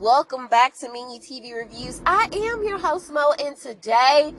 welcome 0.00 0.48
back 0.48 0.74
to 0.78 0.90
Mini 0.90 1.20
TV 1.20 1.54
Reviews. 1.54 2.00
I 2.06 2.26
am 2.32 2.64
your 2.64 2.78
host 2.78 3.12
Mo, 3.12 3.34
and 3.38 3.54
today 3.54 4.32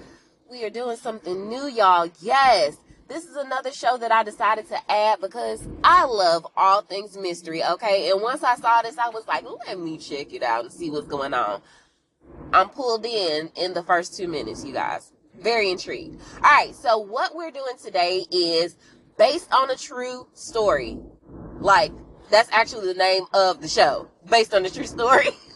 we 0.49 0.63
are 0.63 0.71
doing 0.71 0.97
something 0.97 1.47
new, 1.47 1.67
y'all. 1.67 2.09
Yes, 2.19 2.77
this 3.07 3.25
is 3.25 3.35
another 3.35 3.71
show 3.71 3.95
that 3.97 4.11
I 4.11 4.23
decided 4.23 4.67
to 4.69 4.91
add 4.91 5.21
because 5.21 5.61
I 5.83 6.05
love 6.05 6.47
all 6.57 6.81
things 6.81 7.15
mystery, 7.15 7.63
okay? 7.63 8.09
And 8.09 8.23
once 8.23 8.43
I 8.43 8.55
saw 8.55 8.81
this, 8.81 8.97
I 8.97 9.09
was 9.09 9.27
like, 9.27 9.45
let 9.67 9.79
me 9.79 9.99
check 9.99 10.33
it 10.33 10.41
out 10.41 10.63
and 10.63 10.73
see 10.73 10.89
what's 10.89 11.05
going 11.05 11.35
on. 11.35 11.61
I'm 12.51 12.69
pulled 12.69 13.05
in 13.05 13.51
in 13.55 13.75
the 13.75 13.83
first 13.83 14.17
two 14.17 14.27
minutes, 14.27 14.65
you 14.65 14.73
guys. 14.73 15.13
Very 15.39 15.69
intrigued. 15.69 16.19
All 16.37 16.41
right, 16.41 16.73
so 16.73 16.97
what 16.97 17.35
we're 17.35 17.51
doing 17.51 17.77
today 17.79 18.25
is 18.31 18.77
based 19.15 19.53
on 19.53 19.69
a 19.69 19.75
true 19.75 20.27
story. 20.33 20.97
Like, 21.59 21.91
that's 22.31 22.49
actually 22.51 22.87
the 22.87 22.97
name 22.97 23.25
of 23.31 23.61
the 23.61 23.67
show, 23.67 24.09
based 24.27 24.55
on 24.55 24.63
the 24.63 24.71
true 24.71 24.87
story. 24.87 25.27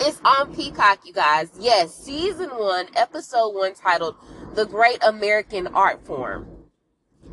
it's 0.00 0.20
on 0.24 0.54
Peacock, 0.54 1.00
you 1.04 1.12
guys. 1.12 1.50
Yes, 1.58 1.94
season 1.94 2.50
one, 2.50 2.86
episode 2.96 3.50
one, 3.50 3.74
titled 3.74 4.16
The 4.54 4.66
Great 4.66 5.02
American 5.02 5.66
Art 5.68 6.04
Form. 6.04 6.46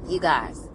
You 0.08 0.20
guys, 0.20 0.70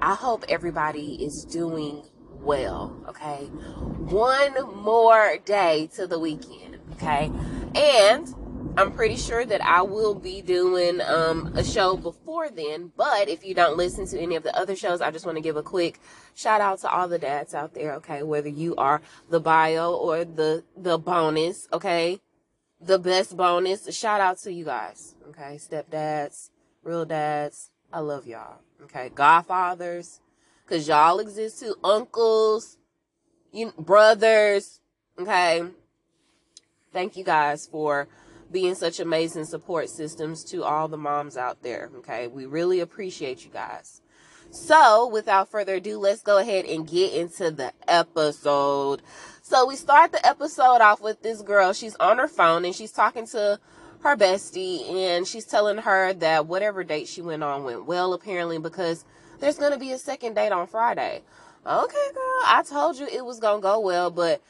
I 0.00 0.14
hope 0.14 0.44
everybody 0.48 1.24
is 1.24 1.44
doing 1.44 2.04
well, 2.40 3.04
okay? 3.08 3.46
One 3.46 4.54
more 4.82 5.36
day 5.44 5.88
to 5.96 6.06
the 6.06 6.18
weekend, 6.18 6.78
okay? 6.92 7.30
And 7.74 8.32
I'm 8.78 8.92
pretty 8.92 9.16
sure 9.16 9.44
that 9.44 9.60
I 9.60 9.82
will 9.82 10.14
be 10.14 10.40
doing 10.40 11.00
um, 11.00 11.52
a 11.56 11.64
show 11.64 11.96
before 11.96 12.48
then. 12.48 12.92
But 12.96 13.28
if 13.28 13.44
you 13.44 13.52
don't 13.52 13.76
listen 13.76 14.06
to 14.06 14.20
any 14.20 14.36
of 14.36 14.44
the 14.44 14.56
other 14.56 14.76
shows, 14.76 15.00
I 15.00 15.10
just 15.10 15.26
want 15.26 15.34
to 15.34 15.42
give 15.42 15.56
a 15.56 15.64
quick 15.64 15.98
shout 16.36 16.60
out 16.60 16.78
to 16.82 16.88
all 16.88 17.08
the 17.08 17.18
dads 17.18 17.54
out 17.54 17.74
there. 17.74 17.94
Okay, 17.94 18.22
whether 18.22 18.48
you 18.48 18.76
are 18.76 19.02
the 19.30 19.40
bio 19.40 19.92
or 19.92 20.24
the 20.24 20.62
the 20.76 20.96
bonus. 20.96 21.66
Okay, 21.72 22.20
the 22.80 23.00
best 23.00 23.36
bonus. 23.36 23.92
Shout 23.92 24.20
out 24.20 24.38
to 24.42 24.52
you 24.52 24.64
guys. 24.64 25.16
Okay, 25.30 25.58
stepdads, 25.58 26.50
real 26.84 27.04
dads. 27.04 27.72
I 27.92 27.98
love 27.98 28.28
y'all. 28.28 28.60
Okay, 28.84 29.10
godfathers, 29.12 30.20
cause 30.68 30.86
y'all 30.86 31.18
exist 31.18 31.58
too. 31.58 31.74
Uncles, 31.82 32.78
you 33.50 33.72
brothers. 33.76 34.78
Okay. 35.18 35.64
Thank 36.92 37.16
you 37.16 37.24
guys 37.24 37.66
for 37.66 38.08
being 38.50 38.74
such 38.74 39.00
amazing 39.00 39.44
support 39.44 39.90
systems 39.90 40.44
to 40.44 40.64
all 40.64 40.88
the 40.88 40.96
moms 40.96 41.36
out 41.36 41.62
there. 41.62 41.90
Okay. 41.98 42.26
We 42.28 42.46
really 42.46 42.80
appreciate 42.80 43.44
you 43.44 43.50
guys. 43.50 44.00
So 44.50 45.08
without 45.08 45.50
further 45.50 45.74
ado, 45.74 45.98
let's 45.98 46.22
go 46.22 46.38
ahead 46.38 46.64
and 46.64 46.88
get 46.88 47.12
into 47.12 47.50
the 47.50 47.72
episode. 47.86 49.02
So 49.42 49.66
we 49.66 49.76
start 49.76 50.12
the 50.12 50.26
episode 50.26 50.80
off 50.80 51.00
with 51.00 51.22
this 51.22 51.42
girl. 51.42 51.72
She's 51.72 51.94
on 51.96 52.18
her 52.18 52.28
phone 52.28 52.64
and 52.64 52.74
she's 52.74 52.92
talking 52.92 53.26
to 53.28 53.60
her 54.00 54.16
bestie 54.16 54.90
and 54.90 55.26
she's 55.26 55.44
telling 55.44 55.78
her 55.78 56.12
that 56.14 56.46
whatever 56.46 56.84
date 56.84 57.08
she 57.08 57.20
went 57.20 57.42
on 57.42 57.64
went 57.64 57.84
well 57.84 58.12
apparently 58.14 58.58
because 58.58 59.04
there's 59.40 59.58
going 59.58 59.72
to 59.72 59.78
be 59.78 59.92
a 59.92 59.98
second 59.98 60.34
date 60.34 60.52
on 60.52 60.66
Friday. 60.66 61.22
Okay, 61.66 62.08
girl, 62.14 62.40
I 62.46 62.64
told 62.66 62.98
you 62.98 63.06
it 63.06 63.24
was 63.24 63.40
going 63.40 63.58
to 63.60 63.62
go 63.62 63.80
well, 63.80 64.10
but 64.10 64.40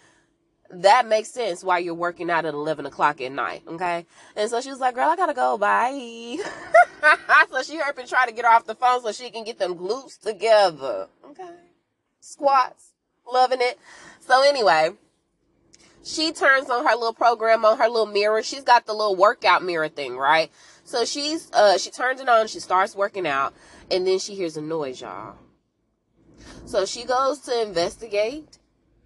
that 0.70 1.06
makes 1.06 1.30
sense 1.30 1.64
why 1.64 1.78
you're 1.78 1.94
working 1.94 2.30
out 2.30 2.44
at 2.44 2.54
11 2.54 2.86
o'clock 2.86 3.20
at 3.20 3.32
night. 3.32 3.62
Okay. 3.66 4.06
And 4.36 4.50
so 4.50 4.60
she 4.60 4.70
was 4.70 4.80
like, 4.80 4.94
girl, 4.94 5.08
I 5.08 5.16
gotta 5.16 5.34
go. 5.34 5.56
Bye. 5.56 6.38
so 7.50 7.62
she 7.62 7.78
hurried 7.78 7.98
and 7.98 8.08
try 8.08 8.26
to 8.26 8.32
get 8.32 8.44
her 8.44 8.50
off 8.50 8.66
the 8.66 8.74
phone 8.74 9.02
so 9.02 9.12
she 9.12 9.30
can 9.30 9.44
get 9.44 9.58
them 9.58 9.76
glutes 9.76 10.20
together. 10.20 11.08
Okay. 11.30 11.50
Squats. 12.20 12.92
Loving 13.30 13.60
it. 13.60 13.78
So 14.20 14.42
anyway, 14.46 14.90
she 16.04 16.32
turns 16.32 16.68
on 16.70 16.86
her 16.86 16.94
little 16.94 17.14
program 17.14 17.64
on 17.64 17.78
her 17.78 17.88
little 17.88 18.06
mirror. 18.06 18.42
She's 18.42 18.64
got 18.64 18.86
the 18.86 18.92
little 18.92 19.16
workout 19.16 19.62
mirror 19.62 19.88
thing, 19.88 20.16
right? 20.16 20.50
So 20.84 21.04
she's, 21.04 21.50
uh, 21.52 21.78
she 21.78 21.90
turns 21.90 22.20
it 22.20 22.28
on. 22.28 22.46
She 22.46 22.60
starts 22.60 22.94
working 22.94 23.26
out 23.26 23.54
and 23.90 24.06
then 24.06 24.18
she 24.18 24.34
hears 24.34 24.56
a 24.56 24.62
noise, 24.62 25.00
y'all. 25.00 25.36
So 26.66 26.84
she 26.84 27.04
goes 27.04 27.40
to 27.40 27.62
investigate 27.62 28.58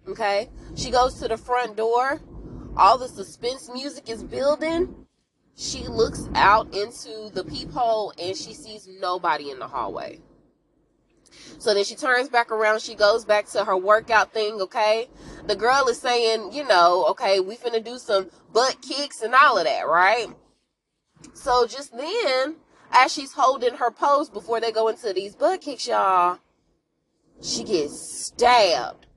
Okay. 0.07 0.49
She 0.75 0.91
goes 0.91 1.15
to 1.15 1.27
the 1.27 1.37
front 1.37 1.77
door. 1.77 2.21
All 2.75 2.97
the 2.97 3.07
suspense 3.07 3.69
music 3.71 4.09
is 4.09 4.23
building. 4.23 4.95
She 5.55 5.87
looks 5.87 6.27
out 6.33 6.73
into 6.73 7.29
the 7.33 7.43
peephole 7.43 8.13
and 8.19 8.35
she 8.35 8.53
sees 8.53 8.87
nobody 8.99 9.51
in 9.51 9.59
the 9.59 9.67
hallway. 9.67 10.19
So 11.59 11.73
then 11.73 11.83
she 11.83 11.95
turns 11.95 12.29
back 12.29 12.51
around. 12.51 12.81
She 12.81 12.95
goes 12.95 13.23
back 13.23 13.45
to 13.49 13.63
her 13.63 13.77
workout 13.77 14.33
thing. 14.33 14.59
Okay. 14.61 15.07
The 15.45 15.55
girl 15.55 15.87
is 15.87 15.99
saying, 15.99 16.53
you 16.53 16.67
know, 16.67 17.05
okay, 17.09 17.39
we 17.39 17.55
finna 17.55 17.83
do 17.83 17.97
some 17.97 18.29
butt 18.51 18.77
kicks 18.81 19.21
and 19.21 19.35
all 19.35 19.57
of 19.57 19.65
that, 19.65 19.87
right? 19.87 20.27
So 21.33 21.67
just 21.67 21.95
then, 21.95 22.55
as 22.91 23.13
she's 23.13 23.33
holding 23.33 23.75
her 23.75 23.91
pose 23.91 24.29
before 24.29 24.59
they 24.59 24.71
go 24.71 24.87
into 24.87 25.13
these 25.13 25.35
butt 25.35 25.61
kicks, 25.61 25.87
y'all, 25.87 26.39
she 27.41 27.63
gets 27.63 28.25
stabbed 28.25 29.07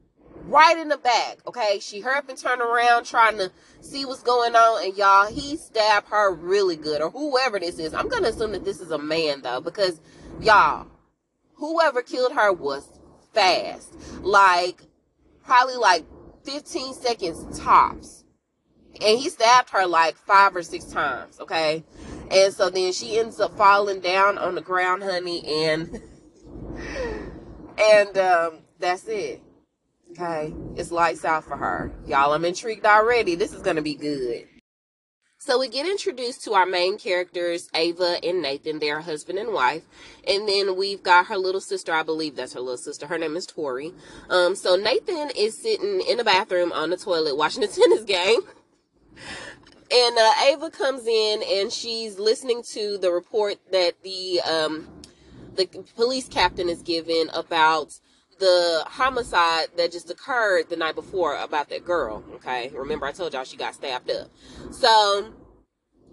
right 0.47 0.79
in 0.79 0.89
the 0.89 0.97
back. 0.97 1.39
Okay, 1.47 1.79
she 1.81 2.01
hurried 2.01 2.19
up 2.19 2.29
and 2.29 2.39
turned 2.39 2.61
around 2.61 3.05
trying 3.05 3.37
to 3.39 3.51
see 3.81 4.05
what's 4.05 4.23
going 4.23 4.55
on, 4.55 4.85
and 4.85 4.97
y'all, 4.97 5.27
he 5.27 5.57
stabbed 5.57 6.09
her 6.09 6.33
really 6.33 6.77
good, 6.77 7.03
or 7.03 7.11
whoever 7.11 7.59
this 7.59 7.79
is. 7.79 7.93
I'm 7.95 8.09
gonna 8.09 8.29
assume 8.29 8.53
that 8.53 8.65
this 8.65 8.81
is 8.81 8.91
a 8.91 8.99
man 8.99 9.43
though, 9.43 9.61
because 9.61 10.01
y'all, 10.41 10.87
whoever 11.55 12.03
killed 12.03 12.33
her 12.33 12.53
was 12.53 12.89
fast, 13.33 13.95
like 14.23 14.83
probably 15.45 15.77
like 15.77 16.05
15 16.45 16.95
seconds 16.95 17.59
tops, 17.59 18.25
and 19.01 19.19
he 19.19 19.29
stabbed 19.29 19.71
her 19.71 19.87
like 19.87 20.17
five 20.17 20.55
or 20.55 20.63
six 20.63 20.85
times. 20.87 21.41
Okay, 21.41 21.85
and 22.31 22.53
so 22.53 22.71
then 22.71 22.93
she 22.93 23.19
ends 23.19 23.41
up 23.41 23.57
falling 23.57 24.01
down 24.01 24.39
on 24.39 24.55
the 24.55 24.63
ground, 24.63 25.03
honey, 25.03 25.45
and 25.65 26.01
and 27.79 28.17
um, 28.17 28.59
that's 28.79 29.07
it 29.09 29.43
Okay. 30.19 30.55
It's 30.77 30.91
lights 30.91 31.25
out 31.25 31.45
for 31.45 31.57
her. 31.57 31.93
Y'all, 32.07 32.33
I'm 32.33 32.45
intrigued 32.45 32.87
already. 32.87 33.35
This 33.35 33.53
is 33.53 33.61
going 33.61 33.77
to 33.77 33.83
be 33.83 33.95
good. 33.95 34.47
So 35.39 35.59
we 35.61 35.69
get 35.69 35.87
introduced 35.87 36.43
to 36.45 36.55
our 36.55 36.65
main 36.65 36.97
characters, 36.97 37.69
Ava 37.75 38.17
and 38.25 38.41
Nathan. 38.41 38.79
They're 38.79 39.03
husband 39.03 39.39
and 39.39 39.53
wife. 39.53 39.83
And 40.27 40.49
then 40.49 40.75
we've 40.77 41.03
got 41.03 41.27
her 41.27 41.37
little 41.37 41.61
sister. 41.61 41.93
I 41.93 42.03
believe 42.03 42.35
that's 42.35 42.55
her 42.55 42.61
little 42.61 42.79
sister. 42.79 43.07
Her 43.07 43.19
name 43.19 43.37
is 43.37 43.47
Tori. 43.47 43.93
Um, 44.31 44.57
so 44.57 44.75
Nathan 44.77 45.31
is 45.37 45.61
sitting 45.61 46.01
in 46.01 46.17
the 46.17 46.25
bathroom 46.25 46.73
on 46.73 46.89
the 46.89 46.97
toilet 46.97 47.37
watching 47.37 47.61
the 47.61 47.69
tennis 47.69 48.05
game. 48.05 48.41
And 49.93 50.19
uh, 50.19 50.33
Ava 50.47 50.71
comes 50.71 51.07
in 51.07 51.43
and 51.47 51.71
she's 51.71 52.19
listening 52.19 52.63
to 52.71 52.97
the 52.99 53.13
report 53.13 53.57
that 53.71 54.03
the 54.03 54.41
um, 54.41 54.89
the 55.57 55.67
police 55.95 56.27
captain 56.27 56.69
is 56.69 56.83
giving 56.83 57.29
about 57.35 58.01
the 58.39 58.85
homicide 58.87 59.69
that 59.77 59.93
just 59.93 60.11
occurred 60.11 60.69
the 60.69 60.77
night 60.77 60.95
before 60.95 61.37
about 61.37 61.69
that 61.71 61.85
girl. 61.85 62.23
Okay. 62.35 62.71
Remember, 62.75 63.07
I 63.07 63.13
told 63.13 63.33
y'all 63.33 63.45
she 63.45 63.57
got 63.57 63.75
stabbed 63.75 64.11
up. 64.11 64.31
So 64.71 65.33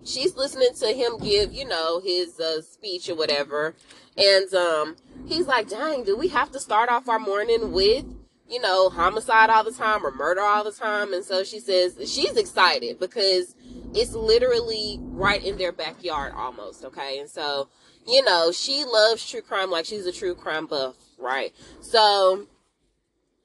she's 0.05 0.35
listening 0.35 0.73
to 0.79 0.87
him 0.87 1.17
give, 1.19 1.53
you 1.53 1.65
know, 1.67 1.99
his 2.01 2.39
uh, 2.39 2.61
speech 2.61 3.09
or 3.09 3.15
whatever. 3.15 3.75
And 4.17 4.53
um, 4.53 4.95
he's 5.25 5.47
like, 5.47 5.69
dang, 5.69 6.03
do 6.03 6.17
we 6.17 6.29
have 6.29 6.51
to 6.51 6.59
start 6.59 6.89
off 6.89 7.09
our 7.09 7.19
morning 7.19 7.71
with, 7.71 8.05
you 8.49 8.61
know, 8.61 8.89
homicide 8.89 9.49
all 9.49 9.63
the 9.63 9.71
time 9.71 10.05
or 10.05 10.11
murder 10.11 10.41
all 10.41 10.63
the 10.63 10.71
time? 10.71 11.13
And 11.13 11.25
so 11.25 11.43
she 11.43 11.59
says 11.59 11.97
she's 12.05 12.37
excited 12.37 12.99
because 12.99 13.55
it's 13.93 14.13
literally 14.13 14.99
right 15.01 15.43
in 15.43 15.57
their 15.57 15.71
backyard 15.71 16.33
almost. 16.35 16.85
Okay. 16.85 17.19
And 17.19 17.29
so, 17.29 17.69
you 18.07 18.23
know, 18.23 18.51
she 18.51 18.83
loves 18.85 19.29
true 19.29 19.41
crime 19.41 19.71
like 19.71 19.85
she's 19.85 20.05
a 20.05 20.11
true 20.11 20.35
crime 20.35 20.67
buff 20.67 20.95
right? 21.19 21.53
So 21.81 22.47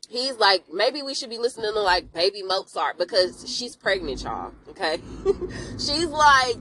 he's 0.08 0.36
like, 0.36 0.64
maybe 0.72 1.02
we 1.02 1.14
should 1.14 1.30
be 1.30 1.38
listening 1.38 1.72
to 1.72 1.80
like 1.80 2.12
Baby 2.12 2.42
Mozart 2.42 2.98
because 2.98 3.44
she's 3.48 3.76
pregnant, 3.76 4.22
y'all. 4.22 4.52
Okay, 4.68 4.98
she's 5.72 6.06
like 6.06 6.56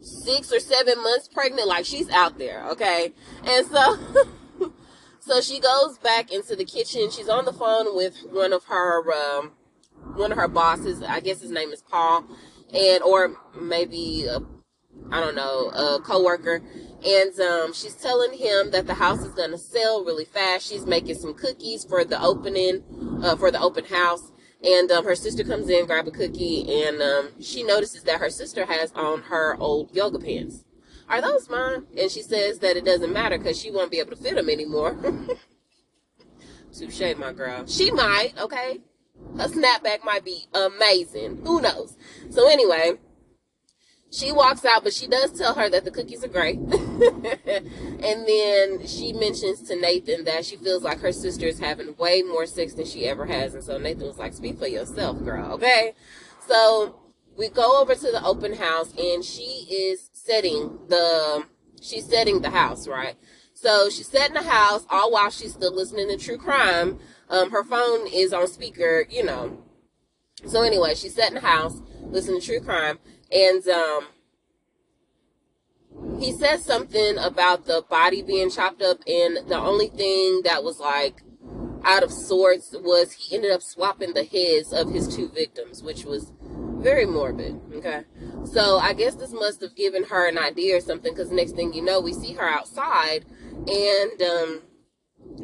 six 0.00 0.52
or 0.52 0.60
seven 0.60 1.02
months 1.02 1.28
pregnant, 1.28 1.68
like 1.68 1.84
she's 1.84 2.10
out 2.10 2.38
there. 2.38 2.64
Okay, 2.70 3.12
and 3.44 3.66
so. 3.66 3.98
so 5.20 5.40
she 5.40 5.58
goes 5.58 5.96
back 5.98 6.30
into 6.30 6.54
the 6.54 6.66
kitchen. 6.66 7.10
She's 7.10 7.30
on 7.30 7.46
the 7.46 7.52
phone 7.52 7.96
with 7.96 8.18
one 8.30 8.52
of 8.52 8.64
her 8.64 9.02
um, 9.12 9.52
one 10.14 10.32
of 10.32 10.38
her 10.38 10.48
bosses. 10.48 11.02
I 11.02 11.20
guess 11.20 11.40
his 11.40 11.50
name 11.50 11.70
is 11.70 11.82
Paul, 11.82 12.24
and 12.72 13.02
or 13.02 13.34
maybe 13.58 14.26
I 15.10 15.20
don't 15.20 15.34
know 15.34 15.68
a 15.68 16.00
coworker 16.00 16.62
and 17.04 17.38
um, 17.40 17.72
she's 17.72 17.94
telling 17.94 18.32
him 18.32 18.70
that 18.70 18.86
the 18.86 18.94
house 18.94 19.20
is 19.20 19.34
going 19.34 19.50
to 19.50 19.58
sell 19.58 20.04
really 20.04 20.24
fast. 20.24 20.66
She's 20.68 20.86
making 20.86 21.16
some 21.16 21.34
cookies 21.34 21.84
for 21.84 22.04
the 22.04 22.20
opening, 22.20 22.82
uh, 23.22 23.36
for 23.36 23.50
the 23.50 23.60
open 23.60 23.84
house. 23.84 24.32
And 24.62 24.90
um, 24.90 25.04
her 25.04 25.14
sister 25.14 25.44
comes 25.44 25.68
in, 25.68 25.84
grab 25.84 26.08
a 26.08 26.10
cookie, 26.10 26.82
and 26.84 27.02
um, 27.02 27.28
she 27.40 27.62
notices 27.62 28.02
that 28.04 28.20
her 28.20 28.30
sister 28.30 28.64
has 28.64 28.90
on 28.92 29.22
her 29.22 29.56
old 29.60 29.94
yoga 29.94 30.18
pants. 30.18 30.64
Are 31.06 31.20
those 31.20 31.50
mine? 31.50 31.84
And 31.98 32.10
she 32.10 32.22
says 32.22 32.60
that 32.60 32.76
it 32.76 32.84
doesn't 32.86 33.12
matter 33.12 33.36
because 33.36 33.60
she 33.60 33.70
won't 33.70 33.90
be 33.90 33.98
able 33.98 34.16
to 34.16 34.22
fit 34.22 34.36
them 34.36 34.48
anymore. 34.48 34.96
Touche, 36.78 37.16
my 37.18 37.32
girl. 37.32 37.66
She 37.66 37.90
might, 37.90 38.32
okay? 38.40 38.80
a 39.38 39.48
snapback 39.48 40.04
might 40.04 40.24
be 40.24 40.46
amazing. 40.54 41.42
Who 41.44 41.60
knows? 41.60 41.96
So 42.30 42.48
anyway, 42.48 42.94
she 44.14 44.30
walks 44.30 44.64
out, 44.64 44.84
but 44.84 44.92
she 44.92 45.08
does 45.08 45.32
tell 45.32 45.54
her 45.54 45.68
that 45.68 45.84
the 45.84 45.90
cookies 45.90 46.22
are 46.22 46.28
great. 46.28 46.56
and 46.58 48.28
then 48.28 48.86
she 48.86 49.12
mentions 49.12 49.62
to 49.62 49.76
Nathan 49.76 50.24
that 50.24 50.44
she 50.44 50.56
feels 50.56 50.84
like 50.84 51.00
her 51.00 51.10
sister 51.10 51.46
is 51.46 51.58
having 51.58 51.96
way 51.96 52.22
more 52.22 52.46
sex 52.46 52.74
than 52.74 52.86
she 52.86 53.06
ever 53.06 53.26
has. 53.26 53.54
And 53.54 53.64
so 53.64 53.76
Nathan 53.76 54.06
was 54.06 54.18
like, 54.18 54.32
speak 54.32 54.58
for 54.58 54.68
yourself, 54.68 55.22
girl. 55.24 55.52
Okay. 55.54 55.94
So 56.46 57.00
we 57.36 57.48
go 57.48 57.80
over 57.80 57.94
to 57.96 58.10
the 58.12 58.22
open 58.24 58.54
house 58.54 58.94
and 58.96 59.24
she 59.24 59.66
is 59.68 60.10
setting 60.12 60.78
the, 60.88 61.44
she's 61.82 62.08
setting 62.08 62.40
the 62.40 62.50
house, 62.50 62.86
right? 62.86 63.16
So 63.54 63.90
she's 63.90 64.08
setting 64.08 64.34
the 64.34 64.42
house 64.42 64.86
all 64.90 65.10
while 65.10 65.30
she's 65.30 65.54
still 65.54 65.74
listening 65.74 66.08
to 66.08 66.16
true 66.16 66.38
crime. 66.38 67.00
Um, 67.28 67.50
her 67.50 67.64
phone 67.64 68.06
is 68.06 68.32
on 68.32 68.46
speaker, 68.46 69.06
you 69.10 69.24
know. 69.24 69.58
So 70.46 70.62
anyway, 70.62 70.94
she's 70.94 71.14
setting 71.14 71.34
the 71.34 71.40
house, 71.40 71.80
listening 72.02 72.40
to 72.40 72.46
true 72.46 72.60
crime, 72.60 72.98
and 73.32 73.66
um, 73.68 74.06
he 76.18 76.32
says 76.32 76.64
something 76.64 77.18
about 77.18 77.66
the 77.66 77.84
body 77.88 78.22
being 78.22 78.50
chopped 78.50 78.82
up, 78.82 78.98
and 79.06 79.38
the 79.48 79.58
only 79.58 79.88
thing 79.88 80.42
that 80.44 80.64
was 80.64 80.80
like 80.80 81.22
out 81.84 82.02
of 82.02 82.10
sorts 82.10 82.74
was 82.78 83.12
he 83.12 83.36
ended 83.36 83.52
up 83.52 83.62
swapping 83.62 84.14
the 84.14 84.24
heads 84.24 84.72
of 84.72 84.90
his 84.90 85.14
two 85.14 85.28
victims, 85.28 85.82
which 85.82 86.04
was 86.04 86.32
very 86.78 87.06
morbid. 87.06 87.60
Okay. 87.74 88.04
So 88.44 88.78
I 88.78 88.92
guess 88.92 89.14
this 89.14 89.32
must 89.32 89.60
have 89.60 89.74
given 89.74 90.04
her 90.04 90.28
an 90.28 90.38
idea 90.38 90.76
or 90.76 90.80
something 90.80 91.14
because 91.14 91.30
next 91.30 91.52
thing 91.52 91.72
you 91.72 91.82
know, 91.82 92.00
we 92.00 92.12
see 92.12 92.34
her 92.34 92.48
outside 92.48 93.24
and 93.66 94.22
um, 94.22 94.62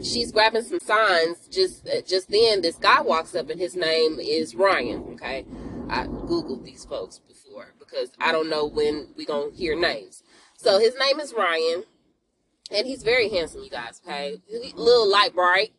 she's 0.02 0.32
grabbing 0.32 0.62
some 0.62 0.80
signs. 0.80 1.48
Just 1.48 1.88
just 2.06 2.30
then, 2.30 2.62
this 2.62 2.76
guy 2.76 3.00
walks 3.00 3.34
up 3.34 3.50
and 3.50 3.60
his 3.60 3.74
name 3.76 4.18
is 4.20 4.54
Ryan. 4.54 5.02
Okay. 5.14 5.46
I 5.88 6.06
Googled 6.06 6.64
these 6.64 6.84
folks 6.84 7.20
before 7.50 7.74
because 7.78 8.10
I 8.20 8.32
don't 8.32 8.48
know 8.48 8.66
when 8.66 9.08
we 9.16 9.24
to 9.24 9.50
hear 9.54 9.78
names. 9.78 10.22
So 10.56 10.78
his 10.78 10.94
name 10.98 11.20
is 11.20 11.34
Ryan 11.36 11.84
and 12.70 12.86
he's 12.86 13.02
very 13.02 13.28
handsome, 13.28 13.62
you 13.62 13.70
guys. 13.70 14.00
Okay. 14.06 14.38
Little 14.74 15.10
light 15.10 15.34
bright. 15.34 15.72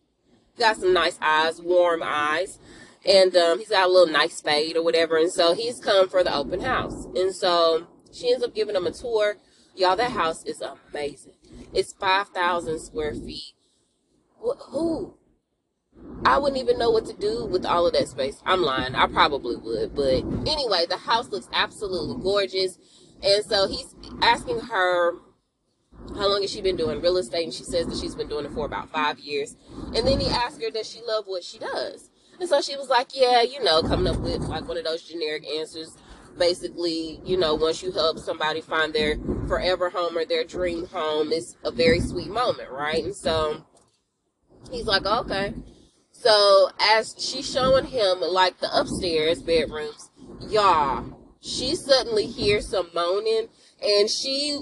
Got 0.60 0.78
some 0.78 0.94
nice 0.94 1.18
eyes, 1.22 1.62
warm 1.62 2.02
eyes 2.04 2.60
and 3.06 3.36
um, 3.36 3.60
he's 3.60 3.70
got 3.70 3.90
a 3.90 3.92
little 3.92 4.12
nice 4.12 4.42
fade 4.42 4.76
or 4.76 4.84
whatever. 4.84 5.18
And 5.18 5.32
so 5.32 5.54
he's 5.54 5.80
come 5.80 6.08
for 6.08 6.24
the 6.24 6.36
open 6.36 6.62
house. 6.62 7.06
And 7.16 7.34
so 7.34 7.88
she 8.12 8.32
ends 8.32 8.44
up 8.44 8.54
giving 8.54 8.76
him 8.76 8.86
a 8.86 8.92
tour. 8.92 9.38
Y'all, 9.76 9.96
that 9.96 10.12
house 10.12 10.44
is 10.46 10.62
amazing. 10.62 11.34
It's 11.74 11.94
5,000 11.94 12.80
square 12.80 13.14
feet. 13.14 13.54
Who? 14.38 15.16
I 16.25 16.38
wouldn't 16.38 16.62
even 16.62 16.77
know 16.77 16.92
what 16.92 17.06
to 17.07 17.13
do 17.13 17.45
with 17.45 17.65
all 17.65 17.88
of 17.88 17.94
that 17.94 18.07
space. 18.07 18.42
I'm 18.45 18.62
lying. 18.62 18.95
I 18.95 19.07
probably 19.07 19.56
would. 19.56 19.95
But 19.95 20.24
anyway, 20.48 20.86
the 20.88 20.98
house 20.98 21.30
looks 21.30 21.50
absolutely 21.51 22.21
gorgeous. 22.21 22.77
And 23.24 23.44
so 23.44 23.68
he's 23.68 23.95
asking 24.21 24.59
her 24.59 25.13
how 26.15 26.30
long 26.30 26.42
has 26.42 26.51
she 26.51 26.62
been 26.62 26.75
doing 26.75 27.01
real 27.01 27.18
estate 27.18 27.44
and 27.44 27.53
she 27.53 27.63
says 27.63 27.88
that 27.88 27.98
she's 27.98 28.15
been 28.15 28.27
doing 28.27 28.45
it 28.45 28.51
for 28.51 28.65
about 28.65 28.89
five 28.92 29.19
years 29.19 29.56
and 29.95 30.07
then 30.07 30.19
he 30.19 30.27
asks 30.27 30.62
her 30.62 30.71
does 30.71 30.89
she 30.89 31.00
love 31.07 31.25
what 31.27 31.44
she 31.44 31.59
does 31.59 32.09
and 32.42 32.50
so 32.50 32.59
she 32.59 32.75
was 32.75 32.89
like, 32.89 33.15
yeah, 33.15 33.44
you 33.44 33.63
know, 33.63 33.83
coming 33.83 34.12
up 34.12 34.19
with 34.19 34.42
like 34.42 34.68
one 34.68 34.75
of 34.75 34.83
those 34.83 35.03
generic 35.03 35.48
answers. 35.48 35.95
Basically, 36.39 37.21
you 37.24 37.38
know, 37.38 37.53
once 37.53 37.83
you 37.83 37.92
help 37.92 38.18
somebody 38.18 38.62
find 38.62 38.94
their 38.94 39.18
forever 39.48 39.92
home 39.92 40.18
or 40.18 40.25
their 40.25 40.44
dream 40.44 40.88
home, 40.88 41.31
it's 41.31 41.56
a 41.63 41.69
very 41.69 42.00
sweet 42.00 42.30
moment, 42.30 42.71
right? 42.71 43.03
And 43.03 43.15
so 43.15 43.63
he's 44.71 44.86
like, 44.86 45.06
okay. 45.06 45.53
So 46.22 46.70
as 46.80 47.16
she's 47.18 47.52
showing 47.52 47.86
him 47.86 48.22
like 48.22 48.60
the 48.60 48.70
upstairs 48.80 49.42
bedrooms, 49.42 50.12
y'all, 50.40 51.18
she 51.40 51.76
suddenly 51.76 52.28
hears 52.28 52.68
some 52.68 52.92
moaning 52.94 53.48
and 53.84 54.08
she 54.08 54.60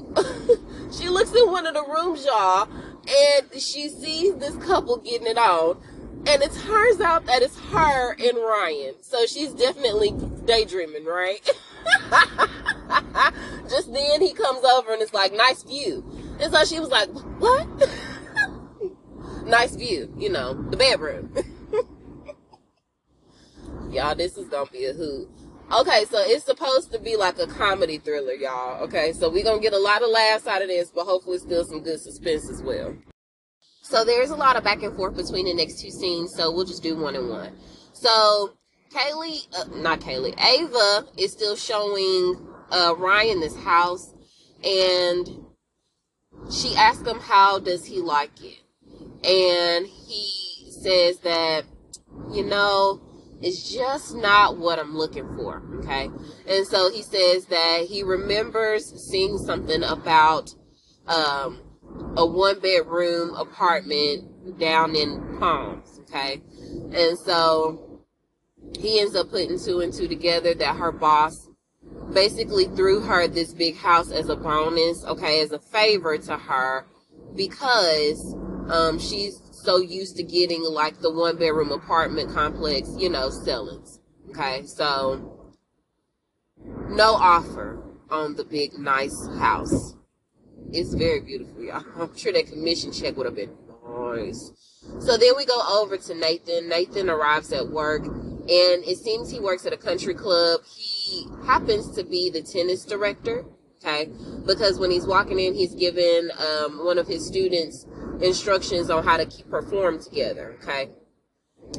she 0.98 1.10
looks 1.10 1.36
in 1.36 1.52
one 1.52 1.68
of 1.68 1.74
the 1.74 1.84
rooms, 1.84 2.26
y'all, 2.26 2.70
and 2.72 3.62
she 3.62 3.90
sees 3.90 4.36
this 4.36 4.56
couple 4.66 4.98
getting 4.98 5.28
it 5.28 5.38
on 5.38 5.82
and 6.28 6.42
it 6.42 6.54
turns 6.54 7.02
out 7.02 7.26
that 7.26 7.42
it's 7.42 7.60
her 7.60 8.14
and 8.14 8.38
Ryan. 8.38 8.94
So 9.02 9.26
she's 9.26 9.52
definitely 9.52 10.14
daydreaming, 10.46 11.06
right? 11.06 11.42
Just 13.70 13.94
then 13.94 14.22
he 14.22 14.34
comes 14.34 14.64
over 14.64 14.94
and 14.94 15.02
it's 15.02 15.14
like, 15.14 15.34
nice 15.34 15.64
view. 15.64 16.06
And 16.40 16.54
so 16.54 16.64
she 16.64 16.80
was 16.80 16.90
like, 16.90 17.10
what? 17.40 17.68
nice 19.50 19.75
view, 19.75 20.13
you 20.18 20.30
know, 20.30 20.54
the 20.54 20.78
bedroom. 20.78 21.34
y'all, 23.92 24.16
this 24.16 24.38
is 24.38 24.48
gonna 24.48 24.69
be 24.72 24.86
a 24.86 24.94
hoot. 24.94 25.28
Okay, 25.72 26.06
so 26.10 26.18
it's 26.19 26.46
supposed 26.46 26.92
to 26.94 27.00
be 27.00 27.16
like 27.16 27.38
a 27.38 27.46
comedy 27.46 28.00
thriller, 28.00 28.34
y'all. 28.34 28.81
Okay, 28.84 29.13
so 29.13 29.30
we're 29.30 29.44
gonna 29.44 29.62
get 29.62 29.74
a 29.74 29.80
lot 29.80 30.01
of 30.01 30.10
laughs 30.10 30.48
out 30.48 30.62
of 30.62 30.68
this, 30.68 30.90
but 30.90 31.06
hopefully 31.06 31.38
still 31.38 31.63
some 31.63 31.84
good 31.84 32.00
suspense 32.00 32.50
as 32.50 32.63
well. 32.63 32.96
So 33.81 34.04
there's 34.04 34.30
a 34.30 34.36
lot 34.36 34.56
of 34.56 34.63
back 34.63 34.84
and 34.84 34.96
forth 34.96 35.16
between 35.16 35.46
the 35.46 35.54
next 35.54 35.81
two 35.81 35.92
scenes, 35.92 36.34
so 36.34 36.51
we'll 36.51 36.66
just 36.66 36.84
do 36.84 36.96
one 36.96 37.16
and 37.16 37.30
one. 37.30 37.56
So 37.94 38.54
Kaylee, 38.94 39.48
uh, 39.56 39.66
not 39.75 40.00
Kaylee, 40.00 40.40
Ava 40.44 41.07
is 41.18 41.31
still 41.31 41.56
showing 41.56 42.36
uh, 42.72 42.96
Ryan 42.98 43.40
this 43.40 43.56
house, 43.56 44.13
and 44.63 45.30
she 46.51 46.75
asks 46.75 47.07
him 47.07 47.19
how 47.19 47.60
does 47.60 47.86
he 47.86 48.00
like 48.00 48.44
it, 48.44 48.59
and 49.24 49.86
he 49.86 50.71
says 50.81 51.19
that 51.19 51.63
you 52.31 52.44
know 52.44 53.01
it's 53.42 53.71
just 53.71 54.16
not 54.16 54.57
what 54.57 54.80
I'm 54.80 54.95
looking 54.95 55.27
for. 55.36 55.62
Okay, 55.80 56.10
and 56.48 56.68
so 56.68 56.92
he 56.92 57.01
says 57.01 57.45
that 57.45 57.86
he 57.88 58.04
remembers 58.04 58.86
seeing 59.10 59.38
something 59.38 59.83
about 59.83 60.54
um, 61.07 61.62
a 62.18 62.25
one 62.25 62.60
bedroom 62.60 63.36
apartment 63.36 64.60
down 64.60 64.95
in 64.95 65.38
Palms, 65.39 66.00
okay? 66.01 66.42
And 66.94 67.18
so 67.18 68.01
he 68.80 69.00
ends 69.00 69.15
up 69.15 69.30
putting 69.30 69.60
two 69.60 69.80
and 69.81 69.94
two 69.94 70.07
together 70.07 70.54
that 70.54 70.75
her 70.75 70.92
boss 70.92 71.48
basically 72.13 72.65
threw 72.65 73.01
her 73.01 73.27
this 73.27 73.54
big 73.54 73.77
house 73.77 74.12
as 74.12 74.30
a 74.30 74.36
bonus, 74.36 75.03
okay, 75.05 75.41
as 75.41 75.51
a 75.51 75.60
favor 75.60 76.17
to 76.17 76.38
her 76.38 76.86
because 77.36 78.36
um, 78.70 79.00
she's 79.00 79.42
so 79.52 79.78
used 79.78 80.16
to 80.18 80.24
getting 80.24 80.64
like 80.64 81.00
the 81.02 81.12
one 81.12 81.38
bedroom 81.38 81.72
apartment 81.72 82.34
complex, 82.34 82.90
you 82.98 83.10
know, 83.10 83.30
sellings. 83.30 84.00
Okay, 84.30 84.66
so 84.66 85.40
no 86.90 87.14
offer 87.14 87.84
on 88.10 88.36
the 88.36 88.44
big 88.44 88.78
nice 88.78 89.28
house. 89.38 89.96
It's 90.72 90.94
very 90.94 91.20
beautiful, 91.22 91.64
y'all. 91.64 91.84
I'm 92.00 92.16
sure 92.16 92.34
that 92.34 92.48
commission 92.48 92.92
check 92.92 93.18
would 93.18 93.26
have 93.26 93.36
been 93.36 93.56
nice. 93.88 94.52
So 95.00 95.18
then 95.18 95.34
we 95.36 95.46
go 95.46 95.62
over 95.82 95.98
to 95.98 96.16
Nathan. 96.16 96.70
Nathan 96.70 97.10
arrives 97.10 97.52
at 97.52 97.70
work, 97.70 98.06
and 98.06 98.84
it 98.84 98.98
seems 98.98 99.30
he 99.30 99.40
works 99.40 99.66
at 99.66 99.74
a 99.74 99.78
country 99.78 100.14
club. 100.14 100.62
He 100.66 101.28
happens 101.46 101.96
to 101.96 102.04
be 102.04 102.30
the 102.30 102.42
tennis 102.42 102.86
director, 102.86 103.46
okay? 103.83 104.09
Because 104.45 104.79
when 104.79 104.91
he's 104.91 105.05
walking 105.05 105.39
in, 105.39 105.53
he's 105.53 105.75
given 105.75 106.31
um, 106.38 106.86
one 106.86 106.98
of 106.98 107.07
his 107.07 107.25
students 107.25 107.86
instructions 108.21 108.89
on 108.89 109.03
how 109.03 109.17
to 109.17 109.25
keep 109.25 109.50
perform 109.50 110.01
together, 110.01 110.57
okay? 110.62 110.89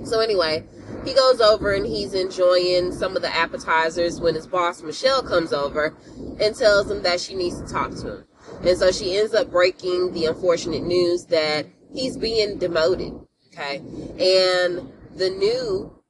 So 0.05 0.21
anyway, 0.21 0.65
he 1.05 1.15
goes 1.15 1.41
over 1.41 1.73
and 1.73 1.85
he's 1.85 2.15
enjoying 2.15 2.93
some 2.93 3.17
of 3.17 3.23
the 3.23 3.35
appetizers 3.35 4.21
when 4.21 4.35
his 4.35 4.47
boss 4.47 4.83
Michelle 4.83 5.23
comes 5.23 5.53
over 5.53 5.97
and 6.41 6.55
tells 6.55 6.91
him 6.91 7.03
that 7.03 7.21
she 7.21 7.35
needs 7.35 7.61
to 7.61 7.67
talk 7.67 7.91
to 7.97 8.19
him. 8.19 8.25
And 8.63 8.79
so 8.79 8.93
she 8.93 9.17
ends 9.17 9.35
up 9.35 9.51
breaking 9.51 10.13
the 10.13 10.27
unfortunate 10.27 10.83
news 10.83 11.27
that 11.27 11.67
he's 11.93 12.17
being 12.17 12.59
demoted. 12.59 13.13
Okay. 13.53 13.79
And 13.79 14.93
the 15.17 15.31
new 15.31 16.01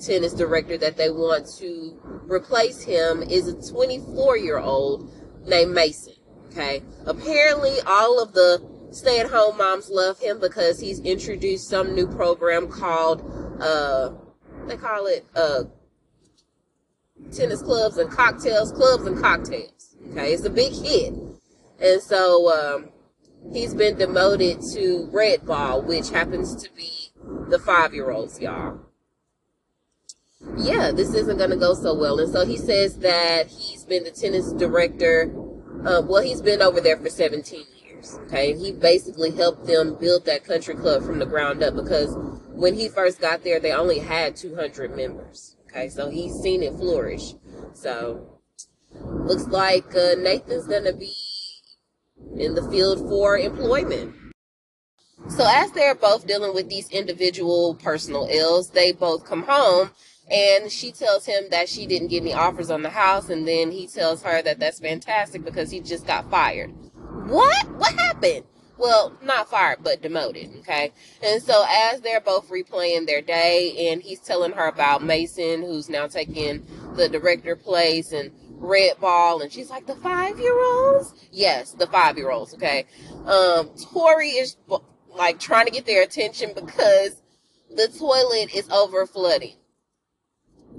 tennis 0.00 0.32
director 0.32 0.78
that 0.78 0.96
they 0.96 1.10
want 1.10 1.46
to 1.58 1.98
replace 2.28 2.82
him 2.82 3.22
is 3.22 3.48
a 3.48 3.72
24 3.72 4.36
year 4.38 4.58
old 4.58 5.12
named 5.48 5.72
Mason. 5.72 6.14
Okay. 6.50 6.82
Apparently, 7.06 7.76
all 7.86 8.22
of 8.22 8.32
the 8.32 8.62
stay 8.90 9.20
at 9.20 9.30
home 9.30 9.58
moms 9.58 9.90
love 9.90 10.18
him 10.18 10.40
because 10.40 10.80
he's 10.80 11.00
introduced 11.00 11.68
some 11.68 11.94
new 11.94 12.06
program 12.06 12.68
called, 12.68 13.22
uh, 13.60 14.10
they 14.66 14.76
call 14.76 15.06
it, 15.06 15.26
uh, 15.34 15.64
tennis 17.32 17.62
clubs 17.62 17.96
and 17.98 18.10
cocktails, 18.10 18.72
clubs 18.72 19.06
and 19.06 19.20
cocktails. 19.20 19.96
Okay. 20.10 20.32
It's 20.32 20.44
a 20.44 20.50
big 20.50 20.72
hit. 20.72 21.14
And 21.80 22.02
so 22.02 22.50
um, 22.50 22.90
he's 23.52 23.74
been 23.74 23.96
demoted 23.96 24.60
to 24.74 25.08
red 25.12 25.46
ball, 25.46 25.82
which 25.82 26.10
happens 26.10 26.60
to 26.62 26.70
be 26.74 27.12
the 27.48 27.58
five 27.58 27.94
year 27.94 28.10
olds, 28.10 28.40
y'all. 28.40 28.80
Yeah, 30.56 30.92
this 30.92 31.14
isn't 31.14 31.38
going 31.38 31.50
to 31.50 31.56
go 31.56 31.74
so 31.74 31.94
well. 31.94 32.18
And 32.20 32.30
so 32.30 32.44
he 32.46 32.56
says 32.56 32.98
that 32.98 33.48
he's 33.48 33.84
been 33.84 34.04
the 34.04 34.10
tennis 34.10 34.52
director. 34.52 35.32
Uh, 35.84 36.02
well, 36.04 36.22
he's 36.22 36.40
been 36.40 36.62
over 36.62 36.80
there 36.80 36.96
for 36.96 37.10
17 37.10 37.64
years. 37.82 38.18
Okay. 38.26 38.52
And 38.52 38.60
he 38.60 38.72
basically 38.72 39.30
helped 39.32 39.66
them 39.66 39.96
build 39.98 40.26
that 40.26 40.44
country 40.44 40.74
club 40.74 41.02
from 41.02 41.18
the 41.18 41.26
ground 41.26 41.62
up 41.62 41.74
because 41.74 42.14
when 42.48 42.74
he 42.74 42.88
first 42.88 43.20
got 43.20 43.44
there, 43.44 43.60
they 43.60 43.72
only 43.72 43.98
had 43.98 44.36
200 44.36 44.96
members. 44.96 45.56
Okay, 45.68 45.88
so 45.88 46.08
he's 46.08 46.34
seen 46.34 46.62
it 46.62 46.74
flourish. 46.74 47.34
So 47.74 48.40
looks 48.94 49.46
like 49.46 49.94
uh, 49.94 50.14
Nathan's 50.18 50.66
gonna 50.66 50.94
be 50.94 51.12
in 52.36 52.54
the 52.54 52.68
field 52.70 53.00
for 53.00 53.36
employment. 53.36 54.14
So 55.28 55.46
as 55.46 55.70
they're 55.72 55.94
both 55.94 56.26
dealing 56.26 56.54
with 56.54 56.68
these 56.68 56.88
individual 56.90 57.74
personal 57.74 58.28
ills, 58.30 58.70
they 58.70 58.92
both 58.92 59.24
come 59.26 59.42
home 59.42 59.90
and 60.30 60.70
she 60.70 60.92
tells 60.92 61.24
him 61.24 61.44
that 61.50 61.68
she 61.68 61.86
didn't 61.86 62.08
get 62.08 62.22
any 62.22 62.34
offers 62.34 62.70
on 62.70 62.82
the 62.82 62.90
house 62.90 63.30
and 63.30 63.46
then 63.46 63.70
he 63.70 63.86
tells 63.86 64.22
her 64.22 64.42
that 64.42 64.58
that's 64.58 64.80
fantastic 64.80 65.44
because 65.44 65.70
he 65.70 65.80
just 65.80 66.06
got 66.06 66.30
fired. 66.30 66.70
What? 67.26 67.70
What 67.72 67.94
happened? 67.94 68.44
Well, 68.78 69.16
not 69.22 69.50
fired, 69.50 69.78
but 69.82 70.02
demoted, 70.02 70.50
okay? 70.60 70.92
And 71.20 71.42
so 71.42 71.64
as 71.68 72.00
they're 72.00 72.20
both 72.20 72.48
replaying 72.48 73.06
their 73.06 73.20
day 73.20 73.90
and 73.90 74.00
he's 74.00 74.20
telling 74.20 74.52
her 74.52 74.68
about 74.68 75.02
Mason 75.02 75.62
who's 75.62 75.88
now 75.88 76.06
taking 76.06 76.64
the 76.94 77.08
director 77.08 77.56
place 77.56 78.12
and 78.12 78.30
red 78.60 78.98
ball 79.00 79.40
and 79.40 79.52
she's 79.52 79.70
like 79.70 79.86
the 79.86 79.94
five 79.94 80.36
year 80.40 80.60
olds 80.60 81.14
yes 81.30 81.70
the 81.72 81.86
five 81.86 82.18
year 82.18 82.28
olds 82.32 82.54
okay 82.54 82.84
um 83.24 83.70
tori 83.92 84.30
is 84.30 84.56
like 85.16 85.38
trying 85.38 85.64
to 85.64 85.70
get 85.70 85.86
their 85.86 86.02
attention 86.02 86.50
because 86.56 87.22
the 87.70 87.86
toilet 87.96 88.52
is 88.52 88.68
over 88.70 89.06
flooding 89.06 89.54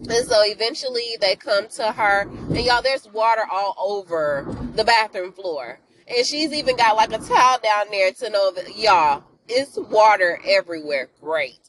and 0.01 0.27
so 0.27 0.41
eventually 0.44 1.18
they 1.22 1.36
come 1.36 1.68
to 1.68 1.91
her 1.91 2.22
and 2.22 2.62
y'all 2.62 2.82
there's 2.82 3.08
water 3.12 3.44
all 3.51 3.75
over 3.79 4.46
the 4.75 4.84
bathroom 4.84 5.32
floor 5.32 5.79
and 6.08 6.25
she's 6.25 6.53
even 6.53 6.75
got 6.77 6.96
like 6.96 7.12
a 7.12 7.18
towel 7.18 7.60
down 7.62 7.86
there 7.91 8.12
to 8.12 8.29
know 8.29 8.51
that 8.51 8.77
y'all 8.77 9.24
it's 9.48 9.77
water 9.77 10.39
everywhere 10.46 11.10
great 11.22 11.60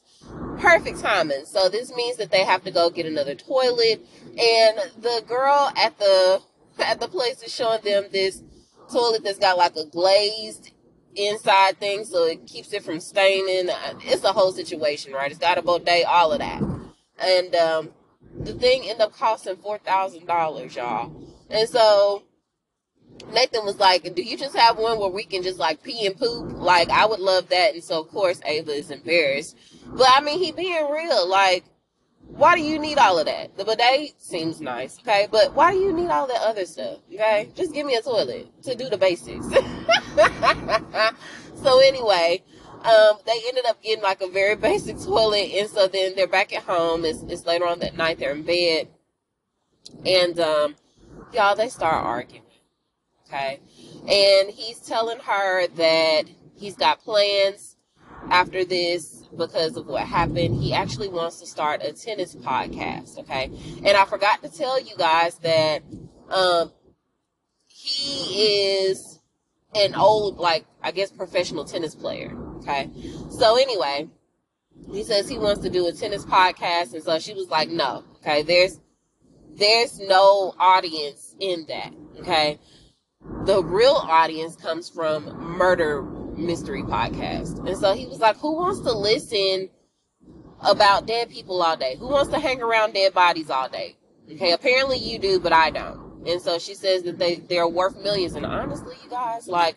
perfect 0.59 0.99
timing 0.99 1.45
so 1.45 1.67
this 1.69 1.93
means 1.95 2.17
that 2.17 2.31
they 2.31 2.43
have 2.43 2.63
to 2.63 2.71
go 2.71 2.89
get 2.89 3.05
another 3.05 3.35
toilet 3.35 4.05
and 4.27 4.77
the 4.99 5.23
girl 5.27 5.71
at 5.75 5.97
the 5.99 6.41
at 6.79 6.99
the 6.99 7.07
place 7.07 7.41
is 7.43 7.53
showing 7.53 7.81
them 7.83 8.05
this 8.11 8.43
toilet 8.91 9.23
that's 9.23 9.39
got 9.39 9.57
like 9.57 9.75
a 9.75 9.85
glazed 9.85 10.71
inside 11.15 11.77
thing 11.77 12.05
so 12.05 12.25
it 12.25 12.45
keeps 12.47 12.73
it 12.73 12.83
from 12.83 12.99
staining. 12.99 13.69
It's 14.03 14.23
a 14.23 14.31
whole 14.31 14.51
situation, 14.51 15.13
right? 15.13 15.29
It's 15.29 15.39
got 15.39 15.57
a 15.57 15.61
bidet, 15.61 16.05
all 16.05 16.31
of 16.31 16.39
that. 16.39 16.61
And 17.19 17.55
um, 17.55 17.89
the 18.39 18.53
thing 18.53 18.83
ended 18.83 19.01
up 19.01 19.13
costing 19.13 19.57
four 19.57 19.77
thousand 19.77 20.25
dollars, 20.25 20.75
y'all. 20.75 21.13
And 21.49 21.67
so 21.67 22.23
Nathan 23.33 23.65
was 23.65 23.77
like, 23.77 24.15
"Do 24.15 24.21
you 24.21 24.37
just 24.37 24.55
have 24.55 24.77
one 24.77 24.99
where 24.99 25.09
we 25.09 25.23
can 25.23 25.43
just 25.43 25.59
like 25.59 25.83
pee 25.83 26.05
and 26.05 26.17
poop? 26.17 26.51
Like, 26.53 26.89
I 26.89 27.05
would 27.05 27.19
love 27.19 27.49
that." 27.49 27.73
And 27.73 27.83
so, 27.83 28.01
of 28.01 28.09
course, 28.09 28.41
Ava 28.45 28.71
is 28.71 28.91
embarrassed. 28.91 29.57
But 29.85 30.07
I 30.09 30.21
mean, 30.21 30.39
he 30.39 30.51
being 30.51 30.89
real, 30.89 31.27
like 31.27 31.65
why 32.35 32.55
do 32.55 32.61
you 32.61 32.79
need 32.79 32.97
all 32.97 33.19
of 33.19 33.25
that? 33.25 33.57
The 33.57 33.65
bidet 33.65 34.21
seems 34.21 34.61
nice, 34.61 34.97
okay? 34.99 35.27
But 35.29 35.53
why 35.53 35.73
do 35.73 35.79
you 35.79 35.91
need 35.91 36.09
all 36.09 36.27
that 36.27 36.41
other 36.41 36.65
stuff? 36.65 36.99
Okay? 37.13 37.49
Just 37.55 37.73
give 37.73 37.85
me 37.85 37.95
a 37.95 38.01
toilet 38.01 38.47
to 38.63 38.75
do 38.75 38.89
the 38.89 38.97
basics. 38.97 39.45
so 41.61 41.79
anyway, 41.79 42.41
um, 42.85 43.17
they 43.25 43.39
ended 43.47 43.65
up 43.67 43.81
getting 43.81 44.03
like 44.03 44.21
a 44.21 44.27
very 44.27 44.55
basic 44.67 44.99
toilet, 44.99 45.51
and 45.53 45.69
so 45.69 45.87
then 45.87 46.15
they're 46.15 46.27
back 46.27 46.53
at 46.53 46.63
home. 46.63 47.05
It's, 47.05 47.21
it's 47.23 47.45
later 47.45 47.67
on 47.67 47.79
that 47.79 47.95
night. 47.95 48.19
They're 48.19 48.31
in 48.31 48.43
bed, 48.43 48.87
and 50.05 50.39
um, 50.39 50.75
y'all 51.33 51.55
they 51.55 51.69
start 51.69 52.05
arguing. 52.05 52.43
Okay, 53.27 53.59
and 54.07 54.49
he's 54.49 54.79
telling 54.79 55.19
her 55.19 55.67
that 55.67 56.23
he's 56.55 56.75
got 56.75 57.01
plans 57.01 57.77
after 58.29 58.63
this 58.63 59.23
because 59.37 59.77
of 59.77 59.87
what 59.87 60.03
happened. 60.05 60.61
He 60.61 60.73
actually 60.73 61.07
wants 61.07 61.39
to 61.39 61.47
start 61.47 61.81
a 61.83 61.93
tennis 61.93 62.35
podcast. 62.35 63.17
Okay. 63.19 63.51
And 63.83 63.97
I 63.97 64.05
forgot 64.05 64.43
to 64.43 64.49
tell 64.49 64.79
you 64.79 64.95
guys 64.97 65.35
that, 65.39 65.83
um, 66.29 66.71
he 67.67 68.83
is 68.83 69.19
an 69.73 69.95
old, 69.95 70.37
like, 70.37 70.65
I 70.83 70.91
guess 70.91 71.11
professional 71.11 71.65
tennis 71.65 71.95
player. 71.95 72.35
Okay. 72.61 72.89
So 73.29 73.57
anyway, 73.57 74.07
he 74.91 75.03
says 75.03 75.27
he 75.27 75.37
wants 75.37 75.61
to 75.61 75.69
do 75.69 75.87
a 75.87 75.91
tennis 75.91 76.25
podcast. 76.25 76.93
And 76.93 77.03
so 77.03 77.19
she 77.19 77.33
was 77.33 77.49
like, 77.49 77.69
no. 77.69 78.03
Okay. 78.21 78.43
There's, 78.43 78.79
there's 79.53 79.99
no 79.99 80.53
audience 80.59 81.35
in 81.39 81.65
that. 81.67 81.93
Okay. 82.19 82.59
The 83.45 83.63
real 83.63 83.95
audience 83.95 84.55
comes 84.55 84.89
from 84.89 85.25
murder 85.57 86.03
mystery 86.37 86.83
podcast. 86.83 87.65
And 87.67 87.77
so 87.77 87.93
he 87.93 88.05
was 88.05 88.19
like, 88.19 88.37
Who 88.37 88.55
wants 88.55 88.81
to 88.81 88.91
listen 88.91 89.69
about 90.61 91.05
dead 91.05 91.29
people 91.29 91.61
all 91.61 91.77
day? 91.77 91.95
Who 91.97 92.07
wants 92.07 92.31
to 92.31 92.39
hang 92.39 92.61
around 92.61 92.93
dead 92.93 93.13
bodies 93.13 93.49
all 93.49 93.69
day? 93.69 93.97
Okay, 94.31 94.51
apparently 94.51 94.97
you 94.97 95.19
do, 95.19 95.39
but 95.39 95.53
I 95.53 95.71
don't. 95.71 96.27
And 96.27 96.41
so 96.41 96.59
she 96.59 96.73
says 96.75 97.03
that 97.03 97.17
they, 97.17 97.35
they're 97.35 97.67
worth 97.67 97.97
millions. 98.01 98.35
And 98.35 98.45
honestly, 98.45 98.95
you 99.03 99.09
guys, 99.09 99.47
like, 99.47 99.75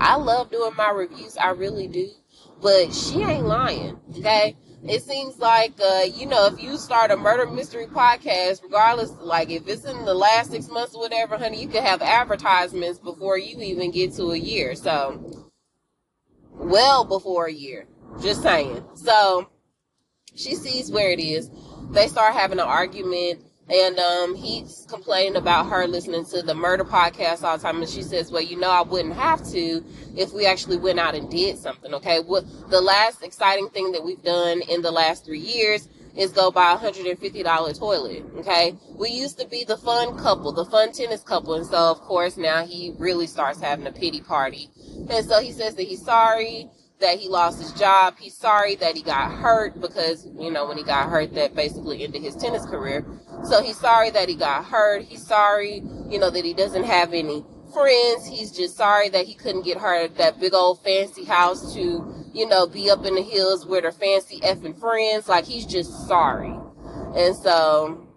I 0.00 0.16
love 0.16 0.50
doing 0.50 0.74
my 0.76 0.90
reviews. 0.90 1.36
I 1.36 1.50
really 1.50 1.88
do. 1.88 2.08
But 2.62 2.94
she 2.94 3.22
ain't 3.22 3.46
lying. 3.46 3.98
Okay. 4.18 4.56
It 4.88 5.02
seems 5.02 5.38
like, 5.38 5.72
uh, 5.80 6.02
you 6.14 6.26
know, 6.26 6.46
if 6.46 6.62
you 6.62 6.76
start 6.76 7.10
a 7.10 7.16
murder 7.16 7.46
mystery 7.46 7.86
podcast, 7.86 8.62
regardless, 8.62 9.10
like 9.20 9.50
if 9.50 9.66
it's 9.66 9.84
in 9.84 10.04
the 10.04 10.14
last 10.14 10.52
six 10.52 10.68
months 10.68 10.94
or 10.94 11.00
whatever, 11.00 11.36
honey, 11.36 11.60
you 11.60 11.68
can 11.68 11.82
have 11.82 12.02
advertisements 12.02 12.98
before 12.98 13.36
you 13.36 13.60
even 13.60 13.90
get 13.90 14.12
to 14.14 14.30
a 14.30 14.36
year. 14.36 14.74
So 14.76 15.48
well 16.52 17.04
before 17.04 17.46
a 17.46 17.52
year. 17.52 17.86
Just 18.22 18.42
saying. 18.42 18.84
So 18.94 19.48
she 20.34 20.54
sees 20.54 20.90
where 20.90 21.10
it 21.10 21.20
is. 21.20 21.50
They 21.90 22.08
start 22.08 22.34
having 22.34 22.58
an 22.58 22.66
argument, 22.66 23.42
and 23.68 23.98
um, 23.98 24.34
he's 24.34 24.86
complaining 24.88 25.36
about 25.36 25.68
her 25.68 25.86
listening 25.86 26.24
to 26.26 26.42
the 26.42 26.54
murder 26.54 26.84
podcast 26.84 27.42
all 27.42 27.56
the 27.56 27.62
time. 27.62 27.80
And 27.80 27.88
she 27.88 28.02
says, 28.02 28.30
"Well, 28.30 28.42
you 28.42 28.58
know, 28.58 28.70
I 28.70 28.82
wouldn't 28.82 29.14
have 29.14 29.44
to 29.50 29.84
if 30.16 30.32
we 30.32 30.46
actually 30.46 30.76
went 30.76 31.00
out 31.00 31.14
and 31.14 31.30
did 31.30 31.58
something." 31.58 31.92
Okay. 31.94 32.20
What 32.20 32.44
the 32.70 32.80
last 32.80 33.22
exciting 33.22 33.68
thing 33.70 33.92
that 33.92 34.04
we've 34.04 34.22
done 34.22 34.60
in 34.62 34.82
the 34.82 34.90
last 34.90 35.24
three 35.24 35.40
years 35.40 35.88
is 36.16 36.32
go 36.32 36.50
buy 36.50 36.72
a 36.72 36.76
hundred 36.76 37.06
and 37.06 37.18
fifty 37.18 37.42
dollar 37.42 37.72
toilet. 37.72 38.24
Okay, 38.38 38.74
we 38.96 39.10
used 39.10 39.38
to 39.38 39.46
be 39.46 39.64
the 39.64 39.76
fun 39.76 40.16
couple, 40.18 40.52
the 40.52 40.64
fun 40.64 40.92
tennis 40.92 41.22
couple, 41.22 41.54
and 41.54 41.66
so 41.66 41.90
of 41.90 42.00
course 42.00 42.36
now 42.36 42.64
he 42.64 42.94
really 42.98 43.26
starts 43.26 43.60
having 43.60 43.86
a 43.86 43.92
pity 43.92 44.20
party. 44.20 44.70
And 45.10 45.26
so 45.26 45.40
he 45.40 45.52
says 45.52 45.74
that 45.74 45.84
he's 45.84 46.04
sorry 46.04 46.70
that 47.00 47.18
he 47.18 47.28
lost 47.28 47.60
his 47.60 47.72
job. 47.72 48.16
He's 48.18 48.36
sorry 48.36 48.74
that 48.76 48.96
he 48.96 49.02
got 49.02 49.30
hurt 49.30 49.80
because, 49.80 50.26
you 50.38 50.50
know, 50.50 50.66
when 50.66 50.78
he 50.78 50.82
got 50.84 51.08
hurt, 51.08 51.34
that 51.34 51.54
basically 51.54 52.02
ended 52.02 52.22
his 52.22 52.34
tennis 52.34 52.64
career. 52.64 53.04
So 53.48 53.62
he's 53.62 53.78
sorry 53.78 54.10
that 54.10 54.28
he 54.28 54.34
got 54.34 54.64
hurt. 54.64 55.04
He's 55.04 55.24
sorry, 55.24 55.82
you 56.08 56.18
know, 56.18 56.30
that 56.30 56.44
he 56.44 56.52
doesn't 56.52 56.84
have 56.84 57.14
any 57.14 57.44
friends. 57.72 58.26
He's 58.26 58.50
just 58.50 58.76
sorry 58.76 59.08
that 59.10 59.26
he 59.26 59.34
couldn't 59.34 59.64
get 59.64 59.78
her 59.78 60.08
that 60.08 60.40
big 60.40 60.52
old 60.52 60.82
fancy 60.82 61.24
house 61.24 61.74
to, 61.74 62.24
you 62.32 62.48
know, 62.48 62.66
be 62.66 62.90
up 62.90 63.04
in 63.04 63.14
the 63.14 63.22
hills 63.22 63.64
with 63.64 63.84
her 63.84 63.92
fancy 63.92 64.40
effing 64.40 64.78
friends. 64.78 65.28
Like, 65.28 65.44
he's 65.44 65.64
just 65.64 66.08
sorry. 66.08 66.54
And 67.14 67.36
so 67.36 68.08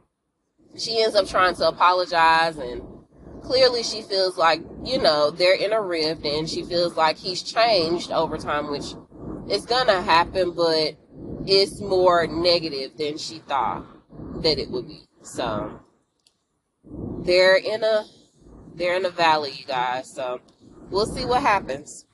she 0.78 1.02
ends 1.02 1.16
up 1.16 1.28
trying 1.28 1.56
to 1.56 1.68
apologize 1.68 2.58
and 2.58 2.82
clearly 3.44 3.84
she 3.84 4.02
feels 4.02 4.38
like, 4.38 4.62
you 4.84 5.00
know, 5.00 5.30
they're 5.30 5.56
in 5.56 5.74
a 5.74 5.82
rift 5.82 6.26
and 6.26 6.50
she 6.50 6.64
feels 6.64 6.96
like 6.96 7.18
he's 7.18 7.44
changed 7.44 8.12
over 8.12 8.38
time, 8.38 8.72
which 8.72 8.94
is 9.50 9.66
gonna 9.66 10.02
happen, 10.02 10.52
but 10.52 10.96
it's 11.46 11.80
more 11.82 12.28
negative 12.28 12.98
than 12.98 13.18
she 13.18 13.40
thought 13.40 13.86
that 14.42 14.58
it 14.60 14.70
would 14.70 14.88
be. 14.88 15.09
So 15.22 15.80
they're 17.22 17.58
in 17.58 17.84
a 17.84 18.06
they're 18.76 18.96
in 18.96 19.06
a 19.06 19.10
valley, 19.10 19.52
you 19.52 19.66
guys. 19.66 20.14
So 20.14 20.40
we'll 20.90 21.06
see 21.06 21.26
what 21.26 21.42
happens. 21.42 22.06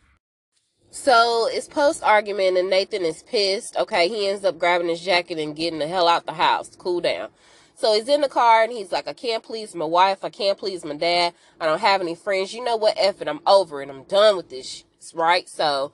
So 0.90 1.48
it's 1.52 1.68
post 1.68 2.04
argument 2.04 2.58
and 2.58 2.70
Nathan 2.70 3.04
is 3.04 3.22
pissed. 3.24 3.76
Okay, 3.76 4.08
he 4.08 4.28
ends 4.28 4.46
up 4.46 4.58
grabbing 4.58 4.88
his 4.88 5.02
jacket 5.02 5.38
and 5.38 5.56
getting 5.56 5.80
the 5.80 5.88
hell 5.88 6.08
out 6.08 6.26
the 6.26 6.34
house. 6.34 6.76
Cool 6.76 7.02
down. 7.02 7.30
So 7.76 7.94
he's 7.94 8.08
in 8.08 8.22
the 8.22 8.30
car 8.30 8.64
and 8.64 8.72
he's 8.72 8.94
like, 8.94 9.06
I 9.06 9.12
can't 9.12 9.44
please 9.44 9.76
my 9.76 9.86
wife. 9.86 10.24
I 10.24 10.30
can't 10.30 10.58
please 10.58 10.86
my 10.86 10.96
dad. 10.96 11.34
I 11.60 11.66
don't 11.66 11.82
have 11.82 12.00
any 12.00 12.16
friends. 12.16 12.54
You 12.54 12.64
know 12.64 12.78
what? 12.78 12.96
F 12.98 13.22
it. 13.22 13.28
I'm 13.28 13.42
over 13.46 13.82
it. 13.82 13.90
I'm 13.90 14.04
done 14.04 14.38
with 14.38 14.50
this. 14.50 14.86
Right? 15.14 15.48
So 15.50 15.92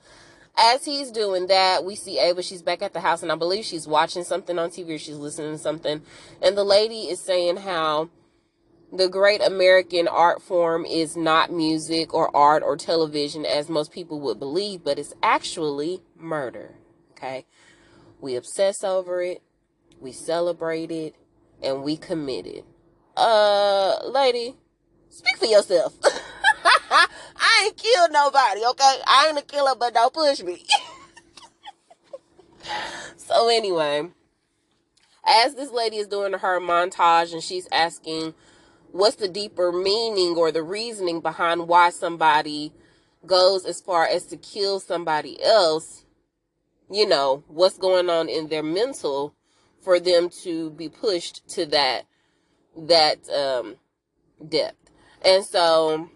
as 0.56 0.84
he's 0.84 1.10
doing 1.10 1.46
that, 1.46 1.84
we 1.84 1.94
see 1.94 2.18
Ava. 2.18 2.42
She's 2.42 2.62
back 2.62 2.82
at 2.82 2.92
the 2.92 3.00
house 3.00 3.22
and 3.22 3.32
I 3.32 3.36
believe 3.36 3.64
she's 3.64 3.86
watching 3.86 4.24
something 4.24 4.58
on 4.58 4.70
TV 4.70 4.94
or 4.94 4.98
she's 4.98 5.16
listening 5.16 5.52
to 5.52 5.58
something. 5.58 6.02
And 6.42 6.56
the 6.56 6.64
lady 6.64 7.02
is 7.02 7.20
saying 7.20 7.58
how 7.58 8.10
the 8.92 9.08
great 9.08 9.40
American 9.40 10.06
art 10.06 10.42
form 10.42 10.84
is 10.84 11.16
not 11.16 11.50
music 11.50 12.12
or 12.12 12.34
art 12.36 12.62
or 12.62 12.76
television 12.76 13.46
as 13.46 13.70
most 13.70 13.90
people 13.90 14.20
would 14.20 14.38
believe, 14.38 14.84
but 14.84 14.98
it's 14.98 15.14
actually 15.22 16.02
murder. 16.16 16.74
Okay? 17.12 17.46
We 18.20 18.36
obsess 18.36 18.84
over 18.84 19.22
it. 19.22 19.42
We 20.00 20.12
celebrate 20.12 20.90
it 20.90 21.16
and 21.62 21.82
we 21.82 21.96
commit 21.96 22.46
it. 22.46 22.64
Uh, 23.16 23.98
lady, 24.04 24.56
speak 25.08 25.38
for 25.38 25.46
yourself. 25.46 25.94
I 26.90 27.64
ain't 27.66 27.76
killed 27.76 28.12
nobody, 28.12 28.60
okay? 28.70 28.96
I 29.06 29.26
ain't 29.28 29.38
a 29.38 29.42
killer, 29.42 29.74
but 29.78 29.94
don't 29.94 30.12
push 30.12 30.42
me. 30.42 30.64
So 33.16 33.48
anyway, 33.48 34.10
as 35.26 35.54
this 35.54 35.70
lady 35.70 35.96
is 35.96 36.06
doing 36.06 36.32
her 36.32 36.60
montage 36.60 37.32
and 37.32 37.42
she's 37.42 37.68
asking 37.72 38.34
what's 38.90 39.16
the 39.16 39.28
deeper 39.28 39.72
meaning 39.72 40.36
or 40.36 40.52
the 40.52 40.62
reasoning 40.62 41.20
behind 41.20 41.68
why 41.68 41.90
somebody 41.90 42.72
goes 43.26 43.64
as 43.64 43.80
far 43.80 44.04
as 44.06 44.26
to 44.26 44.36
kill 44.36 44.80
somebody 44.80 45.42
else, 45.42 46.04
you 46.90 47.06
know, 47.06 47.42
what's 47.48 47.78
going 47.78 48.10
on 48.10 48.28
in 48.28 48.48
their 48.48 48.62
mental 48.62 49.34
for 49.80 49.98
them 49.98 50.28
to 50.42 50.70
be 50.70 50.88
pushed 50.88 51.48
to 51.48 51.66
that 51.66 52.04
that 52.76 53.28
um 53.30 53.76
depth. 54.46 54.90
And 55.24 55.44
so 55.44 56.10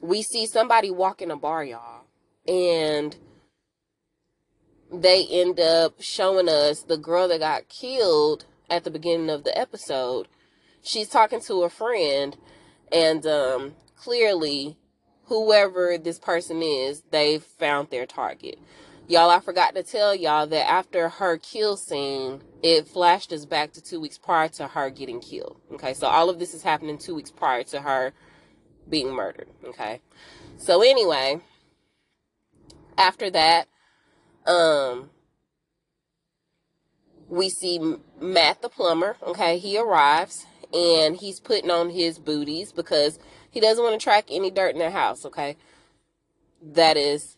we 0.00 0.22
see 0.22 0.46
somebody 0.46 0.90
walk 0.90 1.22
in 1.22 1.30
a 1.30 1.36
bar, 1.36 1.64
y'all, 1.64 2.04
and 2.46 3.16
they 4.92 5.26
end 5.26 5.60
up 5.60 6.00
showing 6.00 6.48
us 6.48 6.82
the 6.82 6.96
girl 6.96 7.28
that 7.28 7.40
got 7.40 7.68
killed 7.68 8.44
at 8.68 8.84
the 8.84 8.90
beginning 8.90 9.30
of 9.30 9.44
the 9.44 9.56
episode. 9.56 10.28
She's 10.82 11.08
talking 11.08 11.40
to 11.42 11.62
a 11.62 11.70
friend, 11.70 12.36
and 12.90 13.26
um, 13.26 13.74
clearly, 13.96 14.76
whoever 15.24 15.98
this 15.98 16.18
person 16.18 16.62
is, 16.62 17.02
they've 17.10 17.42
found 17.42 17.90
their 17.90 18.06
target. 18.06 18.58
Y'all, 19.06 19.28
I 19.28 19.40
forgot 19.40 19.74
to 19.74 19.82
tell 19.82 20.14
y'all 20.14 20.46
that 20.46 20.70
after 20.70 21.08
her 21.08 21.36
kill 21.36 21.76
scene, 21.76 22.42
it 22.62 22.86
flashed 22.86 23.32
us 23.32 23.44
back 23.44 23.72
to 23.72 23.82
two 23.82 24.00
weeks 24.00 24.16
prior 24.16 24.48
to 24.50 24.68
her 24.68 24.88
getting 24.88 25.20
killed. 25.20 25.60
Okay, 25.72 25.94
so 25.94 26.06
all 26.06 26.30
of 26.30 26.38
this 26.38 26.54
is 26.54 26.62
happening 26.62 26.96
two 26.96 27.16
weeks 27.16 27.30
prior 27.30 27.64
to 27.64 27.80
her 27.80 28.12
being 28.90 29.12
murdered. 29.12 29.48
Okay, 29.64 30.00
so 30.58 30.82
anyway, 30.82 31.40
after 32.98 33.30
that, 33.30 33.68
um, 34.46 35.10
we 37.28 37.48
see 37.48 37.96
Matt 38.20 38.60
the 38.60 38.68
plumber. 38.68 39.16
Okay, 39.22 39.58
he 39.58 39.78
arrives 39.78 40.46
and 40.74 41.16
he's 41.16 41.40
putting 41.40 41.70
on 41.70 41.90
his 41.90 42.18
booties 42.18 42.72
because 42.72 43.18
he 43.50 43.60
doesn't 43.60 43.82
want 43.82 43.98
to 43.98 44.04
track 44.04 44.26
any 44.30 44.50
dirt 44.50 44.74
in 44.74 44.78
their 44.78 44.90
house. 44.90 45.24
Okay, 45.24 45.56
that 46.62 46.96
is 46.96 47.36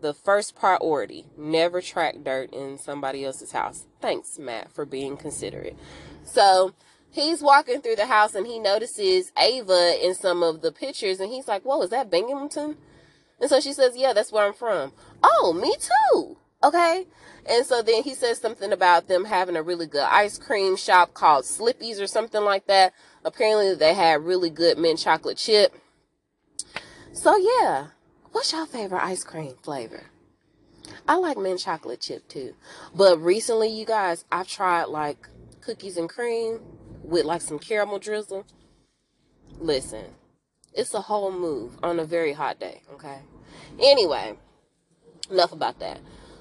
the 0.00 0.14
first 0.14 0.54
priority. 0.54 1.26
Never 1.36 1.80
track 1.80 2.16
dirt 2.22 2.52
in 2.52 2.78
somebody 2.78 3.24
else's 3.24 3.52
house. 3.52 3.86
Thanks, 4.00 4.38
Matt, 4.38 4.72
for 4.72 4.84
being 4.84 5.16
considerate. 5.16 5.76
So 6.24 6.74
he's 7.14 7.42
walking 7.42 7.80
through 7.80 7.96
the 7.96 8.06
house 8.06 8.34
and 8.34 8.46
he 8.46 8.58
notices 8.58 9.32
Ava 9.38 10.04
in 10.04 10.14
some 10.14 10.42
of 10.42 10.60
the 10.60 10.72
pictures 10.72 11.20
and 11.20 11.30
he's 11.30 11.48
like, 11.48 11.62
Whoa, 11.62 11.80
is 11.82 11.90
that 11.90 12.10
Binghamton? 12.10 12.76
And 13.40 13.50
so 13.50 13.60
she 13.60 13.72
says, 13.72 13.96
Yeah, 13.96 14.12
that's 14.12 14.32
where 14.32 14.46
I'm 14.46 14.52
from. 14.52 14.92
Oh, 15.22 15.52
me 15.52 15.74
too. 15.80 16.36
Okay. 16.62 17.06
And 17.46 17.64
so 17.66 17.82
then 17.82 18.02
he 18.02 18.14
says 18.14 18.38
something 18.38 18.72
about 18.72 19.06
them 19.06 19.26
having 19.26 19.56
a 19.56 19.62
really 19.62 19.86
good 19.86 20.06
ice 20.10 20.38
cream 20.38 20.76
shop 20.76 21.14
called 21.14 21.44
Slippy's 21.44 22.00
or 22.00 22.06
something 22.06 22.42
like 22.42 22.66
that. 22.66 22.94
Apparently 23.24 23.74
they 23.74 23.94
had 23.94 24.24
really 24.24 24.50
good 24.50 24.78
mint 24.78 24.98
chocolate 24.98 25.36
chip. 25.36 25.74
So 27.12 27.36
yeah, 27.36 27.88
what's 28.32 28.52
your 28.52 28.66
favorite 28.66 29.04
ice 29.04 29.24
cream 29.24 29.54
flavor? 29.62 30.04
I 31.06 31.16
like 31.16 31.36
mint 31.36 31.60
chocolate 31.60 32.00
chip 32.00 32.26
too. 32.28 32.54
But 32.94 33.18
recently, 33.18 33.68
you 33.68 33.84
guys, 33.84 34.24
I've 34.32 34.48
tried 34.48 34.84
like 34.84 35.28
cookies 35.60 35.96
and 35.96 36.08
cream 36.08 36.60
with 37.04 37.24
like 37.24 37.42
some 37.42 37.58
caramel 37.58 37.98
drizzle. 37.98 38.46
Listen, 39.58 40.06
it's 40.72 40.94
a 40.94 41.02
whole 41.02 41.30
move 41.30 41.78
on 41.82 42.00
a 42.00 42.04
very 42.04 42.32
hot 42.32 42.58
day, 42.58 42.82
okay? 42.92 43.20
Anyway, 43.78 44.36
enough 45.30 45.52
about 45.52 45.78
that. 45.80 46.00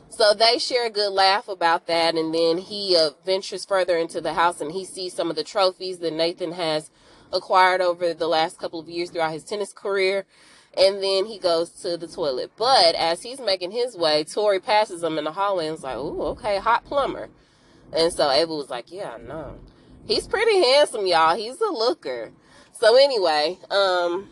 So 0.10 0.34
they 0.34 0.60
share 0.60 0.88
a 0.88 0.92
good 0.92 1.12
laugh 1.12 1.48
about 1.48 1.88
that, 1.88 2.16
and 2.16 2.34
then 2.34 2.60
he 2.60 2.96
uh, 2.96 3.12
ventures 3.26 3.66
further 3.66 3.98
into 3.98 4.22
the 4.22 4.34
house 4.34 4.62
and 4.62 4.72
he 4.72 4.86
sees 4.86 5.14
some 5.14 5.30
of 5.30 5.36
the 5.36 5.44
trophies 5.44 6.00
that 6.00 6.14
Nathan 6.14 6.52
has 6.52 6.92
acquired 7.32 7.82
over 7.82 8.14
the 8.14 8.28
last 8.28 8.60
couple 8.60 8.80
of 8.80 8.88
years 8.88 9.10
throughout 9.10 9.32
his 9.32 9.44
tennis 9.44 9.74
career. 9.74 10.26
And 10.76 11.04
then 11.04 11.26
he 11.26 11.38
goes 11.38 11.70
to 11.82 11.98
the 11.98 12.08
toilet. 12.08 12.52
But 12.58 12.96
as 12.96 13.22
he's 13.22 13.40
making 13.40 13.72
his 13.72 13.96
way, 13.96 14.24
Tori 14.24 14.60
passes 14.60 15.04
him 15.04 15.20
in 15.20 15.24
the 15.24 15.32
hallway 15.32 15.68
and 15.68 15.78
is 15.78 15.84
like, 15.84 15.98
"Ooh, 15.98 16.22
okay, 16.30 16.58
hot 16.58 16.84
plumber." 16.86 17.30
And 17.92 18.12
so 18.12 18.32
Abel 18.32 18.58
was 18.58 18.72
like, 18.72 18.92
"Yeah, 18.92 19.18
no, 19.18 19.60
he's 20.06 20.28
pretty 20.28 20.58
handsome, 20.60 21.06
y'all. 21.06 21.36
He's 21.36 21.60
a 21.62 21.72
looker." 21.72 22.32
So 22.80 22.96
anyway, 22.96 23.58
um, 23.70 24.30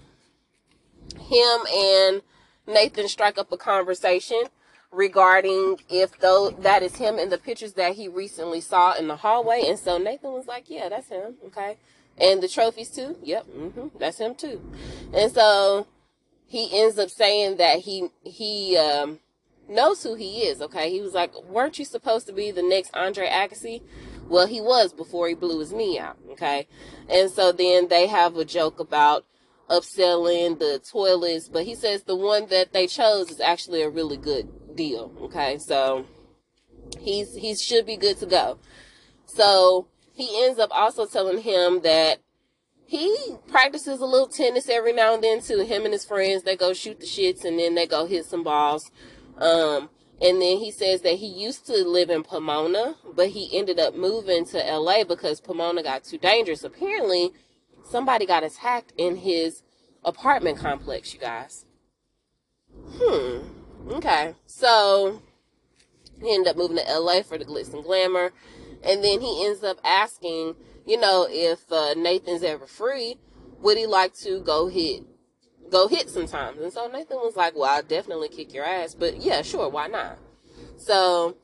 him 1.20 1.60
and 1.74 2.22
Nathan 2.68 3.08
strike 3.08 3.38
up 3.38 3.52
a 3.52 3.58
conversation 3.58 4.44
regarding 4.92 5.80
if 5.90 6.20
though 6.20 6.50
that 6.50 6.84
is 6.84 6.98
him 6.98 7.18
in 7.18 7.30
the 7.30 7.38
pictures 7.38 7.74
that 7.74 7.96
he 7.96 8.08
recently 8.08 8.62
saw 8.62 8.94
in 8.94 9.08
the 9.08 9.16
hallway. 9.16 9.64
And 9.66 9.80
so 9.80 9.98
Nathan 9.98 10.34
was 10.34 10.48
like, 10.48 10.70
"Yeah, 10.70 10.90
that's 10.90 11.10
him." 11.10 11.36
Okay, 11.48 11.78
and 12.18 12.42
the 12.42 12.48
trophies 12.48 12.90
too. 12.90 13.18
Yep, 13.24 13.46
mm-hmm, 13.48 13.88
that's 13.98 14.18
him 14.18 14.36
too. 14.36 14.62
And 15.14 15.32
so 15.32 15.88
he 16.46 16.70
ends 16.74 17.00
up 17.00 17.10
saying 17.10 17.58
that 17.58 17.80
he 17.80 18.10
he 18.24 18.78
um, 18.78 19.20
knows 19.70 20.04
who 20.04 20.16
he 20.16 20.42
is. 20.42 20.62
Okay, 20.62 20.92
he 20.92 21.02
was 21.02 21.14
like, 21.14 21.34
"Weren't 21.46 21.80
you 21.80 21.86
supposed 21.86 22.28
to 22.28 22.34
be 22.34 22.52
the 22.52 22.64
next 22.64 22.94
Andre 22.94 23.28
Agassi?" 23.28 23.82
Well, 24.28 24.48
he 24.48 24.62
was 24.62 24.94
before 24.94 25.28
he 25.28 25.34
blew 25.34 25.60
his 25.60 25.74
knee 25.74 26.00
out. 26.00 26.18
Okay, 26.32 26.68
and 27.10 27.30
so 27.30 27.52
then 27.52 27.88
they 27.88 28.08
have 28.08 28.36
a 28.38 28.46
joke 28.46 28.80
about 28.80 29.26
upselling 29.70 30.60
the 30.60 30.80
toilets, 30.80 31.48
but 31.48 31.64
he 31.64 31.76
says 31.76 32.04
the 32.04 32.16
one 32.16 32.48
that 32.48 32.74
they 32.74 32.88
chose 32.88 33.32
is 33.32 33.40
actually 33.40 33.82
a 33.82 33.90
really 33.90 34.18
good 34.18 34.76
deal. 34.76 35.14
Okay, 35.22 35.58
so 35.58 36.06
he's 37.00 37.36
he 37.36 37.56
should 37.56 37.86
be 37.86 37.98
good 37.98 38.18
to 38.18 38.26
go. 38.26 38.60
So 39.26 39.88
he 40.14 40.44
ends 40.44 40.60
up 40.60 40.70
also 40.72 41.06
telling 41.06 41.42
him 41.42 41.82
that 41.82 42.20
he 42.86 43.38
practices 43.48 44.02
a 44.02 44.06
little 44.06 44.28
tennis 44.28 44.68
every 44.68 44.92
now 44.92 45.14
and 45.14 45.24
then 45.24 45.42
too. 45.42 45.62
Him 45.62 45.86
and 45.86 45.94
his 45.94 46.06
friends 46.06 46.44
they 46.44 46.58
go 46.58 46.74
shoot 46.74 47.00
the 47.00 47.06
shits 47.06 47.46
and 47.46 47.58
then 47.58 47.76
they 47.76 47.88
go 47.88 48.06
hit 48.06 48.26
some 48.26 48.44
balls. 48.44 48.92
Um, 49.38 49.90
and 50.22 50.40
then 50.40 50.58
he 50.58 50.70
says 50.70 51.02
that 51.02 51.16
he 51.16 51.26
used 51.26 51.66
to 51.66 51.84
live 51.84 52.12
in 52.12 52.24
Pomona, 52.24 52.96
but 53.16 53.30
he 53.30 53.58
ended 53.58 53.80
up 53.80 53.96
moving 53.96 54.46
to 54.46 54.58
LA 54.58 55.04
because 55.04 55.42
Pomona 55.42 55.82
got 55.82 56.04
too 56.04 56.20
dangerous. 56.20 56.64
Apparently, 56.64 57.32
somebody 57.90 58.28
got 58.28 58.44
attacked 58.44 58.94
in 58.98 59.16
his 59.18 59.64
apartment 60.06 60.60
complex, 60.60 61.12
you 61.14 61.20
guys. 61.20 61.66
Hmm. 62.98 63.40
Okay. 63.94 64.36
So 64.46 65.24
he 66.22 66.36
ended 66.36 66.52
up 66.52 66.58
moving 66.58 66.78
to 66.78 67.00
LA 67.00 67.24
for 67.24 67.40
the 67.40 67.46
glitz 67.46 67.74
and 67.74 67.84
glamour. 67.84 68.32
And 68.84 69.04
then 69.04 69.22
he 69.22 69.46
ends 69.46 69.64
up 69.64 69.80
asking, 69.84 70.56
you 70.86 71.00
know, 71.00 71.28
if 71.30 71.72
uh, 71.72 71.96
Nathan's 71.96 72.44
ever 72.44 72.68
free, 72.68 73.18
would 73.60 73.78
he 73.78 73.88
like 73.88 74.14
to 74.18 74.40
go 74.42 74.68
hit 74.68 75.04
go 75.72 75.88
hit 75.88 76.10
sometimes? 76.10 76.60
And 76.60 76.72
so 76.72 76.88
Nathan 76.88 77.18
was 77.18 77.36
like, 77.36 77.56
Well, 77.56 77.70
I'll 77.70 77.84
definitely 77.84 78.30
kick 78.30 78.54
your 78.54 78.66
ass, 78.66 78.94
but 78.94 79.22
yeah, 79.22 79.42
sure, 79.42 79.70
why 79.70 79.88
not? 79.88 80.20
So 80.78 81.38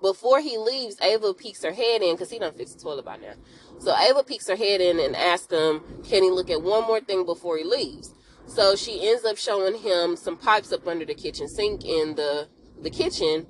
before 0.00 0.40
he 0.40 0.58
leaves, 0.58 0.96
Ava 1.00 1.34
peeks 1.34 1.62
her 1.62 1.72
head 1.72 2.02
in 2.02 2.14
because 2.14 2.30
he 2.30 2.38
done 2.38 2.52
fixed 2.54 2.78
the 2.78 2.82
toilet 2.82 3.04
by 3.04 3.16
now. 3.16 3.34
So 3.78 3.96
Ava 3.96 4.22
peeks 4.22 4.48
her 4.48 4.56
head 4.56 4.80
in 4.80 5.00
and 5.00 5.16
asks 5.16 5.52
him, 5.52 5.82
Can 6.04 6.22
he 6.22 6.30
look 6.30 6.50
at 6.50 6.62
one 6.62 6.86
more 6.86 7.00
thing 7.00 7.24
before 7.24 7.58
he 7.58 7.64
leaves? 7.64 8.14
So 8.46 8.76
she 8.76 9.06
ends 9.08 9.24
up 9.24 9.36
showing 9.36 9.76
him 9.78 10.16
some 10.16 10.36
pipes 10.36 10.72
up 10.72 10.86
under 10.86 11.04
the 11.04 11.14
kitchen 11.14 11.48
sink 11.48 11.84
in 11.84 12.14
the 12.14 12.48
the 12.80 12.90
kitchen. 12.90 13.46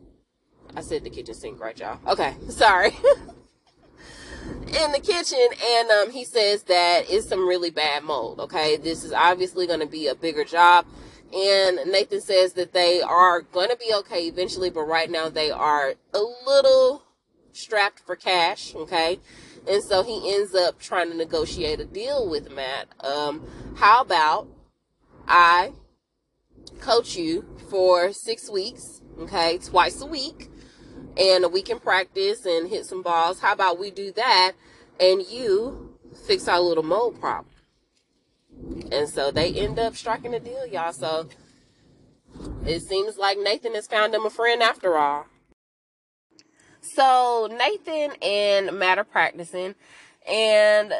I 0.74 0.80
said 0.80 1.04
the 1.04 1.10
kitchen 1.10 1.34
sink, 1.34 1.60
right, 1.60 1.78
y'all? 1.78 1.98
Okay, 2.06 2.34
sorry. 2.48 2.92
In 4.68 4.92
the 4.92 5.00
kitchen, 5.00 5.46
and 5.66 5.90
um, 5.90 6.10
he 6.10 6.24
says 6.24 6.64
that 6.64 7.04
it's 7.08 7.28
some 7.28 7.48
really 7.48 7.70
bad 7.70 8.04
mold. 8.04 8.40
Okay, 8.40 8.76
this 8.76 9.04
is 9.04 9.12
obviously 9.12 9.66
going 9.66 9.80
to 9.80 9.86
be 9.86 10.06
a 10.06 10.14
bigger 10.14 10.44
job. 10.44 10.86
And 11.34 11.90
Nathan 11.90 12.22
says 12.22 12.54
that 12.54 12.72
they 12.72 13.02
are 13.02 13.42
going 13.42 13.68
to 13.68 13.76
be 13.76 13.92
okay 13.98 14.26
eventually, 14.26 14.70
but 14.70 14.82
right 14.82 15.10
now 15.10 15.28
they 15.28 15.50
are 15.50 15.94
a 16.14 16.20
little 16.46 17.02
strapped 17.52 18.00
for 18.00 18.16
cash. 18.16 18.74
Okay, 18.74 19.18
and 19.68 19.82
so 19.82 20.02
he 20.02 20.34
ends 20.34 20.54
up 20.54 20.78
trying 20.78 21.10
to 21.10 21.16
negotiate 21.16 21.80
a 21.80 21.84
deal 21.84 22.28
with 22.28 22.50
Matt. 22.50 22.88
Um, 23.00 23.46
how 23.76 24.02
about 24.02 24.48
I 25.26 25.72
coach 26.80 27.16
you 27.16 27.44
for 27.68 28.12
six 28.12 28.50
weeks, 28.50 29.02
okay, 29.18 29.58
twice 29.58 30.00
a 30.00 30.06
week, 30.06 30.47
and 31.16 31.52
we 31.52 31.62
can 31.62 31.78
practice 31.78 32.44
and 32.44 32.68
hit 32.68 32.86
some 32.86 33.02
balls. 33.02 33.40
How 33.40 33.52
about 33.52 33.78
we 33.78 33.90
do 33.90 34.12
that 34.12 34.52
and 35.00 35.22
you 35.22 35.96
fix 36.26 36.48
our 36.48 36.60
little 36.60 36.84
mold 36.84 37.20
problem? 37.20 37.46
And 38.90 39.08
so 39.08 39.30
they 39.30 39.52
end 39.52 39.78
up 39.78 39.96
striking 39.96 40.34
a 40.34 40.40
deal, 40.40 40.66
y'all. 40.66 40.92
So 40.92 41.28
it 42.66 42.80
seems 42.80 43.16
like 43.16 43.38
Nathan 43.38 43.74
has 43.74 43.86
found 43.86 44.14
him 44.14 44.26
a 44.26 44.30
friend 44.30 44.62
after 44.62 44.96
all. 44.96 45.26
So 46.80 47.48
Nathan 47.50 48.16
and 48.22 48.78
Matt 48.78 48.98
are 48.98 49.04
practicing, 49.04 49.74
and 50.28 50.92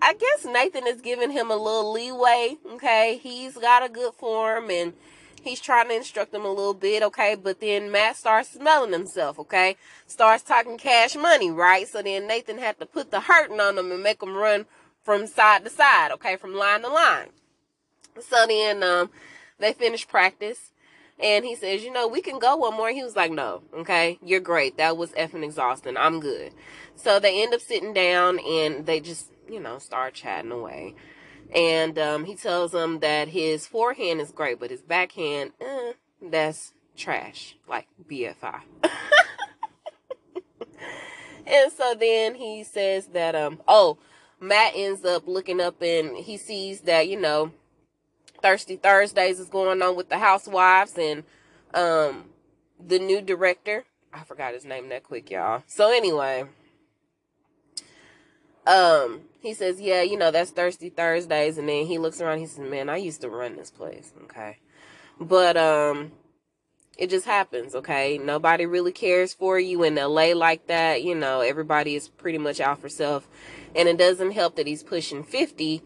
I 0.00 0.14
guess 0.14 0.44
Nathan 0.44 0.86
is 0.86 1.00
giving 1.00 1.30
him 1.30 1.50
a 1.50 1.56
little 1.56 1.92
leeway. 1.92 2.56
Okay, 2.74 3.18
he's 3.22 3.56
got 3.56 3.84
a 3.84 3.88
good 3.88 4.14
form 4.14 4.70
and 4.70 4.94
He's 5.44 5.60
trying 5.60 5.88
to 5.88 5.94
instruct 5.94 6.32
them 6.32 6.44
a 6.44 6.48
little 6.48 6.74
bit, 6.74 7.02
okay? 7.02 7.34
But 7.34 7.60
then 7.60 7.90
Matt 7.90 8.16
starts 8.16 8.50
smelling 8.50 8.92
himself, 8.92 9.38
okay? 9.38 9.76
Starts 10.06 10.42
talking 10.42 10.78
cash 10.78 11.14
money, 11.14 11.50
right? 11.50 11.86
So 11.86 12.02
then 12.02 12.26
Nathan 12.26 12.58
had 12.58 12.80
to 12.80 12.86
put 12.86 13.10
the 13.10 13.20
hurting 13.20 13.60
on 13.60 13.76
them 13.76 13.92
and 13.92 14.02
make 14.02 14.20
them 14.20 14.34
run 14.34 14.66
from 15.02 15.26
side 15.26 15.64
to 15.64 15.70
side, 15.70 16.10
okay? 16.12 16.36
From 16.36 16.54
line 16.54 16.82
to 16.82 16.88
line. 16.88 17.28
So 18.20 18.46
then 18.46 18.82
um, 18.82 19.10
they 19.58 19.72
finish 19.72 20.08
practice. 20.08 20.70
And 21.20 21.44
he 21.44 21.54
says, 21.54 21.84
you 21.84 21.92
know, 21.92 22.08
we 22.08 22.20
can 22.20 22.38
go 22.40 22.56
one 22.56 22.74
more. 22.74 22.90
He 22.90 23.04
was 23.04 23.14
like, 23.14 23.30
no, 23.30 23.62
okay, 23.72 24.18
you're 24.20 24.40
great. 24.40 24.78
That 24.78 24.96
was 24.96 25.12
effing 25.12 25.44
exhausting. 25.44 25.96
I'm 25.96 26.18
good. 26.18 26.52
So 26.96 27.20
they 27.20 27.42
end 27.42 27.54
up 27.54 27.60
sitting 27.60 27.92
down 27.92 28.40
and 28.40 28.84
they 28.84 28.98
just, 28.98 29.30
you 29.48 29.60
know, 29.60 29.78
start 29.78 30.14
chatting 30.14 30.50
away. 30.50 30.94
And 31.54 31.98
um, 31.98 32.24
he 32.24 32.34
tells 32.34 32.72
them 32.72 33.00
that 33.00 33.28
his 33.28 33.66
forehand 33.66 34.20
is 34.20 34.32
great, 34.32 34.60
but 34.60 34.70
his 34.70 34.82
backhand, 34.82 35.52
eh, 35.60 35.92
that's 36.22 36.72
trash, 36.96 37.56
like 37.68 37.86
BFI. 38.08 38.60
and 41.46 41.72
so 41.72 41.94
then 41.98 42.34
he 42.34 42.64
says 42.64 43.06
that, 43.08 43.34
um, 43.34 43.60
oh, 43.68 43.98
Matt 44.40 44.72
ends 44.74 45.04
up 45.04 45.26
looking 45.26 45.60
up 45.60 45.80
and 45.80 46.16
he 46.16 46.36
sees 46.36 46.80
that, 46.82 47.08
you 47.08 47.20
know, 47.20 47.52
Thirsty 48.42 48.76
Thursdays 48.76 49.40
is 49.40 49.48
going 49.48 49.80
on 49.80 49.96
with 49.96 50.10
the 50.10 50.18
housewives 50.18 50.98
and 50.98 51.24
um 51.72 52.24
the 52.86 52.98
new 52.98 53.22
director. 53.22 53.84
I 54.12 54.22
forgot 54.24 54.52
his 54.52 54.64
name 54.64 54.90
that 54.90 55.02
quick, 55.02 55.30
y'all. 55.30 55.62
So 55.66 55.90
anyway, 55.90 56.44
um, 58.66 59.22
he 59.44 59.54
says, 59.54 59.80
Yeah, 59.80 60.02
you 60.02 60.16
know, 60.16 60.30
that's 60.30 60.50
Thirsty 60.50 60.88
Thursdays, 60.88 61.58
and 61.58 61.68
then 61.68 61.86
he 61.86 61.98
looks 61.98 62.20
around, 62.20 62.38
he 62.38 62.46
says, 62.46 62.58
Man, 62.58 62.88
I 62.88 62.96
used 62.96 63.20
to 63.20 63.28
run 63.28 63.56
this 63.56 63.70
place, 63.70 64.12
okay. 64.24 64.58
But 65.20 65.56
um 65.56 66.12
it 66.96 67.10
just 67.10 67.26
happens, 67.26 67.74
okay? 67.74 68.18
Nobody 68.18 68.66
really 68.66 68.92
cares 68.92 69.34
for 69.34 69.58
you 69.58 69.82
in 69.82 69.96
LA 69.96 70.32
like 70.32 70.68
that. 70.68 71.02
You 71.02 71.14
know, 71.14 71.40
everybody 71.40 71.96
is 71.96 72.08
pretty 72.08 72.38
much 72.38 72.60
out 72.60 72.80
for 72.80 72.88
self. 72.88 73.28
And 73.74 73.88
it 73.88 73.98
doesn't 73.98 74.30
help 74.30 74.54
that 74.56 74.68
he's 74.68 74.84
pushing 74.84 75.24
50. 75.24 75.82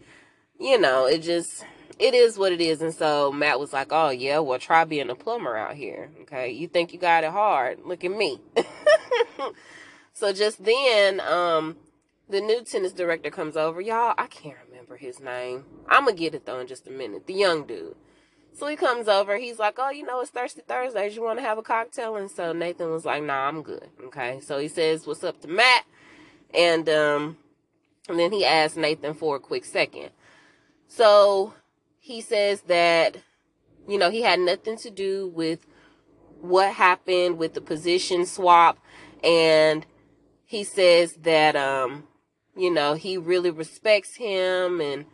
You 0.59 0.79
know, 0.79 1.07
it 1.07 1.23
just 1.23 1.65
it 1.97 2.13
is 2.13 2.37
what 2.37 2.51
it 2.51 2.61
is. 2.61 2.81
And 2.81 2.93
so 2.93 3.31
Matt 3.31 3.59
was 3.59 3.73
like, 3.73 3.87
oh, 3.91 4.09
yeah, 4.09 4.39
well, 4.39 4.59
try 4.59 4.85
being 4.85 5.09
a 5.09 5.15
plumber 5.15 5.57
out 5.57 5.73
here. 5.73 6.11
Okay. 6.21 6.51
You 6.51 6.67
think 6.67 6.93
you 6.93 6.99
got 6.99 7.23
it 7.23 7.31
hard. 7.31 7.79
Look 7.83 8.03
at 8.03 8.11
me. 8.15 8.39
so 10.13 10.31
just 10.31 10.63
then, 10.63 11.19
um, 11.21 11.75
the 12.29 12.41
new 12.41 12.63
tennis 12.63 12.93
director 12.93 13.29
comes 13.31 13.57
over. 13.57 13.81
Y'all, 13.81 14.13
I 14.17 14.27
can't 14.27 14.57
remember 14.69 14.97
his 14.97 15.19
name. 15.19 15.65
I'm 15.87 16.05
going 16.05 16.15
to 16.15 16.19
get 16.19 16.35
it 16.35 16.45
though 16.45 16.59
in 16.59 16.67
just 16.67 16.87
a 16.87 16.91
minute. 16.91 17.27
The 17.27 17.33
young 17.33 17.65
dude. 17.65 17.95
So 18.53 18.67
he 18.67 18.75
comes 18.75 19.07
over. 19.07 19.37
He's 19.37 19.57
like, 19.57 19.75
oh, 19.77 19.89
you 19.89 20.05
know, 20.05 20.19
it's 20.21 20.31
Thirsty 20.31 20.61
Thursdays. 20.67 21.15
You 21.15 21.23
want 21.23 21.39
to 21.39 21.45
have 21.45 21.57
a 21.57 21.63
cocktail? 21.63 22.15
And 22.15 22.29
so 22.29 22.51
Nathan 22.51 22.91
was 22.91 23.05
like, 23.05 23.23
nah, 23.23 23.47
I'm 23.47 23.63
good. 23.63 23.87
Okay. 24.05 24.39
So 24.41 24.59
he 24.59 24.67
says, 24.67 25.07
what's 25.07 25.23
up 25.23 25.41
to 25.41 25.47
Matt? 25.47 25.85
And, 26.53 26.89
um, 26.89 27.37
and 28.07 28.19
then 28.19 28.31
he 28.31 28.43
asked 28.43 28.75
Nathan 28.75 29.13
for 29.13 29.35
a 29.35 29.39
quick 29.39 29.65
second. 29.65 30.09
So 30.87 31.53
he 31.99 32.21
says 32.21 32.61
that, 32.61 33.17
you 33.87 33.97
know, 33.97 34.09
he 34.09 34.23
had 34.23 34.39
nothing 34.39 34.77
to 34.77 34.89
do 34.89 35.27
with 35.27 35.65
what 36.41 36.73
happened 36.73 37.37
with 37.37 37.53
the 37.53 37.61
position 37.61 38.25
swap. 38.25 38.79
And 39.23 39.85
he 40.45 40.63
says 40.63 41.13
that, 41.21 41.55
um, 41.55 42.08
you 42.59 42.73
know, 42.73 42.93
he 42.93 43.17
really 43.17 43.51
respects 43.51 44.15
him 44.15 44.81
and 44.81 45.05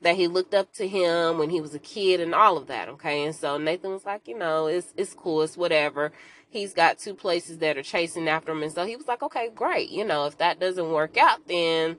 that 0.00 0.16
he 0.16 0.26
looked 0.26 0.54
up 0.54 0.72
to 0.74 0.88
him 0.88 1.38
when 1.38 1.50
he 1.50 1.60
was 1.60 1.74
a 1.74 1.78
kid 1.78 2.20
and 2.20 2.34
all 2.34 2.56
of 2.56 2.66
that. 2.66 2.88
Okay. 2.88 3.24
And 3.24 3.34
so 3.34 3.56
Nathan 3.58 3.92
was 3.92 4.04
like, 4.04 4.26
you 4.26 4.36
know, 4.36 4.66
it's, 4.66 4.92
it's 4.96 5.14
cool. 5.14 5.42
It's 5.42 5.56
whatever. 5.56 6.12
He's 6.48 6.74
got 6.74 6.98
two 6.98 7.14
places 7.14 7.58
that 7.58 7.78
are 7.78 7.82
chasing 7.82 8.28
after 8.28 8.52
him. 8.52 8.62
And 8.62 8.72
so 8.72 8.84
he 8.84 8.96
was 8.96 9.06
like, 9.06 9.22
okay, 9.22 9.48
great. 9.54 9.90
You 9.90 10.04
know, 10.04 10.26
if 10.26 10.38
that 10.38 10.58
doesn't 10.58 10.90
work 10.90 11.16
out, 11.16 11.46
then, 11.46 11.96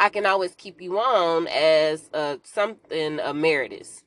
I 0.00 0.08
can 0.08 0.24
always 0.24 0.54
keep 0.54 0.80
you 0.80 0.98
on 0.98 1.46
as 1.46 2.08
uh, 2.14 2.36
something 2.42 3.18
emeritus. 3.18 4.02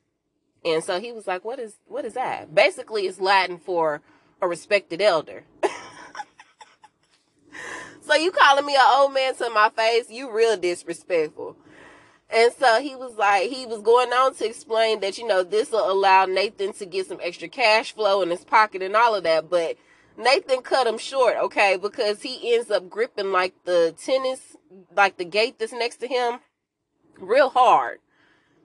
And 0.64 0.82
so 0.82 0.98
he 1.00 1.12
was 1.12 1.28
like, 1.28 1.44
"What 1.44 1.60
is 1.60 1.76
what 1.86 2.04
is 2.04 2.14
that?" 2.14 2.52
Basically, 2.52 3.06
it's 3.06 3.20
Latin 3.20 3.58
for 3.58 4.02
a 4.42 4.48
respected 4.48 5.00
elder. 5.00 5.44
So 8.06 8.14
you 8.14 8.30
calling 8.30 8.66
me 8.66 8.74
an 8.74 8.82
old 8.84 9.14
man 9.14 9.34
to 9.36 9.50
my 9.50 9.70
face? 9.70 10.10
You 10.10 10.30
real 10.30 10.56
disrespectful. 10.56 11.56
And 12.30 12.52
so 12.58 12.80
he 12.80 12.96
was 12.96 13.16
like, 13.16 13.50
he 13.50 13.66
was 13.66 13.80
going 13.82 14.10
on 14.12 14.34
to 14.36 14.46
explain 14.46 15.00
that, 15.00 15.18
you 15.18 15.26
know, 15.26 15.42
this 15.42 15.70
will 15.70 15.90
allow 15.90 16.24
Nathan 16.24 16.72
to 16.74 16.86
get 16.86 17.06
some 17.06 17.20
extra 17.22 17.48
cash 17.48 17.92
flow 17.92 18.22
in 18.22 18.30
his 18.30 18.44
pocket 18.44 18.82
and 18.82 18.96
all 18.96 19.14
of 19.14 19.24
that. 19.24 19.48
But 19.48 19.76
Nathan 20.16 20.62
cut 20.62 20.86
him 20.86 20.98
short, 20.98 21.36
okay, 21.36 21.76
because 21.80 22.22
he 22.22 22.54
ends 22.54 22.70
up 22.70 22.88
gripping 22.88 23.30
like 23.30 23.54
the 23.64 23.94
tennis, 24.02 24.56
like 24.96 25.16
the 25.16 25.24
gate 25.24 25.58
that's 25.58 25.72
next 25.72 25.96
to 25.98 26.08
him, 26.08 26.40
real 27.18 27.50
hard 27.50 27.98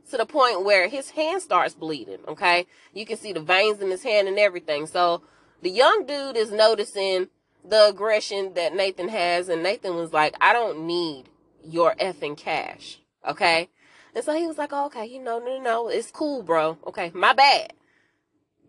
to 0.10 0.18
the 0.18 0.26
point 0.26 0.64
where 0.66 0.88
his 0.88 1.12
hand 1.12 1.42
starts 1.42 1.76
bleeding, 1.76 2.20
okay? 2.28 2.66
You 2.94 3.06
can 3.06 3.18
see 3.18 3.34
the 3.34 3.40
veins 3.40 3.80
in 3.82 3.92
his 3.92 4.04
hand 4.04 4.28
and 4.28 4.40
everything. 4.40 4.88
So 4.88 5.22
the 5.62 5.70
young 5.70 6.06
dude 6.06 6.38
is 6.38 6.52
noticing 6.52 7.28
the 7.68 7.90
aggression 7.90 8.54
that 8.56 8.76
Nathan 8.76 9.10
has, 9.10 9.50
and 9.50 9.64
Nathan 9.64 9.96
was 9.96 10.14
like, 10.14 10.36
I 10.42 10.54
don't 10.54 10.86
need 10.86 11.26
your 11.64 11.96
effing 11.96 12.38
cash, 12.38 13.00
okay? 13.28 13.70
And 14.16 14.24
so 14.24 14.36
he 14.36 14.48
was 14.48 14.58
like, 14.58 14.72
oh, 14.74 14.88
okay, 14.88 15.06
you 15.06 15.22
know, 15.22 15.40
no, 15.40 15.58
no, 15.58 15.62
no, 15.62 15.88
it's 15.88 16.12
cool, 16.12 16.42
bro. 16.42 16.78
Okay, 16.88 17.12
my 17.14 17.34
bad. 17.34 17.74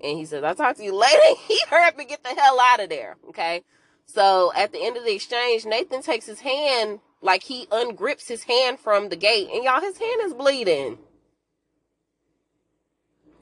And 0.02 0.18
he 0.18 0.24
says, 0.24 0.44
I'll 0.44 0.54
talk 0.54 0.76
to 0.76 0.84
you 0.84 0.94
later. 0.96 1.40
He 1.46 1.60
hurry 1.68 1.86
up 1.86 1.98
and 1.98 2.08
get 2.08 2.22
the 2.22 2.30
hell 2.30 2.58
out 2.60 2.80
of 2.80 2.88
there. 2.88 3.16
Okay. 3.28 3.62
So 4.06 4.52
at 4.56 4.72
the 4.72 4.82
end 4.82 4.96
of 4.96 5.04
the 5.04 5.14
exchange, 5.14 5.64
Nathan 5.64 6.02
takes 6.02 6.26
his 6.26 6.40
hand, 6.40 7.00
like 7.22 7.44
he 7.44 7.66
ungrips 7.66 8.26
his 8.26 8.44
hand 8.44 8.80
from 8.80 9.08
the 9.08 9.16
gate. 9.16 9.48
And 9.52 9.62
y'all, 9.62 9.80
his 9.80 9.98
hand 9.98 10.20
is 10.24 10.34
bleeding. 10.34 10.98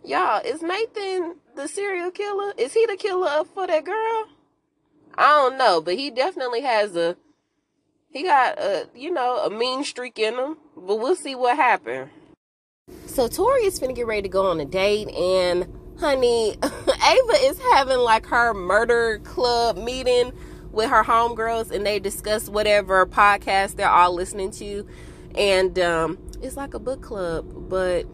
Y'all, 0.04 0.42
is 0.44 0.62
Nathan 0.62 1.36
the 1.56 1.68
serial 1.68 2.10
killer? 2.10 2.52
Is 2.56 2.72
he 2.72 2.86
the 2.86 2.96
killer 2.96 3.44
for 3.44 3.66
that 3.66 3.84
girl? 3.84 4.26
I 5.18 5.26
don't 5.30 5.58
know, 5.58 5.80
but 5.80 5.94
he 5.94 6.10
definitely 6.10 6.60
has 6.62 6.94
a, 6.94 7.16
he 8.08 8.22
got 8.22 8.56
a, 8.58 8.88
you 8.94 9.10
know, 9.10 9.38
a 9.44 9.50
mean 9.50 9.82
streak 9.82 10.16
in 10.18 10.34
him. 10.34 10.56
But 10.76 10.96
we'll 10.96 11.16
see 11.16 11.34
what 11.34 11.56
happens. 11.56 12.10
So 13.06 13.26
Tori 13.26 13.62
is 13.64 13.80
finna 13.80 13.96
get 13.96 14.06
ready 14.06 14.22
to 14.22 14.28
go 14.28 14.46
on 14.46 14.60
a 14.60 14.64
date 14.64 15.08
and 15.08 15.66
honey, 15.98 16.50
Ava 16.62 17.32
is 17.40 17.58
having 17.72 17.98
like 17.98 18.26
her 18.26 18.54
murder 18.54 19.18
club 19.24 19.76
meeting 19.76 20.32
with 20.70 20.88
her 20.88 21.02
homegirls 21.02 21.72
and 21.72 21.84
they 21.84 21.98
discuss 21.98 22.48
whatever 22.48 23.04
podcast 23.04 23.74
they're 23.74 23.90
all 23.90 24.14
listening 24.14 24.52
to. 24.52 24.86
And 25.34 25.80
um, 25.80 26.18
it's 26.40 26.56
like 26.56 26.74
a 26.74 26.78
book 26.78 27.02
club, 27.02 27.68
but 27.68 28.06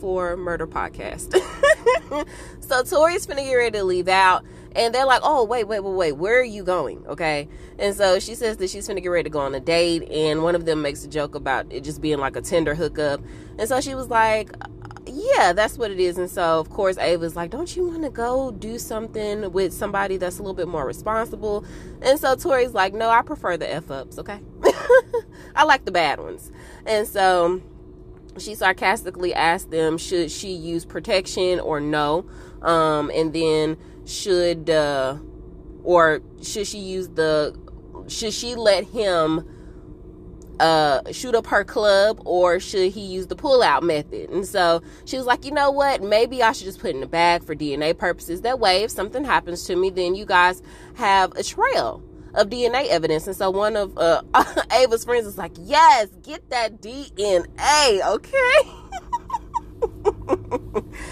for 0.00 0.36
murder 0.36 0.66
podcast. 0.66 1.32
so 2.60 2.82
Tori's 2.82 3.26
finna 3.26 3.36
get 3.36 3.54
ready 3.54 3.78
to 3.78 3.84
leave 3.84 4.08
out. 4.08 4.44
And 4.74 4.94
they're 4.94 5.06
like, 5.06 5.20
oh, 5.22 5.44
wait, 5.44 5.68
wait, 5.68 5.80
wait, 5.80 5.94
wait, 5.94 6.12
where 6.12 6.40
are 6.40 6.44
you 6.44 6.64
going? 6.64 7.06
Okay. 7.06 7.48
And 7.78 7.94
so 7.94 8.18
she 8.18 8.34
says 8.34 8.56
that 8.58 8.70
she's 8.70 8.88
finna 8.88 9.02
get 9.02 9.08
ready 9.08 9.24
to 9.24 9.30
go 9.30 9.40
on 9.40 9.54
a 9.54 9.60
date. 9.60 10.08
And 10.10 10.42
one 10.42 10.54
of 10.54 10.64
them 10.64 10.82
makes 10.82 11.04
a 11.04 11.08
joke 11.08 11.34
about 11.34 11.72
it 11.72 11.84
just 11.84 12.00
being 12.00 12.18
like 12.18 12.36
a 12.36 12.40
Tinder 12.40 12.74
hookup. 12.74 13.20
And 13.58 13.68
so 13.68 13.80
she 13.80 13.94
was 13.94 14.08
like, 14.08 14.50
yeah, 15.06 15.52
that's 15.52 15.76
what 15.76 15.90
it 15.90 16.00
is. 16.00 16.18
And 16.18 16.30
so, 16.30 16.60
of 16.60 16.70
course, 16.70 16.96
Ava's 16.96 17.36
like, 17.36 17.50
don't 17.50 17.74
you 17.76 17.88
want 17.88 18.02
to 18.02 18.10
go 18.10 18.50
do 18.52 18.78
something 18.78 19.52
with 19.52 19.72
somebody 19.72 20.16
that's 20.16 20.38
a 20.38 20.42
little 20.42 20.54
bit 20.54 20.68
more 20.68 20.86
responsible? 20.86 21.64
And 22.00 22.18
so 22.18 22.34
Tori's 22.34 22.72
like, 22.72 22.94
no, 22.94 23.10
I 23.10 23.22
prefer 23.22 23.56
the 23.56 23.72
F 23.72 23.90
ups, 23.90 24.18
okay? 24.18 24.40
I 25.56 25.64
like 25.64 25.84
the 25.84 25.92
bad 25.92 26.20
ones. 26.20 26.50
And 26.86 27.06
so 27.06 27.60
she 28.38 28.54
sarcastically 28.54 29.34
asked 29.34 29.70
them, 29.70 29.98
should 29.98 30.30
she 30.30 30.52
use 30.52 30.84
protection 30.84 31.60
or 31.60 31.80
no? 31.80 32.24
Um, 32.62 33.10
and 33.14 33.32
then 33.32 33.76
should, 34.06 34.70
uh, 34.70 35.18
or 35.84 36.22
should 36.42 36.66
she 36.66 36.78
use 36.78 37.08
the, 37.08 37.56
should 38.08 38.32
she 38.32 38.54
let 38.54 38.84
him 38.84 39.48
uh, 40.60 41.00
shoot 41.10 41.34
up 41.34 41.46
her 41.46 41.64
club 41.64 42.22
or 42.24 42.60
should 42.60 42.92
he 42.92 43.00
use 43.00 43.26
the 43.26 43.36
pull 43.36 43.62
out 43.62 43.82
method? 43.82 44.30
And 44.30 44.46
so 44.46 44.82
she 45.04 45.16
was 45.16 45.26
like, 45.26 45.44
you 45.44 45.50
know 45.50 45.70
what? 45.70 46.02
Maybe 46.02 46.42
I 46.42 46.52
should 46.52 46.66
just 46.66 46.78
put 46.80 46.94
in 46.94 47.00
the 47.00 47.06
bag 47.06 47.42
for 47.42 47.54
DNA 47.54 47.96
purposes. 47.96 48.42
That 48.42 48.60
way, 48.60 48.82
if 48.84 48.90
something 48.90 49.24
happens 49.24 49.64
to 49.66 49.76
me, 49.76 49.90
then 49.90 50.14
you 50.14 50.24
guys 50.24 50.62
have 50.94 51.32
a 51.36 51.42
trail 51.42 52.02
of 52.34 52.48
DNA 52.48 52.88
evidence. 52.88 53.26
And 53.26 53.36
so 53.36 53.50
one 53.50 53.76
of 53.76 53.96
uh, 53.98 54.22
Ava's 54.70 55.04
friends 55.04 55.26
is 55.26 55.36
like, 55.38 55.52
yes, 55.58 56.08
get 56.22 56.48
that 56.50 56.80
DNA, 56.80 58.00
okay? 58.06 58.70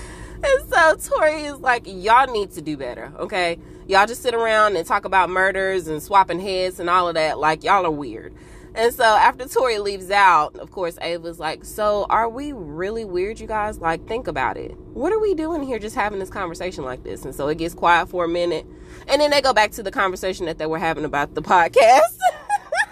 and 0.42 0.72
so 0.72 1.16
Tori 1.16 1.44
is 1.44 1.59
like, 1.59 1.83
y'all 1.87 2.33
need 2.33 2.50
to 2.53 2.62
do 2.62 2.76
better, 2.76 3.12
okay? 3.18 3.59
Y'all 3.87 4.07
just 4.07 4.22
sit 4.22 4.35
around 4.35 4.76
and 4.76 4.87
talk 4.87 5.05
about 5.05 5.31
murders 5.31 5.88
and 5.88 6.03
swapping 6.03 6.40
heads 6.40 6.81
and 6.81 6.88
all 6.88 7.09
of 7.09 7.14
that. 7.14 7.38
Like, 7.38 7.64
y'all 7.64 7.85
are 7.85 7.90
weird. 7.90 8.35
And 8.74 8.94
so 8.94 9.03
after 9.03 9.48
Tori 9.48 9.79
leaves 9.79 10.11
out, 10.11 10.57
of 10.57 10.70
course, 10.70 10.96
Ava's 11.00 11.40
like, 11.40 11.64
So 11.64 12.07
are 12.09 12.29
we 12.29 12.53
really 12.53 13.05
weird, 13.05 13.40
you 13.40 13.48
guys? 13.48 13.79
Like, 13.79 14.07
think 14.07 14.29
about 14.29 14.57
it. 14.57 14.76
What 14.92 15.12
are 15.12 15.18
we 15.18 15.35
doing 15.35 15.62
here 15.62 15.79
just 15.79 15.96
having 15.96 16.20
this 16.20 16.31
conversation 16.31 16.85
like 16.85 17.03
this? 17.03 17.24
And 17.24 17.35
so 17.35 17.48
it 17.48 17.59
gets 17.59 17.74
quiet 17.74 18.09
for 18.09 18.24
a 18.24 18.29
minute. 18.29 18.66
And 19.09 19.20
then 19.20 19.31
they 19.31 19.40
go 19.40 19.53
back 19.53 19.72
to 19.72 19.83
the 19.83 19.90
conversation 19.90 20.46
that 20.46 20.59
they 20.59 20.66
were 20.66 20.79
having 20.79 21.05
about 21.05 21.35
the 21.35 21.42
podcast. 21.42 22.00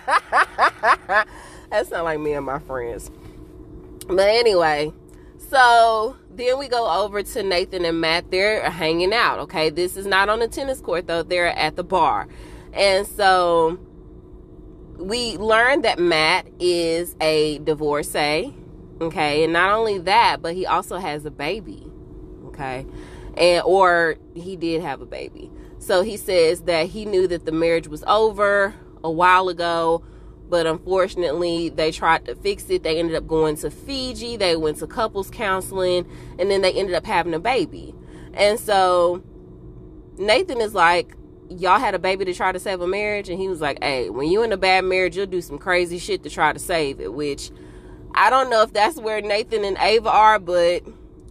That's 1.71 1.91
not 1.91 2.05
like 2.05 2.19
me 2.19 2.33
and 2.33 2.45
my 2.45 2.59
friends. 2.59 3.11
But 4.09 4.29
anyway, 4.29 4.93
so 5.49 6.17
then 6.39 6.59
we 6.59 6.69
go 6.69 6.89
over 6.89 7.23
to 7.23 7.43
Nathan 7.43 7.85
and 7.85 8.01
Matt. 8.01 8.31
They're 8.31 8.71
hanging 8.71 9.13
out. 9.13 9.41
Okay. 9.41 9.71
This 9.71 9.97
is 9.97 10.07
not 10.07 10.29
on 10.29 10.39
the 10.39 10.49
tennis 10.49 10.81
court, 10.81 11.07
though. 11.07 11.23
They're 11.23 11.49
at 11.49 11.77
the 11.77 11.85
bar. 11.85 12.29
And 12.73 13.07
so 13.07 13.79
we 14.97 15.37
learned 15.37 15.85
that 15.85 15.99
Matt 15.99 16.47
is 16.59 17.17
a 17.21 17.59
divorcee. 17.59 18.55
Okay. 19.01 19.45
And 19.45 19.53
not 19.53 19.71
only 19.71 19.99
that, 19.99 20.41
but 20.41 20.55
he 20.55 20.65
also 20.65 20.97
has 20.99 21.25
a 21.25 21.31
baby. 21.31 21.87
Okay. 22.47 22.87
And, 23.37 23.63
or 23.65 24.17
he 24.35 24.57
did 24.57 24.81
have 24.83 25.01
a 25.01 25.07
baby. 25.07 25.51
So 25.79 26.03
he 26.03 26.17
says 26.17 26.63
that 26.63 26.87
he 26.89 27.05
knew 27.05 27.29
that 27.29 27.47
the 27.47 27.53
marriage 27.53 27.89
was 27.89 28.03
over 28.07 28.75
a 29.05 29.11
while 29.11 29.49
ago, 29.49 30.03
but 30.49 30.67
unfortunately 30.67 31.69
they 31.69 31.93
tried 31.93 32.25
to 32.27 32.35
fix 32.35 32.69
it. 32.71 32.83
They 32.83 32.99
ended 32.99 33.17
up 33.17 33.27
going 33.27 33.57
to 33.57 33.71
Fiji, 33.71 34.37
they 34.37 34.57
went 34.57 34.79
to 34.79 34.87
couples 34.87 35.31
counseling, 35.31 36.07
and 36.39 36.51
then 36.51 36.63
they 36.63 36.73
ended 36.73 36.95
up 36.95 37.07
having 37.07 37.35
a 37.35 37.41
baby. 37.41 37.95
And 38.35 38.59
so 38.59 39.23
Nathan 40.17 40.61
is 40.61 40.75
like, 40.75 41.15
y'all 41.51 41.79
had 41.79 41.95
a 41.95 41.99
baby 41.99 42.25
to 42.25 42.35
try 42.35 42.53
to 42.53 42.59
save 42.59 42.81
a 42.81 42.87
marriage 42.87 43.29
and 43.29 43.39
he 43.39 43.49
was 43.49 43.61
like 43.61 43.83
hey 43.83 44.11
when 44.11 44.29
you 44.29 44.43
in 44.43 44.53
a 44.53 44.57
bad 44.57 44.85
marriage 44.85 45.17
you'll 45.17 45.27
do 45.27 45.41
some 45.41 45.59
crazy 45.59 45.99
shit 45.99 46.23
to 46.23 46.31
try 46.31 46.53
to 46.53 46.59
save 46.59 47.01
it 47.01 47.13
which 47.15 47.51
i 48.15 48.29
don't 48.29 48.51
know 48.51 48.63
if 48.63 48.73
that's 48.73 48.99
where 48.99 49.21
nathan 49.23 49.65
and 49.65 49.79
ava 49.79 50.11
are 50.11 50.39
but 50.39 50.83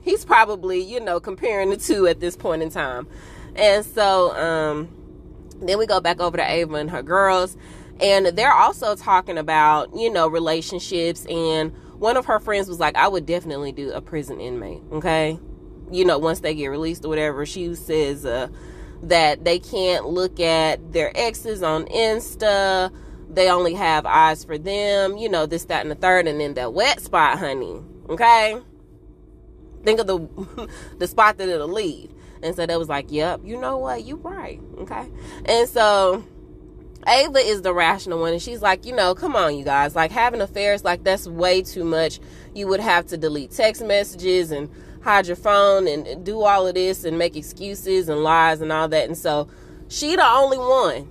he's 0.01 0.25
probably 0.25 0.81
you 0.81 0.99
know 0.99 1.19
comparing 1.19 1.69
the 1.69 1.77
two 1.77 2.07
at 2.07 2.19
this 2.19 2.35
point 2.35 2.63
in 2.63 2.69
time 2.69 3.07
and 3.55 3.85
so 3.85 4.35
um 4.37 4.89
then 5.61 5.77
we 5.77 5.85
go 5.85 5.99
back 5.99 6.19
over 6.19 6.37
to 6.37 6.51
ava 6.51 6.75
and 6.75 6.89
her 6.89 7.03
girls 7.03 7.55
and 7.99 8.27
they're 8.27 8.53
also 8.53 8.95
talking 8.95 9.37
about 9.37 9.95
you 9.95 10.11
know 10.11 10.27
relationships 10.27 11.25
and 11.25 11.73
one 11.99 12.17
of 12.17 12.25
her 12.25 12.39
friends 12.39 12.67
was 12.67 12.79
like 12.79 12.95
i 12.95 13.07
would 13.07 13.25
definitely 13.25 13.71
do 13.71 13.91
a 13.91 14.01
prison 14.01 14.39
inmate 14.39 14.81
okay 14.91 15.39
you 15.91 16.05
know 16.05 16.17
once 16.17 16.41
they 16.41 16.53
get 16.53 16.67
released 16.67 17.05
or 17.05 17.09
whatever 17.09 17.45
she 17.45 17.73
says 17.75 18.25
uh 18.25 18.47
that 19.03 19.43
they 19.43 19.59
can't 19.59 20.05
look 20.07 20.39
at 20.39 20.91
their 20.91 21.11
exes 21.15 21.63
on 21.63 21.85
Insta. 21.85 22.91
They 23.29 23.49
only 23.49 23.73
have 23.73 24.05
eyes 24.05 24.43
for 24.43 24.57
them, 24.57 25.17
you 25.17 25.29
know, 25.29 25.45
this, 25.45 25.65
that, 25.65 25.81
and 25.81 25.91
the 25.91 25.95
third, 25.95 26.27
and 26.27 26.39
then 26.39 26.53
that 26.55 26.73
wet 26.73 27.01
spot, 27.01 27.37
honey. 27.39 27.81
Okay? 28.09 28.57
Think 29.83 29.99
of 29.99 30.07
the 30.07 30.69
the 30.97 31.07
spot 31.07 31.37
that 31.37 31.49
it'll 31.49 31.67
leave. 31.67 32.11
And 32.41 32.55
so 32.55 32.65
that 32.65 32.77
was 32.77 32.89
like, 32.89 33.07
yep, 33.09 33.41
you 33.43 33.59
know 33.59 33.77
what? 33.77 34.03
You 34.03 34.17
right. 34.17 34.59
Okay. 34.79 35.09
And 35.45 35.67
so 35.67 36.23
Ava 37.07 37.39
is 37.39 37.61
the 37.61 37.73
rational 37.73 38.19
one, 38.19 38.33
and 38.33 38.41
she's 38.41 38.61
like, 38.61 38.85
you 38.85 38.93
know, 38.93 39.15
come 39.15 39.35
on, 39.35 39.57
you 39.57 39.63
guys. 39.63 39.95
Like 39.95 40.11
having 40.11 40.41
affairs, 40.41 40.83
like 40.83 41.03
that's 41.03 41.27
way 41.27 41.61
too 41.61 41.83
much. 41.83 42.19
You 42.53 42.67
would 42.67 42.81
have 42.81 43.05
to 43.07 43.17
delete 43.17 43.51
text 43.51 43.83
messages 43.83 44.51
and 44.51 44.69
hide 45.03 45.27
your 45.27 45.37
phone 45.37 45.87
and 45.87 46.25
do 46.25 46.41
all 46.41 46.67
of 46.67 46.75
this 46.75 47.05
and 47.05 47.17
make 47.17 47.37
excuses 47.37 48.09
and 48.09 48.23
lies 48.23 48.59
and 48.61 48.71
all 48.73 48.89
that. 48.89 49.05
And 49.05 49.17
so 49.17 49.47
she 49.87 50.15
the 50.15 50.25
only 50.25 50.57
one 50.57 51.07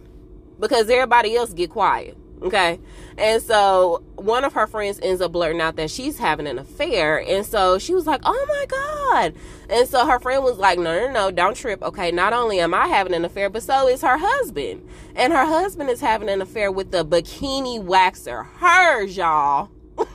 because 0.60 0.90
everybody 0.90 1.34
else 1.34 1.54
get 1.54 1.70
quiet. 1.70 2.16
Okay. 2.42 2.78
And 3.16 3.42
so 3.42 4.02
one 4.16 4.44
of 4.44 4.52
her 4.52 4.66
friends 4.66 5.00
ends 5.02 5.22
up 5.22 5.32
blurting 5.32 5.60
out 5.60 5.76
that 5.76 5.90
she's 5.90 6.18
having 6.18 6.46
an 6.46 6.58
affair. 6.58 7.18
And 7.18 7.46
so 7.46 7.78
she 7.78 7.94
was 7.94 8.06
like, 8.06 8.20
Oh 8.24 8.46
my 8.48 8.66
God. 8.68 9.34
And 9.70 9.88
so 9.88 10.06
her 10.06 10.20
friend 10.20 10.44
was 10.44 10.58
like, 10.58 10.78
No, 10.78 11.06
no, 11.06 11.10
no, 11.10 11.30
don't 11.30 11.56
trip. 11.56 11.82
Okay. 11.82 12.12
Not 12.12 12.32
only 12.32 12.60
am 12.60 12.74
I 12.74 12.88
having 12.88 13.14
an 13.14 13.24
affair, 13.24 13.48
but 13.48 13.62
so 13.62 13.88
is 13.88 14.02
her 14.02 14.18
husband. 14.18 14.86
And 15.14 15.32
her 15.32 15.46
husband 15.46 15.88
is 15.88 16.00
having 16.00 16.28
an 16.28 16.42
affair 16.42 16.70
with 16.70 16.90
the 16.90 17.04
bikini 17.04 17.82
waxer. 17.82 18.46
Hers, 18.58 19.16
y'all. 19.16 19.70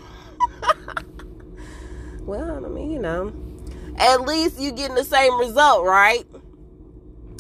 well, 2.22 2.66
I 2.66 2.70
mean, 2.70 2.92
you 2.92 3.00
know, 3.00 3.34
at 3.98 4.22
least 4.22 4.60
you 4.60 4.72
getting 4.72 4.96
the 4.96 5.04
same 5.04 5.40
result, 5.40 5.86
right? 5.86 6.26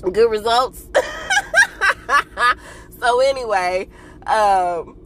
Good 0.01 0.31
results. 0.31 0.87
so 2.99 3.19
anyway, 3.19 3.87
um, 4.31 4.97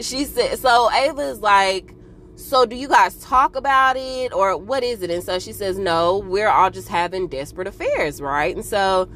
she 0.00 0.24
said, 0.24 0.58
so 0.58 0.90
Ava's 0.92 1.40
like, 1.40 1.94
so 2.34 2.66
do 2.66 2.76
you 2.76 2.88
guys 2.88 3.16
talk 3.18 3.56
about 3.56 3.96
it 3.96 4.32
or 4.32 4.56
what 4.56 4.84
is 4.84 5.02
it? 5.02 5.10
And 5.10 5.24
so 5.24 5.38
she 5.38 5.52
says, 5.52 5.78
no, 5.78 6.18
we're 6.18 6.48
all 6.48 6.70
just 6.70 6.88
having 6.88 7.28
desperate 7.28 7.66
affairs, 7.66 8.20
right? 8.20 8.54
And 8.54 8.64
so 8.64 9.08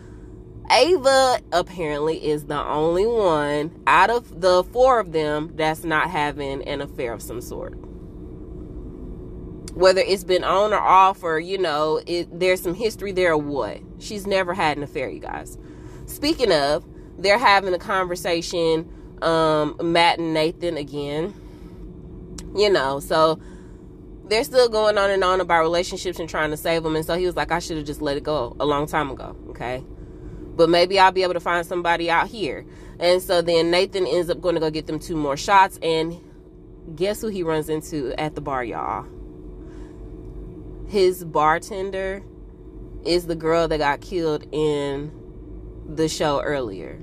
Ava 0.71 1.41
apparently 1.53 2.25
is 2.25 2.47
the 2.47 2.65
only 2.65 3.07
one 3.07 3.83
out 3.87 4.09
of 4.09 4.41
the 4.41 4.65
four 4.65 5.01
of 5.01 5.13
them 5.13 5.53
that's 5.57 5.85
not 5.85 6.11
having 6.11 6.67
an 6.67 6.81
affair 6.81 7.13
of 7.13 7.21
some 7.21 7.41
sort 7.41 7.75
whether 9.75 10.01
it's 10.01 10.25
been 10.25 10.45
on 10.45 10.73
or 10.73 10.79
off 10.79 11.23
or 11.23 11.39
you 11.39 11.57
know 11.57 12.03
it, 12.07 12.29
there's 12.39 12.61
some 12.61 12.75
history 12.75 13.13
there 13.13 13.33
or 13.33 13.39
what 13.39 13.81
she's 13.99 14.27
never 14.27 14.53
had 14.53 14.77
an 14.77 14.83
affair 14.83 15.09
you 15.09 15.21
guys 15.21 15.57
speaking 16.07 16.53
of 16.53 16.85
they're 17.19 17.39
having 17.39 17.73
a 17.73 17.79
conversation 17.79 18.89
um 19.23 19.77
matt 19.83 20.19
and 20.19 20.33
nathan 20.35 20.77
again 20.77 21.35
you 22.55 22.71
know 22.71 23.01
so 23.01 23.39
they're 24.31 24.45
still 24.45 24.69
going 24.69 24.97
on 24.97 25.11
and 25.11 25.25
on 25.25 25.41
about 25.41 25.63
relationships 25.63 26.21
and 26.21 26.29
trying 26.29 26.51
to 26.51 26.57
save 26.57 26.85
them. 26.85 26.95
And 26.95 27.05
so 27.05 27.19
he 27.19 27.27
was 27.27 27.37
like 27.37 27.51
i 27.51 27.59
should 27.59 27.77
have 27.77 27.87
just 27.87 28.01
let 28.01 28.17
it 28.17 28.23
go 28.23 28.57
a 28.61 28.65
long 28.65 28.87
time 28.87 29.11
ago 29.11 29.37
okay? 29.51 29.85
But 30.57 30.71
maybe 30.71 30.99
i'll 30.99 31.13
be 31.13 31.23
able 31.23 31.35
to 31.35 31.41
find 31.41 31.67
somebody 31.67 32.11
out 32.11 32.29
here. 32.29 32.65
And 32.99 33.21
so 33.21 33.43
then 33.43 33.71
nathan 33.71 34.07
ends 34.07 34.31
up 34.31 34.41
going 34.41 34.55
to 34.55 34.61
go 34.61 34.71
get 34.71 34.87
them 34.87 34.99
two 34.99 35.17
more 35.17 35.37
shots. 35.37 35.79
And 35.83 36.21
guess 36.95 37.21
who 37.21 37.29
he 37.29 37.43
runs 37.43 37.69
into 37.69 38.15
at 38.19 38.35
the 38.35 38.41
bar 38.41 38.65
y'all? 38.65 39.07
His 40.89 41.25
bartender 41.25 42.23
is 43.05 43.27
the 43.27 43.37
girl 43.37 43.69
that 43.69 43.79
got 43.79 44.01
killed 44.01 44.47
in 44.53 45.13
the 45.89 46.09
show 46.09 46.41
earlier. 46.43 47.01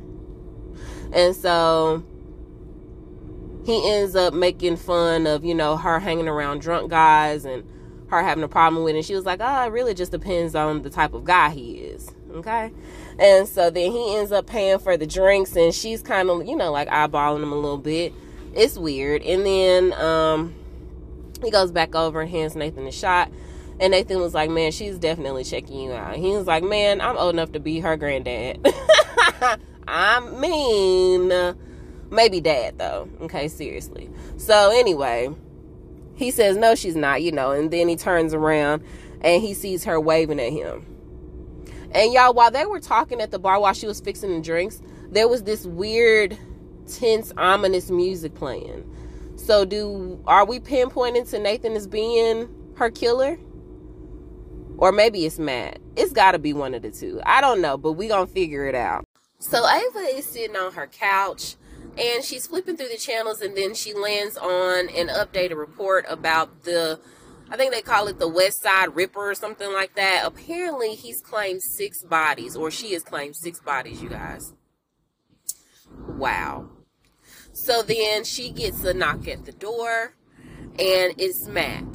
And 1.14 1.36
so 1.36 2.04
he 3.66 3.92
ends 3.92 4.16
up 4.16 4.34
making 4.34 4.78
fun 4.78 5.28
of, 5.28 5.44
you 5.44 5.54
know, 5.54 5.78
her 5.78 6.00
hanging 6.00 6.28
around 6.28 6.62
drunk 6.62 6.90
guys 6.90 7.46
and 7.46 7.64
her 8.10 8.24
having 8.24 8.44
a 8.44 8.48
problem 8.48 8.84
with 8.84 8.96
it. 8.96 9.00
And 9.00 9.06
she 9.06 9.14
was 9.14 9.26
like, 9.26 9.40
oh, 9.42 9.66
it 9.66 9.72
really 9.72 9.94
just 9.94 10.12
depends 10.12 10.56
on 10.56 10.82
the 10.82 10.90
type 10.90 11.14
of 11.14 11.26
guy 11.26 11.50
he 11.50 11.74
is. 11.74 12.10
Okay. 12.32 12.72
And 13.20 13.48
so 13.48 13.70
then 13.70 13.92
he 13.92 14.16
ends 14.16 14.32
up 14.32 14.48
paying 14.48 14.80
for 14.80 14.96
the 14.96 15.08
drinks 15.08 15.56
and 15.56 15.74
she's 15.74 16.02
kind 16.02 16.30
of, 16.30 16.46
you 16.46 16.56
know, 16.56 16.72
like 16.72 16.88
eyeballing 16.88 17.44
him 17.44 17.52
a 17.52 17.56
little 17.56 17.78
bit. 17.78 18.14
It's 18.54 18.78
weird. 18.78 19.22
And 19.24 19.46
then 19.46 19.94
um, 19.94 20.56
he 21.44 21.52
goes 21.52 21.72
back 21.72 21.96
over 21.96 22.22
and 22.22 22.30
hands 22.30 22.56
Nathan 22.56 22.88
a 22.88 22.92
shot. 22.92 23.32
And 23.80 23.92
Nathan 23.92 24.20
was 24.20 24.34
like, 24.34 24.50
man, 24.50 24.72
she's 24.72 24.98
definitely 24.98 25.44
checking 25.44 25.80
you 25.80 25.94
out. 25.94 26.16
He 26.16 26.32
was 26.32 26.48
like, 26.48 26.64
man, 26.64 27.00
I'm 27.00 27.18
old 27.18 27.36
enough 27.36 27.52
to 27.52 27.60
be 27.60 27.80
her 27.80 27.96
granddad. 27.96 28.66
I 29.88 30.20
mean, 30.20 31.56
maybe 32.12 32.42
dad, 32.42 32.78
though. 32.78 33.10
Okay, 33.22 33.48
seriously. 33.48 34.10
So, 34.38 34.72
anyway, 34.72 35.34
he 36.16 36.32
says, 36.32 36.58
no, 36.58 36.76
she's 36.76 36.96
not, 36.96 37.22
you 37.22 37.32
know. 37.32 37.52
And 37.52 37.72
then 37.72 37.88
he 37.88 37.96
turns 37.96 38.34
around 38.34 38.84
and 39.22 39.42
he 39.42 39.54
sees 39.54 39.84
her 39.86 40.00
waving 40.00 40.40
at 40.40 40.52
him. 40.52 40.86
And 41.92 42.12
y'all, 42.12 42.34
while 42.34 42.52
they 42.52 42.66
were 42.66 42.80
talking 42.80 43.22
at 43.22 43.32
the 43.32 43.40
bar 43.40 43.60
while 43.60 43.74
she 43.74 43.88
was 43.88 44.02
fixing 44.02 44.36
the 44.36 44.42
drinks, 44.42 44.82
there 45.10 45.28
was 45.28 45.44
this 45.44 45.66
weird, 45.66 46.38
tense, 46.88 47.32
ominous 47.38 47.90
music 47.90 48.36
playing. 48.36 48.84
So, 49.38 49.64
do 49.64 50.22
are 50.28 50.46
we 50.46 50.60
pinpointing 50.60 51.30
to 51.30 51.40
Nathan 51.40 51.74
as 51.74 51.88
being 51.88 52.50
her 52.76 52.90
killer? 52.90 53.38
Or 54.78 54.92
maybe 54.92 55.26
it's 55.26 55.40
Matt. 55.40 55.80
It's 55.96 56.12
got 56.12 56.34
to 56.34 56.40
be 56.40 56.54
one 56.54 56.76
of 56.76 56.84
the 56.84 56.92
two. 56.92 57.20
I 57.26 57.42
don't 57.42 57.62
know, 57.62 57.78
but 57.78 57.94
we 57.94 58.10
to 58.10 58.28
figure 58.28 58.68
it 58.68 58.76
out. 58.76 59.07
So 59.40 59.68
Ava 59.68 60.00
is 60.18 60.26
sitting 60.26 60.56
on 60.56 60.74
her 60.74 60.88
couch 60.88 61.56
and 61.98 62.24
she's 62.24 62.48
flipping 62.48 62.76
through 62.76 62.90
the 62.90 62.98
channels 62.98 63.42
and 63.42 63.56
then 63.56 63.76
she 63.76 63.94
lands 63.94 64.38
on 64.38 64.90
an 64.90 65.08
updated 65.10 65.58
report 65.58 66.06
about 66.10 66.64
the 66.64 67.00
I 67.50 67.56
think 67.56 67.72
they 67.72 67.82
call 67.82 68.08
it 68.08 68.20
the 68.20 68.28
West 68.28 68.62
Side 68.62 68.94
Ripper 68.96 69.30
or 69.30 69.36
something 69.36 69.72
like 69.72 69.96
that. 69.96 70.24
Apparently 70.26 70.96
he's 70.96 71.22
claimed 71.22 71.62
six 71.62 72.04
bodies 72.04 72.56
or 72.58 72.72
she 72.72 72.92
has 72.94 73.04
claimed 73.04 73.36
six 73.38 73.62
bodies, 73.62 74.02
you 74.02 74.10
guys. 74.10 74.54
Wow. 76.08 76.70
So 77.54 77.84
then 77.84 78.24
she 78.26 78.52
gets 78.52 78.84
a 78.84 78.94
knock 78.94 79.28
at 79.28 79.46
the 79.46 79.54
door 79.54 80.16
and 80.78 81.14
it's 81.18 81.48
Matt. 81.48 81.86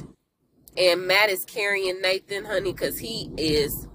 And 0.75 1.07
Matt 1.07 1.29
is 1.29 1.45
carrying 1.45 2.01
Nathan, 2.01 2.45
honey, 2.45 2.71
because 2.71 2.97
he 2.97 3.29
is 3.37 3.87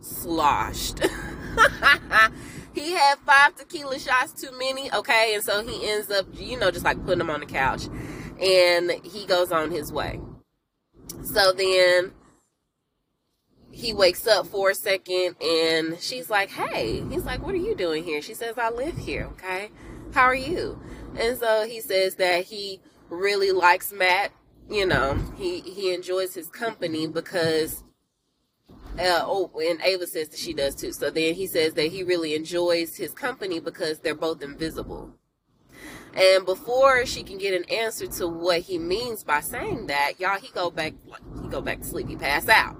sloshed. 0.00 1.00
he 2.76 2.92
had 2.92 3.18
five 3.20 3.56
tequila 3.56 3.98
shots 3.98 4.38
too 4.38 4.56
many, 4.56 4.92
okay? 4.92 5.34
And 5.34 5.42
so 5.42 5.66
he 5.66 5.88
ends 5.88 6.10
up, 6.10 6.26
you 6.34 6.58
know, 6.58 6.70
just 6.70 6.84
like 6.84 7.02
putting 7.06 7.20
him 7.22 7.30
on 7.30 7.40
the 7.40 7.46
couch. 7.46 7.86
And 8.40 8.90
he 9.02 9.24
goes 9.24 9.50
on 9.50 9.70
his 9.70 9.90
way. 9.90 10.20
So 11.24 11.52
then 11.52 12.12
he 13.70 13.94
wakes 13.94 14.26
up 14.26 14.46
for 14.46 14.70
a 14.70 14.74
second 14.74 15.36
and 15.40 15.98
she's 16.00 16.28
like, 16.28 16.50
Hey, 16.50 17.02
he's 17.08 17.24
like, 17.24 17.44
What 17.44 17.54
are 17.54 17.58
you 17.58 17.74
doing 17.74 18.04
here? 18.04 18.20
She 18.20 18.34
says, 18.34 18.58
I 18.58 18.68
live 18.70 18.96
here, 18.98 19.24
okay? 19.32 19.70
How 20.12 20.24
are 20.24 20.34
you? 20.34 20.78
And 21.18 21.38
so 21.38 21.66
he 21.66 21.80
says 21.80 22.16
that 22.16 22.44
he 22.44 22.80
really 23.08 23.52
likes 23.52 23.90
Matt. 23.90 24.32
You 24.68 24.84
know, 24.84 25.18
he, 25.38 25.60
he 25.60 25.94
enjoys 25.94 26.34
his 26.34 26.48
company 26.48 27.06
because 27.06 27.84
uh, 28.98 29.22
oh, 29.26 29.50
and 29.62 29.80
Ava 29.82 30.06
says 30.06 30.28
that 30.30 30.38
she 30.38 30.54
does 30.54 30.74
too. 30.74 30.92
So 30.92 31.10
then 31.10 31.34
he 31.34 31.46
says 31.46 31.74
that 31.74 31.92
he 31.92 32.02
really 32.02 32.34
enjoys 32.34 32.96
his 32.96 33.12
company 33.12 33.60
because 33.60 34.00
they're 34.00 34.14
both 34.14 34.42
invisible. 34.42 35.12
And 36.14 36.46
before 36.46 37.04
she 37.04 37.22
can 37.22 37.36
get 37.36 37.52
an 37.52 37.64
answer 37.70 38.06
to 38.06 38.26
what 38.26 38.60
he 38.62 38.78
means 38.78 39.22
by 39.22 39.40
saying 39.40 39.88
that, 39.88 40.14
y'all, 40.18 40.38
he 40.38 40.48
go 40.48 40.70
back, 40.70 40.94
he 41.42 41.48
go 41.48 41.60
back 41.60 41.80
to 41.80 41.84
sleep. 41.84 42.08
He 42.08 42.16
pass 42.16 42.48
out. 42.48 42.76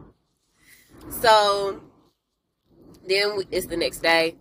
So 1.20 1.82
then 3.06 3.42
it's 3.50 3.66
the 3.66 3.76
next 3.76 3.98
day. 3.98 4.36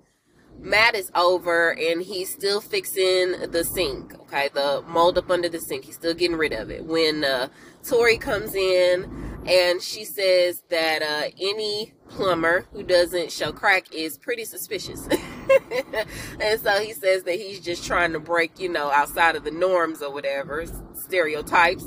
Matt 0.58 0.96
is 0.96 1.12
over 1.14 1.78
and 1.78 2.02
he's 2.02 2.32
still 2.32 2.62
fixing 2.62 3.52
the 3.52 3.64
sink. 3.66 4.16
Okay, 4.22 4.50
the 4.54 4.82
mold 4.88 5.18
up 5.18 5.30
under 5.30 5.50
the 5.50 5.60
sink. 5.60 5.84
He's 5.84 5.96
still 5.96 6.14
getting 6.14 6.38
rid 6.38 6.54
of 6.54 6.72
it. 6.72 6.86
When 6.86 7.26
uh, 7.26 7.50
Tori 7.84 8.18
comes 8.18 8.56
in 8.56 9.35
and 9.46 9.82
she 9.82 10.06
says 10.06 10.64
that 10.70 11.02
uh, 11.02 11.30
any 11.40 11.94
plumber 12.10 12.66
who 12.74 12.84
doesn't 12.84 13.32
show 13.32 13.52
crack 13.52 13.94
is 13.94 14.18
pretty 14.18 14.44
suspicious. 14.44 15.08
and 16.40 16.60
so 16.60 16.80
he 16.80 16.94
says 16.94 17.24
that 17.24 17.36
he's 17.36 17.60
just 17.60 17.86
trying 17.86 18.14
to 18.14 18.20
break, 18.20 18.60
you 18.60 18.70
know, 18.70 18.90
outside 18.92 19.36
of 19.36 19.44
the 19.44 19.52
norms 19.52 20.02
or 20.02 20.12
whatever, 20.12 20.66
stereotypes. 20.96 21.86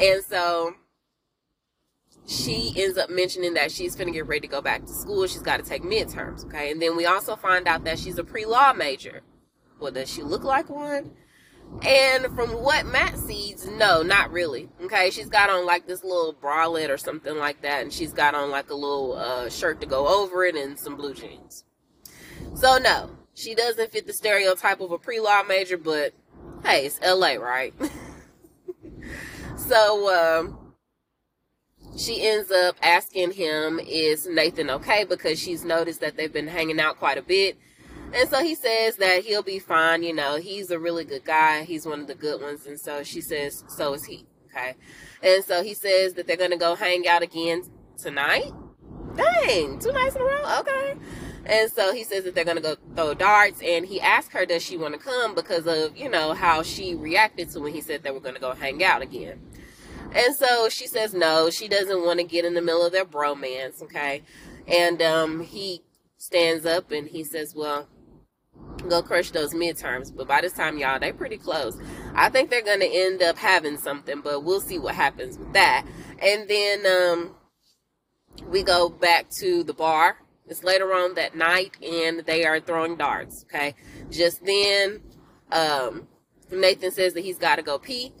And 0.00 0.22
so 0.24 0.74
she 2.26 2.72
ends 2.76 2.98
up 2.98 3.08
mentioning 3.08 3.54
that 3.54 3.72
she's 3.72 3.96
going 3.96 4.06
to 4.06 4.12
get 4.12 4.26
ready 4.26 4.40
to 4.40 4.46
go 4.46 4.60
back 4.60 4.84
to 4.84 4.92
school. 4.92 5.26
She's 5.26 5.42
got 5.42 5.56
to 5.56 5.68
take 5.68 5.82
midterms, 5.82 6.44
okay? 6.44 6.70
And 6.70 6.82
then 6.82 6.96
we 6.96 7.06
also 7.06 7.34
find 7.34 7.66
out 7.66 7.84
that 7.84 7.98
she's 7.98 8.18
a 8.18 8.24
pre 8.24 8.44
law 8.44 8.72
major. 8.74 9.22
Well, 9.80 9.90
does 9.90 10.12
she 10.12 10.22
look 10.22 10.44
like 10.44 10.68
one? 10.68 11.12
And 11.82 12.26
from 12.36 12.50
what 12.62 12.84
Matt 12.84 13.16
sees, 13.16 13.66
no, 13.66 14.02
not 14.02 14.30
really. 14.32 14.68
Okay, 14.82 15.10
she's 15.10 15.30
got 15.30 15.48
on 15.48 15.64
like 15.64 15.86
this 15.86 16.04
little 16.04 16.34
bralette 16.34 16.90
or 16.90 16.98
something 16.98 17.36
like 17.36 17.62
that, 17.62 17.82
and 17.82 17.92
she's 17.92 18.12
got 18.12 18.34
on 18.34 18.50
like 18.50 18.70
a 18.70 18.74
little 18.74 19.14
uh, 19.14 19.48
shirt 19.48 19.80
to 19.80 19.86
go 19.86 20.06
over 20.06 20.44
it 20.44 20.56
and 20.56 20.78
some 20.78 20.96
blue 20.96 21.14
jeans. 21.14 21.64
So 22.54 22.76
no, 22.78 23.10
she 23.34 23.54
doesn't 23.54 23.92
fit 23.92 24.06
the 24.06 24.12
stereotype 24.12 24.80
of 24.80 24.92
a 24.92 24.98
pre-law 24.98 25.42
major, 25.44 25.78
but 25.78 26.12
hey, 26.64 26.86
it's 26.86 27.00
LA, 27.00 27.34
right? 27.34 27.72
so 29.56 30.44
um, 30.44 30.74
she 31.96 32.26
ends 32.26 32.50
up 32.50 32.76
asking 32.82 33.32
him, 33.32 33.80
"Is 33.80 34.26
Nathan 34.26 34.68
okay?" 34.68 35.04
Because 35.04 35.40
she's 35.40 35.64
noticed 35.64 36.00
that 36.00 36.16
they've 36.16 36.32
been 36.32 36.48
hanging 36.48 36.80
out 36.80 36.98
quite 36.98 37.16
a 37.16 37.22
bit 37.22 37.56
and 38.12 38.28
so 38.28 38.42
he 38.42 38.54
says 38.54 38.96
that 38.96 39.24
he'll 39.24 39.42
be 39.42 39.58
fine. 39.58 40.02
You 40.02 40.14
know, 40.14 40.36
he's 40.36 40.70
a 40.70 40.78
really 40.78 41.04
good 41.04 41.24
guy. 41.24 41.64
He's 41.64 41.86
one 41.86 42.00
of 42.00 42.06
the 42.06 42.14
good 42.14 42.40
ones. 42.40 42.66
And 42.66 42.78
so 42.78 43.02
she 43.02 43.20
says, 43.20 43.64
so 43.68 43.94
is 43.94 44.04
he. 44.04 44.26
Okay. 44.50 44.74
And 45.22 45.44
so 45.44 45.62
he 45.62 45.74
says 45.74 46.14
that 46.14 46.26
they're 46.26 46.36
going 46.36 46.50
to 46.50 46.56
go 46.56 46.74
hang 46.74 47.06
out 47.06 47.22
again 47.22 47.62
tonight. 47.96 48.52
Dang, 49.16 49.78
two 49.78 49.92
nights 49.92 50.16
in 50.16 50.22
a 50.22 50.24
row. 50.24 50.58
Okay. 50.60 50.94
And 51.46 51.70
so 51.70 51.94
he 51.94 52.04
says 52.04 52.24
that 52.24 52.34
they're 52.34 52.44
going 52.44 52.56
to 52.56 52.62
go 52.62 52.76
throw 52.94 53.14
darts. 53.14 53.60
And 53.62 53.86
he 53.86 54.00
asked 54.00 54.32
her, 54.32 54.44
does 54.44 54.62
she 54.62 54.76
want 54.76 54.94
to 54.94 55.00
come 55.00 55.34
because 55.34 55.66
of, 55.66 55.96
you 55.96 56.08
know, 56.08 56.32
how 56.32 56.62
she 56.62 56.94
reacted 56.94 57.50
to 57.50 57.60
when 57.60 57.72
he 57.72 57.80
said 57.80 58.02
they 58.02 58.10
were 58.10 58.20
going 58.20 58.34
to 58.34 58.40
go 58.40 58.54
hang 58.54 58.82
out 58.82 59.02
again. 59.02 59.40
And 60.12 60.34
so 60.34 60.68
she 60.68 60.88
says 60.88 61.14
no, 61.14 61.50
she 61.50 61.68
doesn't 61.68 62.04
want 62.04 62.18
to 62.18 62.24
get 62.24 62.44
in 62.44 62.54
the 62.54 62.62
middle 62.62 62.84
of 62.84 62.92
their 62.92 63.04
bromance. 63.04 63.82
Okay. 63.82 64.22
And 64.66 65.00
um, 65.00 65.40
he 65.40 65.82
stands 66.16 66.66
up 66.66 66.90
and 66.90 67.08
he 67.08 67.24
says, 67.24 67.54
well, 67.54 67.88
go 68.88 69.02
crush 69.02 69.30
those 69.30 69.54
midterms. 69.54 70.14
But 70.14 70.28
by 70.28 70.40
this 70.40 70.52
time, 70.52 70.78
y'all, 70.78 70.98
they 70.98 71.12
pretty 71.12 71.36
close. 71.36 71.78
I 72.14 72.28
think 72.28 72.50
they're 72.50 72.62
gonna 72.62 72.86
end 72.86 73.22
up 73.22 73.36
having 73.36 73.78
something, 73.78 74.20
but 74.22 74.44
we'll 74.44 74.60
see 74.60 74.78
what 74.78 74.94
happens 74.94 75.38
with 75.38 75.52
that. 75.52 75.86
And 76.22 76.48
then 76.48 76.86
um, 76.86 77.34
we 78.46 78.62
go 78.62 78.88
back 78.88 79.28
to 79.40 79.62
the 79.64 79.74
bar. 79.74 80.18
It's 80.46 80.64
later 80.64 80.92
on 80.92 81.14
that 81.14 81.36
night, 81.36 81.76
and 81.82 82.20
they 82.26 82.44
are 82.44 82.60
throwing 82.60 82.96
darts. 82.96 83.44
Okay, 83.44 83.74
just 84.10 84.44
then, 84.44 85.00
um, 85.52 86.08
Nathan 86.50 86.90
says 86.90 87.14
that 87.14 87.20
he's 87.20 87.38
got 87.38 87.56
to 87.56 87.62
go 87.62 87.78
pee. 87.78 88.12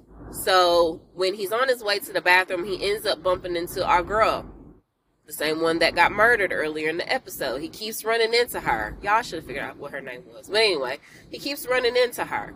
So 0.44 1.02
when 1.14 1.34
he's 1.34 1.50
on 1.52 1.68
his 1.68 1.82
way 1.82 1.98
to 1.98 2.12
the 2.12 2.20
bathroom, 2.20 2.64
he 2.64 2.88
ends 2.88 3.04
up 3.04 3.22
bumping 3.22 3.56
into 3.56 3.84
our 3.84 4.04
girl 4.04 4.46
the 5.30 5.36
same 5.36 5.60
one 5.60 5.78
that 5.78 5.94
got 5.94 6.10
murdered 6.10 6.52
earlier 6.52 6.88
in 6.88 6.96
the 6.96 7.12
episode. 7.12 7.60
He 7.60 7.68
keeps 7.68 8.04
running 8.04 8.34
into 8.34 8.58
her. 8.58 8.96
Y'all 9.00 9.22
should 9.22 9.36
have 9.36 9.46
figured 9.46 9.64
out 9.64 9.76
what 9.76 9.92
her 9.92 10.00
name 10.00 10.24
was. 10.26 10.48
But 10.48 10.56
anyway, 10.56 10.98
he 11.30 11.38
keeps 11.38 11.68
running 11.68 11.96
into 11.96 12.24
her. 12.24 12.52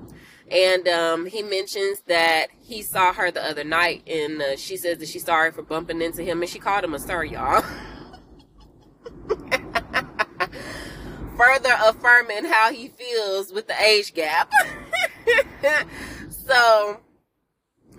And 0.50 0.88
um, 0.88 1.26
he 1.26 1.42
mentions 1.42 2.00
that 2.08 2.48
he 2.60 2.82
saw 2.82 3.12
her 3.12 3.30
the 3.30 3.44
other 3.44 3.62
night, 3.62 4.02
and 4.08 4.42
uh, 4.42 4.56
she 4.56 4.76
says 4.76 4.98
that 4.98 5.08
she's 5.08 5.24
sorry 5.24 5.52
for 5.52 5.62
bumping 5.62 6.02
into 6.02 6.22
him, 6.24 6.42
and 6.42 6.50
she 6.50 6.58
called 6.58 6.82
him 6.84 6.94
a 6.94 6.98
sir, 6.98 7.22
y'all. 7.22 7.62
Further 11.36 11.76
affirming 11.80 12.44
how 12.44 12.72
he 12.72 12.88
feels 12.88 13.52
with 13.52 13.68
the 13.68 13.80
age 13.80 14.14
gap. 14.14 14.52
so 16.28 17.00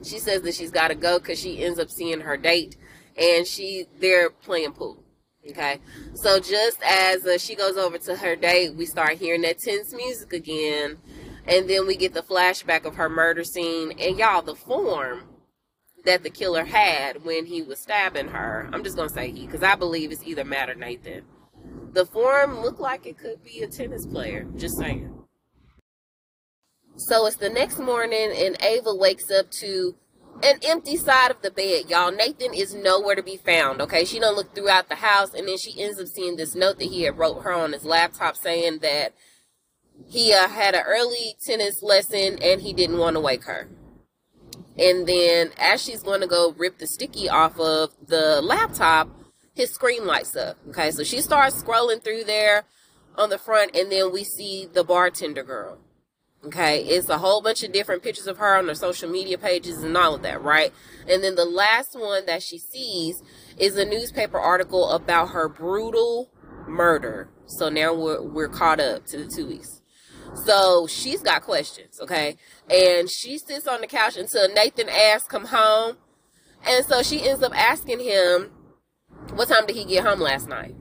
she 0.03 0.19
says 0.19 0.41
that 0.41 0.53
she's 0.53 0.71
got 0.71 0.89
to 0.89 0.95
go 0.95 1.17
because 1.17 1.39
she 1.39 1.63
ends 1.63 1.79
up 1.79 1.89
seeing 1.89 2.19
her 2.21 2.35
date 2.37 2.75
and 3.17 3.47
she 3.47 3.87
they're 3.99 4.29
playing 4.29 4.73
pool. 4.73 5.03
Okay, 5.47 5.79
so 6.15 6.39
just 6.39 6.81
as 6.83 7.25
uh, 7.25 7.37
she 7.37 7.55
goes 7.55 7.77
over 7.77 7.99
to 7.99 8.15
her 8.15 8.35
date, 8.35 8.73
we 8.75 8.85
start 8.87 9.13
hearing 9.13 9.43
that 9.43 9.59
tense 9.59 9.93
music 9.93 10.33
again, 10.33 10.97
and 11.47 11.69
then 11.69 11.85
we 11.85 11.95
get 11.95 12.15
the 12.15 12.23
flashback 12.23 12.83
of 12.83 12.95
her 12.95 13.09
murder 13.09 13.43
scene. 13.43 13.91
And 13.99 14.17
y'all, 14.17 14.41
the 14.41 14.55
form 14.55 15.23
that 16.03 16.23
the 16.23 16.31
killer 16.31 16.65
had 16.65 17.23
when 17.23 17.45
he 17.45 17.61
was 17.61 17.79
stabbing 17.79 18.29
her, 18.29 18.67
I'm 18.73 18.83
just 18.83 18.97
gonna 18.97 19.09
say 19.09 19.29
he, 19.29 19.45
because 19.45 19.61
I 19.61 19.75
believe 19.75 20.11
it's 20.11 20.25
either 20.25 20.43
Matt 20.43 20.69
or 20.69 20.75
Nathan. 20.75 21.23
The 21.93 22.07
form 22.07 22.59
looked 22.59 22.79
like 22.79 23.05
it 23.05 23.19
could 23.19 23.43
be 23.43 23.61
a 23.61 23.67
tennis 23.67 24.05
player. 24.05 24.47
Just 24.57 24.77
saying. 24.77 25.13
So 26.97 27.25
it's 27.27 27.35
the 27.35 27.49
next 27.49 27.77
morning, 27.77 28.31
and 28.35 28.61
Ava 28.63 28.95
wakes 28.95 29.29
up 29.29 29.51
to 29.51 29.95
an 30.43 30.59
empty 30.63 30.97
side 30.97 31.31
of 31.31 31.41
the 31.41 31.51
bed, 31.51 31.89
y'all. 31.89 32.11
Nathan 32.11 32.53
is 32.53 32.73
nowhere 32.73 33.15
to 33.15 33.23
be 33.23 33.37
found. 33.37 33.81
Okay, 33.81 34.05
she 34.05 34.19
don't 34.19 34.35
look 34.35 34.53
throughout 34.53 34.89
the 34.89 34.95
house, 34.95 35.33
and 35.33 35.47
then 35.47 35.57
she 35.57 35.81
ends 35.81 35.99
up 35.99 36.07
seeing 36.07 36.35
this 36.35 36.55
note 36.55 36.79
that 36.79 36.89
he 36.89 37.03
had 37.03 37.17
wrote 37.17 37.43
her 37.43 37.53
on 37.53 37.73
his 37.73 37.85
laptop 37.85 38.35
saying 38.35 38.79
that 38.79 39.13
he 40.07 40.33
uh, 40.33 40.47
had 40.47 40.75
an 40.75 40.83
early 40.85 41.35
tennis 41.43 41.81
lesson 41.81 42.37
and 42.41 42.61
he 42.61 42.73
didn't 42.73 42.97
want 42.97 43.15
to 43.15 43.19
wake 43.19 43.45
her. 43.45 43.69
And 44.77 45.07
then 45.07 45.51
as 45.57 45.81
she's 45.81 46.03
going 46.03 46.21
to 46.21 46.27
go 46.27 46.53
rip 46.57 46.79
the 46.79 46.87
sticky 46.87 47.29
off 47.29 47.59
of 47.59 47.91
the 48.05 48.41
laptop, 48.41 49.09
his 49.53 49.71
screen 49.71 50.05
lights 50.05 50.35
up. 50.35 50.57
Okay, 50.69 50.91
so 50.91 51.03
she 51.03 51.21
starts 51.21 51.63
scrolling 51.63 52.03
through 52.03 52.25
there 52.25 52.65
on 53.17 53.29
the 53.29 53.37
front, 53.37 53.73
and 53.75 53.89
then 53.89 54.11
we 54.11 54.25
see 54.25 54.67
the 54.71 54.83
bartender 54.83 55.43
girl. 55.43 55.77
Okay, 56.45 56.83
it's 56.83 57.09
a 57.09 57.17
whole 57.17 57.41
bunch 57.41 57.63
of 57.63 57.71
different 57.71 58.03
pictures 58.03 58.27
of 58.27 58.37
her 58.37 58.55
on 58.55 58.67
her 58.67 58.75
social 58.75 59.09
media 59.09 59.35
pages 59.35 59.83
and 59.83 59.97
all 59.97 60.13
of 60.13 60.21
that, 60.21 60.43
right? 60.43 60.71
And 61.09 61.23
then 61.23 61.33
the 61.33 61.45
last 61.45 61.99
one 61.99 62.27
that 62.27 62.43
she 62.43 62.59
sees 62.59 63.23
is 63.57 63.77
a 63.77 63.85
newspaper 63.85 64.37
article 64.37 64.91
about 64.91 65.29
her 65.29 65.49
brutal 65.49 66.29
murder. 66.67 67.29
So 67.47 67.69
now 67.69 67.95
we're 67.95 68.21
we're 68.21 68.47
caught 68.47 68.79
up 68.79 69.07
to 69.07 69.17
the 69.17 69.27
two 69.27 69.47
weeks. 69.47 69.81
So 70.35 70.85
she's 70.85 71.21
got 71.21 71.41
questions, 71.41 71.99
okay? 71.99 72.37
And 72.69 73.09
she 73.09 73.39
sits 73.39 73.67
on 73.67 73.81
the 73.81 73.87
couch 73.87 74.17
until 74.17 74.47
Nathan 74.53 74.89
asks 74.89 75.27
come 75.27 75.45
home. 75.45 75.97
And 76.67 76.85
so 76.85 77.01
she 77.01 77.27
ends 77.27 77.41
up 77.41 77.57
asking 77.57 78.01
him, 78.01 78.51
What 79.33 79.47
time 79.47 79.65
did 79.65 79.75
he 79.75 79.85
get 79.85 80.05
home 80.05 80.19
last 80.19 80.47
night? 80.47 80.75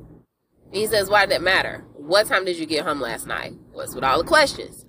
And 0.67 0.75
he 0.77 0.87
says, 0.87 1.09
Why 1.09 1.23
did 1.23 1.31
that 1.31 1.43
matter? 1.43 1.87
What 1.95 2.27
time 2.27 2.45
did 2.45 2.59
you 2.59 2.67
get 2.67 2.85
home 2.85 3.01
last 3.01 3.27
night? 3.27 3.55
What's 3.73 3.95
with 3.95 4.05
all 4.05 4.19
the 4.19 4.29
questions? 4.29 4.84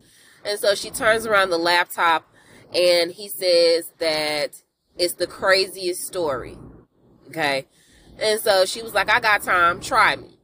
And 0.46 0.60
so 0.60 0.76
she 0.76 0.92
turns 0.92 1.26
around 1.26 1.50
the 1.50 1.58
laptop 1.58 2.30
and 2.74 3.12
he 3.12 3.30
says 3.30 3.92
that 3.98 4.62
it's 4.98 5.16
the 5.16 5.28
craziest 5.28 6.06
story. 6.06 6.58
Okay. 7.28 7.66
And 8.20 8.40
so 8.40 8.66
she 8.66 8.82
was 8.82 8.94
like, 8.94 9.10
I 9.10 9.20
got 9.20 9.42
time, 9.42 9.82
try 9.82 10.16
me. 10.16 10.36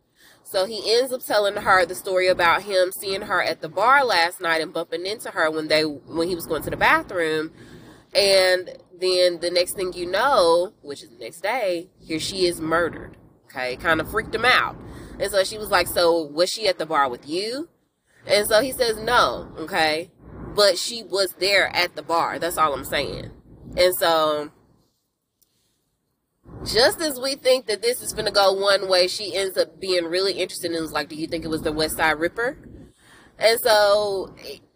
So 0.43 0.65
he 0.65 0.97
ends 0.97 1.13
up 1.13 1.23
telling 1.23 1.55
her 1.55 1.85
the 1.85 1.95
story 1.95 2.27
about 2.27 2.63
him 2.63 2.91
seeing 2.91 3.21
her 3.21 3.41
at 3.41 3.61
the 3.61 3.69
bar 3.69 4.03
last 4.03 4.41
night 4.41 4.59
and 4.59 4.73
bumping 4.73 5.05
into 5.05 5.31
her 5.31 5.49
when 5.49 5.69
they 5.69 5.83
when 5.83 6.27
he 6.27 6.35
was 6.35 6.45
going 6.45 6.61
to 6.63 6.69
the 6.69 6.75
bathroom. 6.75 7.51
And 8.13 8.69
then 8.99 9.39
the 9.39 9.49
next 9.49 9.73
thing 9.73 9.93
you 9.93 10.05
know, 10.05 10.73
which 10.81 11.03
is 11.03 11.09
the 11.09 11.23
next 11.23 11.39
day, 11.39 11.89
here 11.99 12.19
she 12.19 12.45
is 12.45 12.59
murdered. 12.59 13.15
Okay, 13.45 13.77
kind 13.77 14.01
of 14.01 14.11
freaked 14.11 14.35
him 14.35 14.43
out. 14.43 14.75
And 15.19 15.31
so 15.31 15.43
she 15.45 15.57
was 15.57 15.69
like, 15.69 15.87
So 15.87 16.21
was 16.21 16.49
she 16.49 16.67
at 16.67 16.77
the 16.77 16.85
bar 16.85 17.09
with 17.09 17.29
you? 17.29 17.69
And 18.27 18.47
so 18.47 18.61
he 18.61 18.71
says 18.71 18.97
no, 18.97 19.51
okay? 19.59 20.11
But 20.55 20.77
she 20.77 21.03
was 21.03 21.33
there 21.39 21.67
at 21.75 21.95
the 21.95 22.01
bar. 22.01 22.39
That's 22.39 22.57
all 22.57 22.73
I'm 22.73 22.83
saying. 22.83 23.31
And 23.77 23.95
so 23.95 24.51
just 26.65 27.01
as 27.01 27.19
we 27.19 27.35
think 27.35 27.65
that 27.67 27.81
this 27.81 28.01
is 28.01 28.13
going 28.13 28.25
to 28.25 28.31
go 28.31 28.53
one 28.53 28.87
way, 28.87 29.07
she 29.07 29.35
ends 29.35 29.57
up 29.57 29.79
being 29.79 30.05
really 30.05 30.33
interested 30.33 30.71
and 30.71 30.81
was 30.81 30.91
like, 30.91 31.09
Do 31.09 31.15
you 31.15 31.27
think 31.27 31.43
it 31.43 31.49
was 31.49 31.61
the 31.61 31.71
West 31.71 31.97
Side 31.97 32.19
Ripper? 32.19 32.57
And 33.39 33.59
so 33.59 34.35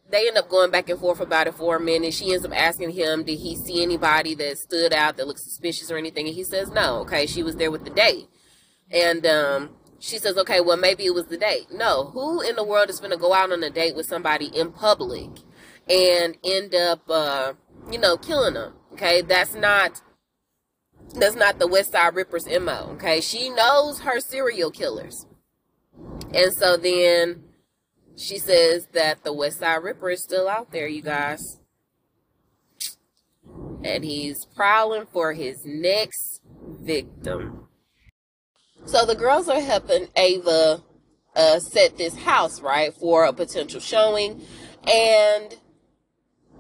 they 0.10 0.28
end 0.28 0.38
up 0.38 0.50
going 0.50 0.72
back 0.72 0.90
and 0.90 1.00
forth 1.00 1.20
about 1.20 1.48
it 1.48 1.56
for 1.56 1.76
a 1.76 1.80
minute. 1.80 2.14
She 2.14 2.32
ends 2.34 2.46
up 2.46 2.56
asking 2.56 2.92
him, 2.92 3.24
Did 3.24 3.40
he 3.40 3.56
see 3.56 3.84
anybody 3.84 4.34
that 4.36 4.58
stood 4.58 4.94
out 4.94 5.18
that 5.18 5.28
looked 5.28 5.42
suspicious 5.42 5.92
or 5.92 5.98
anything? 5.98 6.28
And 6.28 6.36
he 6.36 6.44
says, 6.44 6.72
No. 6.72 7.00
Okay, 7.02 7.28
she 7.28 7.44
was 7.44 7.56
there 7.56 7.72
with 7.72 7.84
the 7.84 7.92
date. 7.92 8.28
And 8.90 9.26
um, 9.26 9.70
she 10.06 10.20
says, 10.20 10.38
Okay, 10.38 10.62
well, 10.62 10.78
maybe 10.78 11.06
it 11.06 11.16
was 11.16 11.26
the 11.26 11.38
date. 11.38 11.68
No. 11.72 12.06
Who 12.14 12.42
in 12.42 12.56
the 12.56 12.64
world 12.64 12.90
is 12.90 13.00
going 13.00 13.12
to 13.12 13.18
go 13.18 13.34
out 13.34 13.52
on 13.52 13.64
a 13.64 13.72
date 13.72 13.96
with 13.96 14.06
somebody 14.06 14.46
in 14.48 14.72
public 14.72 15.30
and 15.90 16.38
end 16.44 16.76
up, 16.76 17.02
uh, 17.10 17.54
you 17.92 17.98
know, 17.98 18.16
killing 18.16 18.54
them? 18.54 18.74
Okay, 18.94 19.22
that's 19.22 19.56
not 19.56 20.02
that's 21.16 21.36
not 21.36 21.60
the 21.60 21.68
West 21.68 21.92
Side 21.92 22.16
Ripper's 22.16 22.48
MO. 22.48 22.92
Okay. 22.94 23.20
She 23.20 23.50
knows 23.50 24.02
her 24.02 24.20
serial 24.20 24.70
killers. 24.70 25.26
And 26.34 26.54
so 26.54 26.78
then 26.78 27.44
she 28.16 28.38
says 28.38 28.88
that 28.94 29.24
the 29.24 29.34
West 29.34 29.60
Side 29.60 29.84
Ripper 29.84 30.12
is 30.12 30.24
still 30.24 30.48
out 30.48 30.72
there, 30.72 30.88
you 30.88 31.02
guys. 31.02 31.60
And 33.84 34.04
he's 34.04 34.46
prowling 34.56 35.08
for 35.12 35.34
his 35.34 35.66
next 35.66 36.42
victim. 36.82 37.65
So 38.86 39.06
the 39.06 39.16
girls 39.16 39.50
are 39.50 39.60
helping 39.60 40.08
Ava 40.16 40.84
uh, 41.36 41.60
set 41.60 41.98
this 41.98 42.16
house, 42.16 42.62
right, 42.62 42.94
for 42.94 43.26
a 43.26 43.34
potential 43.34 43.80
showing. 43.80 44.42
And 44.88 45.58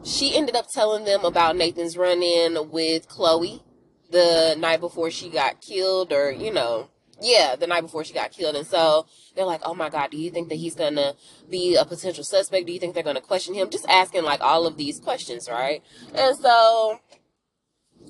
she 0.03 0.35
ended 0.35 0.55
up 0.55 0.67
telling 0.71 1.05
them 1.05 1.23
about 1.23 1.55
Nathan's 1.55 1.97
run 1.97 2.23
in 2.23 2.71
with 2.71 3.07
Chloe 3.07 3.61
the 4.09 4.55
night 4.57 4.79
before 4.79 5.11
she 5.11 5.29
got 5.29 5.61
killed 5.61 6.13
or 6.13 6.31
you 6.31 6.53
know 6.53 6.89
yeah 7.19 7.55
the 7.55 7.65
night 7.65 7.81
before 7.81 8.03
she 8.03 8.13
got 8.13 8.31
killed. 8.31 8.55
And 8.55 8.67
so 8.67 9.07
they're 9.35 9.45
like 9.45 9.61
oh 9.63 9.73
my 9.73 9.89
god 9.89 10.11
do 10.11 10.17
you 10.17 10.29
think 10.29 10.49
that 10.49 10.55
he's 10.55 10.75
gonna 10.75 11.13
be 11.49 11.75
a 11.75 11.85
potential 11.85 12.23
suspect? 12.23 12.67
Do 12.67 12.73
you 12.73 12.79
think 12.79 12.93
they're 12.93 13.03
gonna 13.03 13.21
question 13.21 13.55
him? 13.55 13.69
Just 13.69 13.87
asking 13.89 14.23
like 14.23 14.41
all 14.41 14.67
of 14.67 14.77
these 14.77 14.99
questions 14.99 15.49
right? 15.49 15.83
And 16.13 16.37
so 16.37 16.99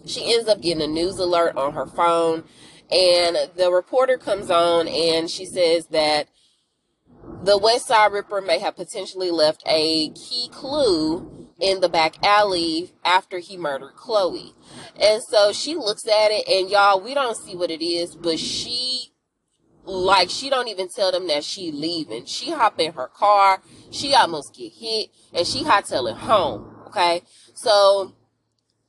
she 0.05 0.33
ends 0.33 0.49
up 0.49 0.61
getting 0.61 0.83
a 0.83 0.87
news 0.87 1.17
alert 1.17 1.55
on 1.55 1.73
her 1.73 1.85
phone 1.85 2.43
and 2.91 3.37
the 3.55 3.71
reporter 3.71 4.17
comes 4.17 4.49
on 4.49 4.87
and 4.87 5.29
she 5.29 5.45
says 5.45 5.87
that 5.87 6.27
the 7.43 7.57
west 7.57 7.87
side 7.87 8.11
ripper 8.11 8.41
may 8.41 8.59
have 8.59 8.75
potentially 8.75 9.31
left 9.31 9.63
a 9.65 10.09
key 10.09 10.49
clue 10.51 11.49
in 11.59 11.79
the 11.79 11.89
back 11.89 12.23
alley 12.23 12.91
after 13.03 13.39
he 13.39 13.57
murdered 13.57 13.95
Chloe. 13.95 14.53
And 14.99 15.21
so 15.23 15.53
she 15.53 15.75
looks 15.75 16.05
at 16.07 16.31
it 16.31 16.47
and 16.47 16.69
y'all, 16.69 16.99
we 16.99 17.13
don't 17.13 17.37
see 17.37 17.55
what 17.55 17.71
it 17.71 17.83
is, 17.83 18.15
but 18.15 18.39
she 18.39 19.11
like 19.85 20.31
she 20.31 20.49
don't 20.49 20.67
even 20.67 20.89
tell 20.89 21.11
them 21.11 21.27
that 21.27 21.43
she 21.43 21.71
leaving. 21.71 22.25
She 22.25 22.51
hop 22.51 22.79
in 22.79 22.93
her 22.93 23.07
car, 23.07 23.61
she 23.91 24.13
almost 24.13 24.55
get 24.55 24.73
hit, 24.73 25.09
and 25.33 25.45
she 25.45 25.63
it 26.07 26.15
home. 26.15 26.75
Okay. 26.87 27.21
So 27.53 28.15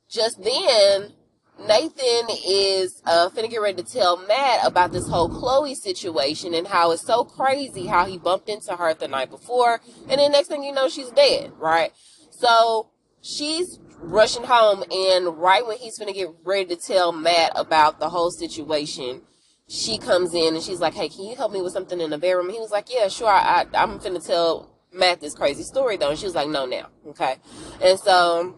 just 0.09 0.41
then 0.41 1.13
Nathan 1.59 2.27
is 2.47 3.01
uh, 3.05 3.29
finna 3.29 3.49
get 3.49 3.57
ready 3.61 3.81
to 3.81 3.89
tell 3.89 4.17
Matt 4.27 4.65
about 4.65 4.91
this 4.91 5.07
whole 5.07 5.27
Chloe 5.27 5.75
situation 5.75 6.53
and 6.53 6.67
how 6.67 6.91
it's 6.91 7.01
so 7.01 7.23
crazy 7.23 7.87
how 7.87 8.05
he 8.05 8.17
bumped 8.17 8.47
into 8.47 8.75
her 8.75 8.93
the 8.93 9.07
night 9.07 9.29
before, 9.29 9.81
and 10.07 10.19
then 10.19 10.31
next 10.31 10.47
thing 10.47 10.63
you 10.63 10.71
know, 10.71 10.87
she's 10.87 11.09
dead, 11.09 11.51
right? 11.57 11.91
So 12.29 12.89
she's 13.21 13.79
rushing 13.99 14.43
home, 14.43 14.83
and 14.91 15.37
right 15.39 15.65
when 15.65 15.77
he's 15.77 15.97
gonna 15.97 16.13
get 16.13 16.29
ready 16.43 16.65
to 16.65 16.75
tell 16.75 17.11
Matt 17.11 17.51
about 17.55 17.99
the 17.99 18.09
whole 18.09 18.29
situation, 18.29 19.21
she 19.67 19.97
comes 19.97 20.33
in 20.33 20.55
and 20.55 20.63
she's 20.63 20.79
like, 20.79 20.93
"Hey, 20.93 21.09
can 21.09 21.25
you 21.25 21.35
help 21.35 21.51
me 21.51 21.61
with 21.61 21.73
something 21.73 21.99
in 21.99 22.11
the 22.11 22.17
bedroom?" 22.17 22.49
He 22.49 22.59
was 22.59 22.71
like, 22.71 22.93
"Yeah, 22.93 23.07
sure. 23.07 23.29
I, 23.29 23.65
I 23.73 23.83
am 23.83 23.97
gonna 23.97 24.19
tell 24.19 24.69
Matt 24.93 25.19
this 25.19 25.33
crazy 25.33 25.63
story 25.63 25.97
though." 25.97 26.11
And 26.11 26.19
she 26.19 26.25
was 26.25 26.35
like, 26.35 26.47
"No, 26.47 26.65
now, 26.65 26.87
okay." 27.07 27.37
And 27.81 27.99
so 27.99 28.55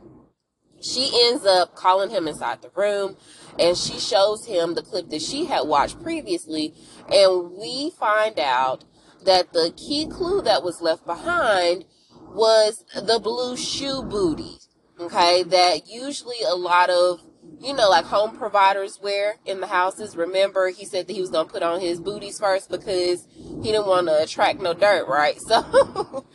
she 0.81 1.09
ends 1.27 1.45
up 1.45 1.75
calling 1.75 2.09
him 2.09 2.27
inside 2.27 2.61
the 2.61 2.71
room 2.75 3.17
and 3.57 3.77
she 3.77 3.99
shows 3.99 4.45
him 4.45 4.75
the 4.75 4.81
clip 4.81 5.09
that 5.09 5.21
she 5.21 5.45
had 5.45 5.67
watched 5.67 6.01
previously 6.01 6.73
and 7.11 7.51
we 7.51 7.91
find 7.99 8.39
out 8.39 8.85
that 9.25 9.53
the 9.53 9.73
key 9.75 10.07
clue 10.07 10.41
that 10.41 10.63
was 10.63 10.81
left 10.81 11.05
behind 11.05 11.85
was 12.33 12.85
the 12.95 13.19
blue 13.19 13.57
shoe 13.57 14.03
booty. 14.03 14.57
Okay, 14.99 15.43
that 15.43 15.87
usually 15.87 16.41
a 16.45 16.55
lot 16.55 16.89
of 16.89 17.21
you 17.61 17.73
know, 17.73 17.89
like 17.89 18.05
home 18.05 18.37
providers 18.37 18.99
wear 19.01 19.35
in 19.45 19.59
the 19.59 19.67
houses. 19.67 20.15
Remember, 20.15 20.69
he 20.69 20.85
said 20.85 21.07
that 21.07 21.13
he 21.13 21.21
was 21.21 21.29
gonna 21.29 21.49
put 21.49 21.63
on 21.63 21.81
his 21.81 21.99
booties 21.99 22.39
first 22.39 22.69
because 22.69 23.27
he 23.35 23.71
didn't 23.71 23.87
want 23.87 24.07
to 24.07 24.21
attract 24.21 24.61
no 24.61 24.73
dirt, 24.73 25.07
right? 25.07 25.37
So 25.47 26.25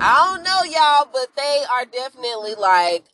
I 0.00 0.34
don't 0.34 0.44
know, 0.44 0.62
y'all, 0.64 1.08
but 1.12 1.34
they 1.36 1.62
are 1.72 1.84
definitely 1.84 2.54
like, 2.54 3.04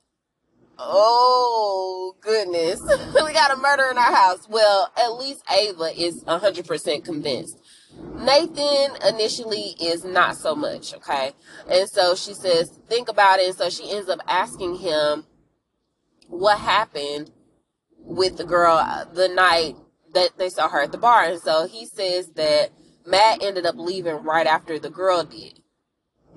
oh 0.79 2.17
goodness, 2.21 2.81
we 3.15 3.33
got 3.33 3.53
a 3.53 3.57
murder 3.57 3.91
in 3.91 3.99
our 3.99 4.15
house. 4.15 4.49
Well, 4.49 4.93
at 4.97 5.15
least 5.15 5.43
Ava 5.51 5.91
is 5.97 6.25
hundred 6.27 6.67
percent 6.67 7.05
convinced. 7.05 7.59
Nathan 8.17 8.97
initially 9.09 9.75
is 9.81 10.05
not 10.05 10.37
so 10.37 10.55
much, 10.55 10.95
okay? 10.95 11.33
And 11.71 11.89
so 11.89 12.15
she 12.15 12.35
says, 12.35 12.81
think 12.89 13.09
about 13.09 13.39
it. 13.39 13.47
And 13.47 13.57
so 13.57 13.71
she 13.71 13.91
ends 13.91 14.09
up 14.09 14.21
asking 14.27 14.77
him 14.77 15.27
what 16.29 16.59
happened 16.59 17.31
with 17.99 18.37
the 18.37 18.45
girl 18.45 18.77
uh, 18.77 19.05
the 19.05 19.29
night 19.29 19.77
that 20.13 20.39
they 20.39 20.49
saw 20.49 20.69
her 20.69 20.83
at 20.83 20.93
the 20.93 20.99
bar. 20.99 21.25
And 21.25 21.41
so 21.41 21.67
he 21.67 21.87
says 21.87 22.31
that 22.35 22.71
Matt 23.07 23.43
ended 23.43 23.67
up 23.67 23.77
leaving 23.77 24.23
right 24.23 24.47
after 24.47 24.79
the 24.79 24.91
girl 24.91 25.25
did. 25.25 25.61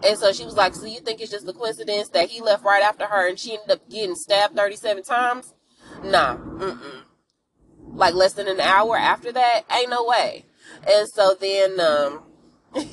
And 0.03 0.17
so 0.17 0.31
she 0.31 0.45
was 0.45 0.55
like, 0.55 0.75
So 0.75 0.85
you 0.85 0.99
think 0.99 1.21
it's 1.21 1.31
just 1.31 1.47
a 1.47 1.53
coincidence 1.53 2.09
that 2.09 2.29
he 2.29 2.41
left 2.41 2.63
right 2.63 2.83
after 2.83 3.05
her 3.05 3.27
and 3.27 3.39
she 3.39 3.53
ended 3.53 3.71
up 3.71 3.89
getting 3.89 4.15
stabbed 4.15 4.55
37 4.55 5.03
times? 5.03 5.53
Nah, 6.03 6.37
mm-mm. 6.37 7.03
Like 7.93 8.13
less 8.13 8.33
than 8.33 8.47
an 8.47 8.59
hour 8.59 8.97
after 8.97 9.31
that? 9.31 9.63
Ain't 9.71 9.89
no 9.89 10.05
way. 10.05 10.45
And 10.87 11.07
so 11.07 11.35
then, 11.39 11.79
um, 11.79 12.23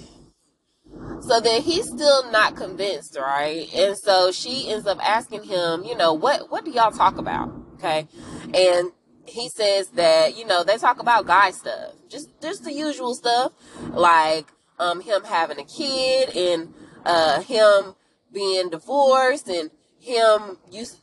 so 1.20 1.40
then 1.40 1.62
he's 1.62 1.88
still 1.88 2.30
not 2.30 2.56
convinced, 2.56 3.16
right? 3.18 3.68
And 3.74 3.96
so 3.96 4.32
she 4.32 4.70
ends 4.70 4.86
up 4.86 4.98
asking 5.06 5.44
him, 5.44 5.84
you 5.84 5.96
know, 5.96 6.14
what, 6.14 6.50
what 6.50 6.64
do 6.64 6.70
y'all 6.70 6.90
talk 6.90 7.18
about? 7.18 7.52
Okay. 7.74 8.06
And 8.54 8.92
he 9.26 9.48
says 9.48 9.88
that, 9.90 10.36
you 10.38 10.46
know, 10.46 10.64
they 10.64 10.78
talk 10.78 11.00
about 11.00 11.26
guy 11.26 11.50
stuff, 11.50 11.92
just, 12.08 12.28
just 12.40 12.64
the 12.64 12.72
usual 12.72 13.14
stuff, 13.14 13.52
like, 13.90 14.46
um, 14.78 15.00
him 15.00 15.24
having 15.24 15.58
a 15.58 15.64
kid 15.64 16.30
and, 16.36 16.72
uh, 17.04 17.40
him 17.42 17.94
being 18.32 18.70
divorced 18.70 19.48
and 19.48 19.70
him 19.98 20.58
used, 20.70 20.98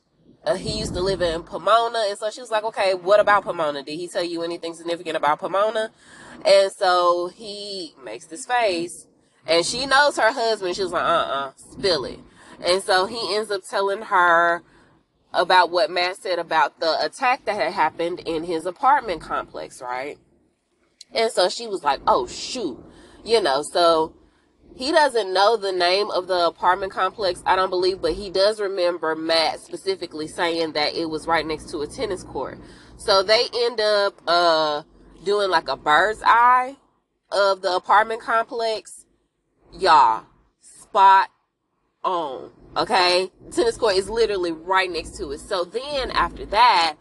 uh, 0.46 0.56
he 0.56 0.80
used 0.80 0.94
to 0.94 1.02
live 1.02 1.22
in 1.22 1.44
Pomona. 1.44 2.06
And 2.10 2.18
so 2.18 2.30
she 2.30 2.42
was 2.42 2.52
like, 2.52 2.64
okay, 2.64 2.94
what 2.94 3.20
about 3.20 3.44
Pomona? 3.44 3.84
Did 3.84 3.96
he 3.96 4.08
tell 4.08 4.24
you 4.24 4.44
anything 4.44 4.74
significant 4.74 5.18
about 5.18 5.40
Pomona? 5.40 5.92
And 6.46 6.72
so 6.72 7.30
he 7.34 7.94
makes 8.04 8.26
this 8.26 8.46
face. 8.46 9.08
And 9.48 9.66
she 9.66 9.86
knows 9.86 10.18
her 10.18 10.32
husband. 10.32 10.76
She 10.76 10.84
was 10.84 10.92
like, 10.92 11.04
uh 11.04 11.08
uh-uh, 11.08 11.48
uh, 11.48 11.52
spill 11.56 12.06
it. 12.06 12.20
And 12.64 12.84
so 12.84 13.08
he 13.08 13.36
ends 13.36 13.50
up 13.50 13.62
telling 13.68 14.04
her 14.04 14.62
about 15.34 15.72
what 15.72 15.90
Matt 15.90 16.18
said 16.18 16.40
about 16.40 16.80
the 16.80 17.04
attack 17.04 17.46
that 17.46 17.56
had 17.56 17.74
happened 17.74 18.20
in 18.20 18.44
his 18.44 18.66
apartment 18.66 19.22
complex, 19.22 19.82
right? 19.82 20.18
And 21.14 21.32
so 21.32 21.50
she 21.50 21.68
was 21.68 21.84
like, 21.84 22.02
oh, 22.08 22.28
shoot. 22.28 22.84
You 23.24 23.42
know, 23.42 23.64
so 23.64 24.14
he 24.76 24.92
doesn't 24.92 25.34
know 25.34 25.58
the 25.58 25.72
name 25.72 26.10
of 26.12 26.28
the 26.28 26.48
apartment 26.48 26.92
complex, 26.92 27.44
I 27.46 27.56
don't 27.56 27.70
believe, 27.70 28.02
but 28.02 28.14
he 28.14 28.30
does 28.30 28.60
remember 28.60 29.16
Matt 29.16 29.60
specifically 29.60 30.28
saying 30.28 30.74
that 30.74 30.96
it 30.96 31.10
was 31.10 31.28
right 31.28 31.46
next 31.46 31.70
to 31.72 31.80
a 31.80 31.88
tennis 31.88 32.24
court. 32.24 32.60
So 32.98 33.24
they 33.24 33.48
end 33.54 33.80
up 33.80 34.22
uh 34.28 34.84
doing 35.24 35.50
like 35.50 35.68
a 35.68 35.78
bird's 35.78 36.22
eye 36.26 36.78
of 37.32 37.62
the 37.62 37.76
apartment 37.76 38.22
complex. 38.22 39.06
Y'all, 39.74 40.26
spot 40.60 41.30
on. 42.04 42.52
Okay, 42.76 43.30
tennis 43.52 43.78
court 43.78 43.96
is 43.96 44.10
literally 44.10 44.52
right 44.52 44.90
next 44.90 45.18
to 45.18 45.32
it. 45.32 45.40
So 45.40 45.64
then 45.64 46.12
after 46.12 46.46
that, 46.48 46.96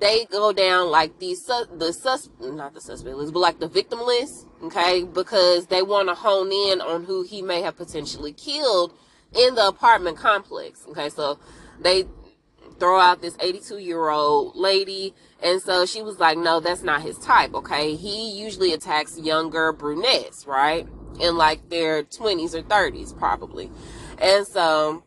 they 0.00 0.26
go 0.26 0.52
down 0.52 0.90
like 0.90 1.18
the 1.18 1.36
the 1.76 1.92
sus 1.92 2.28
not 2.40 2.74
the 2.74 2.80
suspect 2.80 3.16
list, 3.16 3.32
but 3.32 3.40
like 3.40 3.58
the 3.58 3.68
victim 3.68 4.00
list, 4.00 4.46
okay? 4.64 5.04
Because 5.04 5.66
they 5.66 5.82
want 5.82 6.08
to 6.08 6.14
hone 6.14 6.52
in 6.52 6.80
on 6.80 7.04
who 7.04 7.22
he 7.22 7.42
may 7.42 7.62
have 7.62 7.76
potentially 7.76 8.32
killed 8.32 8.92
in 9.34 9.54
the 9.54 9.66
apartment 9.66 10.16
complex. 10.16 10.84
Okay, 10.88 11.08
so 11.08 11.38
they 11.80 12.04
throw 12.78 13.00
out 13.00 13.22
this 13.22 13.36
82 13.40 13.78
year 13.78 14.08
old 14.08 14.56
lady, 14.56 15.14
and 15.42 15.60
so 15.60 15.86
she 15.86 16.02
was 16.02 16.18
like, 16.18 16.38
"No, 16.38 16.60
that's 16.60 16.82
not 16.82 17.02
his 17.02 17.18
type." 17.18 17.54
Okay, 17.54 17.94
he 17.94 18.30
usually 18.30 18.72
attacks 18.72 19.18
younger 19.18 19.72
brunettes, 19.72 20.46
right? 20.46 20.86
in 21.20 21.36
like 21.36 21.68
their 21.68 22.02
20s 22.02 22.54
or 22.54 22.62
30s, 22.62 23.16
probably. 23.16 23.70
And 24.20 24.46
so 24.46 25.04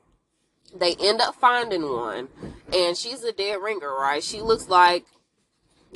they 0.76 0.96
end 1.00 1.22
up 1.22 1.36
finding 1.36 1.84
one, 1.84 2.30
and 2.74 2.98
she's 2.98 3.24
a 3.24 3.32
dead 3.32 3.58
ringer, 3.62 3.92
right? 3.94 4.24
She 4.24 4.42
looks 4.42 4.70
like 4.70 5.06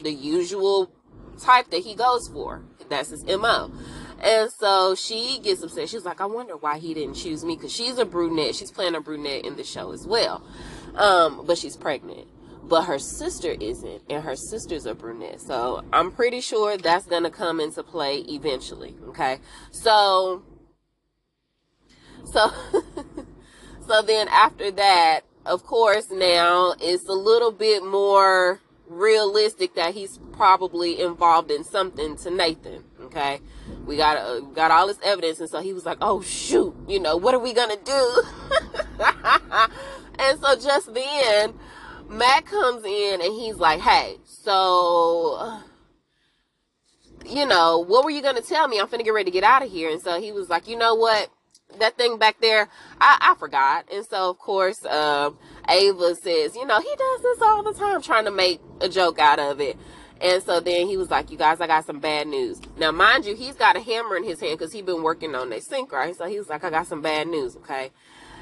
the 0.02 0.12
usual 0.12 0.92
type 1.40 1.70
that 1.72 1.82
he 1.82 1.96
goes 1.96 2.28
for. 2.28 2.64
That's 2.94 3.10
his 3.10 3.26
MO. 3.26 3.72
And 4.22 4.52
so 4.52 4.94
she 4.94 5.40
gets 5.44 5.64
upset. 5.64 5.90
She's 5.90 6.06
like, 6.06 6.22
I 6.22 6.26
wonder 6.26 6.56
why 6.56 6.78
he 6.78 6.94
didn't 6.94 7.16
choose 7.16 7.44
me 7.44 7.56
because 7.56 7.74
she's 7.74 7.98
a 7.98 8.06
brunette. 8.06 8.56
She's 8.56 8.72
playing 8.72 8.94
a 8.94 9.02
brunette 9.02 9.46
in 9.46 9.56
the 9.56 9.64
show 9.64 9.92
as 9.92 10.06
well. 10.06 10.44
Um, 10.96 11.44
but 11.46 11.58
she's 11.58 11.76
pregnant. 11.76 12.28
But 12.64 12.84
her 12.84 13.00
sister 13.00 13.56
isn't, 13.60 14.04
and 14.10 14.24
her 14.24 14.36
sister's 14.36 14.86
a 14.86 14.94
brunette. 14.94 15.42
So 15.42 15.84
I'm 15.92 16.12
pretty 16.12 16.40
sure 16.40 16.78
that's 16.78 17.06
going 17.08 17.24
to 17.24 17.32
come 17.32 17.60
into 17.60 17.84
play 17.84 18.20
eventually. 18.20 18.96
Okay. 19.10 19.40
So, 19.72 20.44
so, 22.24 22.52
so 23.88 24.02
then 24.04 24.28
after 24.30 24.72
that, 24.72 25.22
of 25.46 25.64
course, 25.64 26.10
now 26.10 26.76
it's 26.80 27.10
a 27.10 27.14
little 27.14 27.52
bit 27.52 27.84
more 27.84 28.62
realistic 28.88 29.76
that 29.76 29.94
he's 29.94 30.20
probably 30.32 31.00
involved 31.00 31.52
in 31.52 31.64
something 31.64 32.16
to 32.18 32.30
Nathan. 32.30 32.84
Okay, 33.02 33.40
we 33.86 33.98
got 33.98 34.18
uh, 34.18 34.40
got 34.40 34.72
all 34.72 34.88
this 34.88 35.00
evidence, 35.04 35.40
and 35.40 35.50
so 35.50 35.62
he 35.62 35.74
was 35.74 35.86
like, 35.86 35.98
"Oh 36.02 36.22
shoot, 36.22 36.76
you 36.88 37.00
know 37.00 37.18
what 37.18 37.34
are 37.34 37.40
we 37.40 37.54
gonna 37.54 37.78
do?" 37.84 38.24
and 40.20 40.40
so 40.40 40.56
just 40.56 40.94
then, 40.94 41.54
Matt 42.08 42.46
comes 42.46 42.86
in 42.86 43.22
and 43.22 43.34
he's 43.34 43.56
like, 43.56 43.80
"Hey, 43.82 44.18
so." 44.24 45.62
You 47.26 47.46
know, 47.46 47.78
what 47.80 48.04
were 48.04 48.12
you 48.12 48.22
gonna 48.22 48.42
tell 48.42 48.68
me? 48.68 48.82
I'm 48.82 48.88
finna 48.88 49.06
get 49.06 49.14
ready 49.14 49.32
to 49.32 49.34
get 49.34 49.46
out 49.46 49.64
of 49.64 49.72
here. 49.72 49.90
And 49.90 50.02
so 50.02 50.20
he 50.20 50.34
was 50.34 50.50
like, 50.50 50.68
you 50.68 50.78
know 50.78 50.94
what? 50.94 51.30
That 51.80 51.98
thing 51.98 52.18
back 52.18 52.40
there, 52.40 52.70
I, 53.00 53.18
I 53.22 53.36
forgot. 53.36 53.86
And 53.92 54.06
so, 54.06 54.30
of 54.30 54.38
course, 54.38 54.86
um, 54.86 55.38
Ava 55.68 56.16
says, 56.16 56.56
you 56.56 56.66
know, 56.66 56.80
he 56.80 56.96
does 56.96 57.22
this 57.22 57.42
all 57.42 57.64
the 57.64 57.74
time, 57.74 58.02
trying 58.02 58.26
to 58.26 58.32
make 58.32 58.62
a 58.82 58.90
joke 58.90 59.20
out 59.20 59.40
of 59.40 59.60
it. 59.60 59.78
And 60.22 60.42
so 60.42 60.62
then 60.62 60.88
he 60.88 60.96
was 60.96 61.12
like, 61.12 61.32
you 61.32 61.38
guys, 61.38 61.60
I 61.60 61.68
got 61.68 61.86
some 61.86 62.00
bad 62.00 62.28
news. 62.28 62.62
Now, 62.78 62.92
mind 62.92 63.26
you, 63.26 63.36
he's 63.36 63.56
got 63.56 63.76
a 63.76 63.82
hammer 63.82 64.16
in 64.16 64.24
his 64.24 64.40
hand 64.40 64.58
because 64.58 64.72
he's 64.72 64.84
been 64.84 65.04
working 65.04 65.36
on 65.36 65.50
that 65.50 65.64
sink, 65.64 65.92
right? 65.92 66.16
So 66.16 66.26
he 66.26 66.38
was 66.38 66.48
like, 66.48 66.64
I 66.64 66.70
got 66.70 66.88
some 66.88 67.02
bad 67.02 67.28
news, 67.28 67.58
okay? 67.58 67.92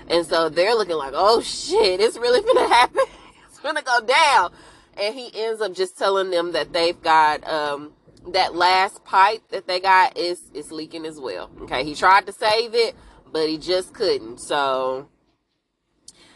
And 0.08 0.26
so 0.26 0.50
they're 0.50 0.76
looking 0.76 0.96
like, 0.96 1.14
oh 1.16 1.42
shit, 1.42 2.00
it's 2.00 2.18
really 2.18 2.42
gonna 2.54 2.68
happen. 2.68 3.02
it's 3.48 3.60
gonna 3.60 3.82
go 3.82 4.00
down. 4.02 4.52
And 4.96 5.16
he 5.16 5.32
ends 5.34 5.62
up 5.62 5.74
just 5.74 5.98
telling 5.98 6.30
them 6.30 6.52
that 6.52 6.72
they've 6.72 7.02
got, 7.02 7.48
um, 7.48 7.94
that 8.28 8.54
last 8.54 9.04
pipe 9.04 9.42
that 9.50 9.66
they 9.66 9.80
got 9.80 10.18
is, 10.18 10.40
is 10.54 10.72
leaking 10.72 11.06
as 11.06 11.20
well. 11.20 11.50
Okay. 11.62 11.84
He 11.84 11.96
tried 11.96 12.28
to 12.28 12.34
save 12.34 12.76
it, 12.76 12.96
but 13.32 13.48
he 13.48 13.58
just 13.58 13.94
couldn't. 13.94 14.40
So, 14.40 15.08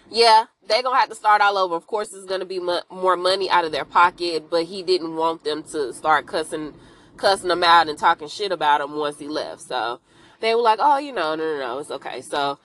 yeah, 0.09 0.45
they're 0.67 0.83
gonna 0.83 0.99
have 0.99 1.09
to 1.09 1.15
start 1.15 1.41
all 1.41 1.57
over. 1.57 1.75
Of 1.75 1.87
course, 1.87 2.13
it's 2.13 2.25
gonna 2.25 2.45
be 2.45 2.59
mo- 2.59 2.83
more 2.89 3.17
money 3.17 3.49
out 3.49 3.65
of 3.65 3.71
their 3.71 3.85
pocket, 3.85 4.49
but 4.49 4.65
he 4.65 4.83
didn't 4.83 5.15
want 5.15 5.43
them 5.43 5.63
to 5.71 5.93
start 5.93 6.27
cussing, 6.27 6.73
cussing 7.17 7.49
them 7.49 7.63
out 7.63 7.89
and 7.89 7.97
talking 7.97 8.27
shit 8.27 8.51
about 8.51 8.81
him 8.81 8.95
once 8.95 9.19
he 9.19 9.27
left. 9.27 9.61
So 9.61 9.99
they 10.39 10.55
were 10.55 10.61
like, 10.61 10.79
"Oh, 10.81 10.97
you 10.97 11.11
know, 11.11 11.35
no, 11.35 11.43
no, 11.43 11.59
no, 11.59 11.79
it's 11.79 11.91
okay." 11.91 12.21
So 12.21 12.59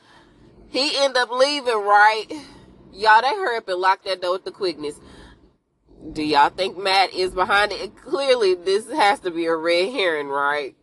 he 0.69 0.97
ended 0.99 1.17
up 1.17 1.31
leaving. 1.31 1.75
Right, 1.75 2.27
y'all, 2.93 3.23
they 3.23 3.29
hurry 3.29 3.59
up 3.59 3.69
and 3.69 3.81
lock 3.81 4.05
that 4.05 4.23
door 4.23 4.33
with 4.33 4.45
the 4.45 4.53
quickness. 4.53 5.01
Do 6.13 6.23
y'all 6.23 6.49
think 6.51 6.79
Matt 6.79 7.13
is 7.13 7.33
behind 7.33 7.73
it? 7.73 7.95
Clearly, 7.97 8.55
this 8.55 8.91
has 8.91 9.21
to 9.21 9.31
be 9.31 9.47
a 9.47 9.55
red 9.55 9.93
herring, 9.93 10.29
right? 10.29 10.75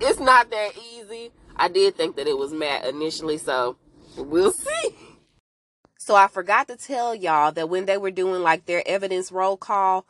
It's 0.00 0.20
not 0.20 0.50
that 0.50 0.72
easy. 0.94 1.32
I 1.58 1.68
did 1.68 1.96
think 1.96 2.16
that 2.16 2.26
it 2.26 2.38
was 2.38 2.52
Matt 2.52 2.86
initially, 2.86 3.38
so 3.38 3.76
we'll 4.16 4.52
see. 4.52 4.94
So 5.98 6.14
I 6.14 6.28
forgot 6.28 6.68
to 6.68 6.76
tell 6.76 7.14
y'all 7.14 7.52
that 7.52 7.68
when 7.68 7.86
they 7.86 7.98
were 7.98 8.10
doing 8.10 8.42
like 8.42 8.66
their 8.66 8.82
evidence 8.86 9.32
roll 9.32 9.56
call, 9.56 10.06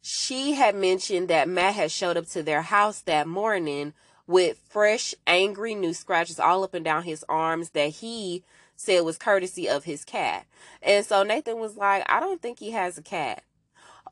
she 0.00 0.54
had 0.54 0.74
mentioned 0.74 1.28
that 1.28 1.48
Matt 1.48 1.74
had 1.74 1.90
showed 1.90 2.16
up 2.16 2.26
to 2.28 2.42
their 2.42 2.62
house 2.62 3.00
that 3.02 3.26
morning 3.26 3.92
with 4.26 4.58
fresh, 4.68 5.14
angry 5.26 5.74
new 5.74 5.94
scratches 5.94 6.40
all 6.40 6.64
up 6.64 6.74
and 6.74 6.84
down 6.84 7.02
his 7.04 7.24
arms 7.28 7.70
that 7.70 7.90
he 7.90 8.42
said 8.76 9.00
was 9.00 9.18
courtesy 9.18 9.68
of 9.68 9.84
his 9.84 10.04
cat. 10.04 10.46
And 10.82 11.04
so 11.04 11.22
Nathan 11.22 11.58
was 11.58 11.76
like, 11.76 12.04
I 12.08 12.20
don't 12.20 12.42
think 12.42 12.58
he 12.58 12.72
has 12.72 12.98
a 12.98 13.02
cat. 13.02 13.42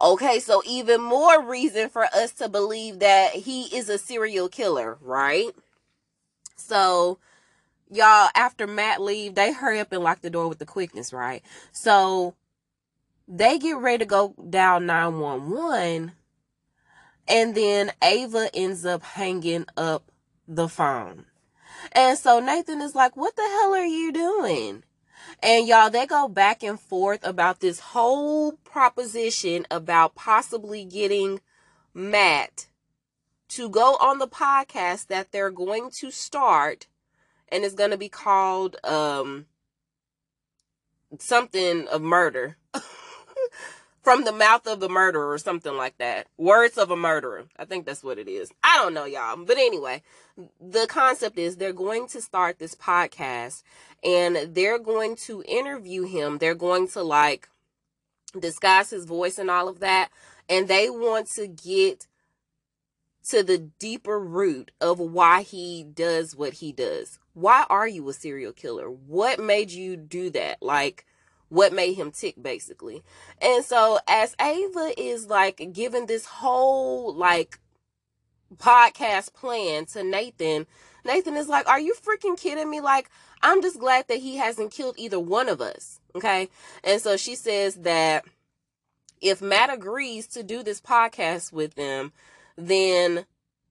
Okay, 0.00 0.40
so 0.40 0.62
even 0.66 1.00
more 1.00 1.44
reason 1.44 1.88
for 1.88 2.04
us 2.04 2.32
to 2.34 2.48
believe 2.48 2.98
that 2.98 3.32
he 3.32 3.64
is 3.76 3.88
a 3.88 3.98
serial 3.98 4.48
killer, 4.48 4.98
right? 5.00 5.50
So 6.56 7.18
y'all, 7.90 8.30
after 8.34 8.66
Matt 8.66 9.00
leave, 9.00 9.34
they 9.34 9.52
hurry 9.52 9.80
up 9.80 9.92
and 9.92 10.02
lock 10.02 10.20
the 10.20 10.30
door 10.30 10.48
with 10.48 10.58
the 10.58 10.66
quickness, 10.66 11.12
right? 11.12 11.42
So 11.72 12.34
they 13.26 13.58
get 13.58 13.76
ready 13.78 13.98
to 13.98 14.04
go 14.04 14.34
down 14.50 14.86
911 14.86 16.12
and 17.26 17.54
then 17.54 17.90
Ava 18.02 18.50
ends 18.54 18.84
up 18.84 19.02
hanging 19.02 19.66
up 19.76 20.10
the 20.46 20.68
phone. 20.68 21.24
And 21.92 22.18
so 22.18 22.40
Nathan 22.40 22.80
is 22.80 22.94
like, 22.94 23.16
what 23.16 23.34
the 23.36 23.42
hell 23.42 23.74
are 23.74 23.84
you 23.84 24.12
doing? 24.12 24.84
And 25.42 25.66
y'all, 25.66 25.90
they 25.90 26.06
go 26.06 26.28
back 26.28 26.62
and 26.62 26.78
forth 26.78 27.26
about 27.26 27.60
this 27.60 27.80
whole 27.80 28.52
proposition 28.52 29.66
about 29.70 30.14
possibly 30.14 30.84
getting 30.84 31.40
Matt 31.94 32.66
to 33.54 33.68
go 33.68 33.96
on 34.00 34.18
the 34.18 34.28
podcast 34.28 35.08
that 35.08 35.32
they're 35.32 35.50
going 35.50 35.90
to 35.98 36.10
start 36.10 36.86
and 37.48 37.64
it's 37.64 37.74
going 37.74 37.90
to 37.90 37.96
be 37.96 38.08
called 38.08 38.76
um 38.84 39.46
something 41.18 41.86
of 41.88 42.02
murder. 42.02 42.56
From 44.02 44.24
the 44.24 44.32
mouth 44.32 44.66
of 44.66 44.80
the 44.80 44.88
murderer 44.90 45.32
or 45.32 45.38
something 45.38 45.74
like 45.78 45.96
that. 45.96 46.26
Words 46.36 46.76
of 46.76 46.90
a 46.90 46.96
murderer. 46.96 47.46
I 47.58 47.64
think 47.64 47.86
that's 47.86 48.04
what 48.04 48.18
it 48.18 48.28
is. 48.28 48.52
I 48.62 48.76
don't 48.76 48.92
know 48.92 49.06
y'all. 49.06 49.42
But 49.42 49.56
anyway 49.56 50.02
the 50.60 50.86
concept 50.88 51.38
is 51.38 51.56
they're 51.56 51.72
going 51.72 52.08
to 52.08 52.20
start 52.20 52.58
this 52.58 52.74
podcast 52.74 53.62
and 54.02 54.54
they're 54.54 54.78
going 54.78 55.16
to 55.16 55.42
interview 55.46 56.04
him. 56.04 56.38
They're 56.38 56.54
going 56.54 56.88
to 56.88 57.02
like 57.02 57.48
disguise 58.38 58.90
his 58.90 59.04
voice 59.04 59.38
and 59.38 59.50
all 59.50 59.68
of 59.68 59.80
that. 59.80 60.10
And 60.48 60.68
they 60.68 60.90
want 60.90 61.28
to 61.36 61.46
get 61.46 62.06
to 63.28 63.42
the 63.42 63.58
deeper 63.58 64.20
root 64.20 64.70
of 64.80 64.98
why 64.98 65.42
he 65.42 65.82
does 65.82 66.36
what 66.36 66.54
he 66.54 66.72
does. 66.72 67.18
Why 67.32 67.64
are 67.70 67.88
you 67.88 68.08
a 68.08 68.12
serial 68.12 68.52
killer? 68.52 68.90
What 68.90 69.40
made 69.40 69.70
you 69.70 69.96
do 69.96 70.30
that? 70.30 70.62
Like, 70.62 71.06
what 71.48 71.72
made 71.72 71.94
him 71.94 72.10
tick, 72.10 72.34
basically. 72.40 73.02
And 73.40 73.64
so, 73.64 73.98
as 74.06 74.36
Ava 74.40 74.92
is 74.98 75.26
like 75.26 75.70
giving 75.72 76.06
this 76.06 76.26
whole 76.26 77.14
like 77.14 77.58
podcast 78.56 79.32
plan 79.32 79.86
to 79.86 80.04
Nathan, 80.04 80.66
Nathan 81.04 81.36
is 81.36 81.48
like, 81.48 81.68
Are 81.68 81.80
you 81.80 81.94
freaking 81.94 82.38
kidding 82.38 82.70
me? 82.70 82.80
Like, 82.80 83.10
I'm 83.42 83.62
just 83.62 83.78
glad 83.78 84.08
that 84.08 84.18
he 84.18 84.36
hasn't 84.36 84.72
killed 84.72 84.96
either 84.98 85.20
one 85.20 85.48
of 85.48 85.60
us. 85.60 86.00
Okay. 86.14 86.48
And 86.82 87.00
so 87.00 87.16
she 87.16 87.34
says 87.34 87.76
that 87.76 88.24
if 89.20 89.40
Matt 89.40 89.72
agrees 89.72 90.26
to 90.28 90.42
do 90.42 90.62
this 90.62 90.80
podcast 90.80 91.52
with 91.52 91.74
them, 91.74 92.12
then 92.56 93.26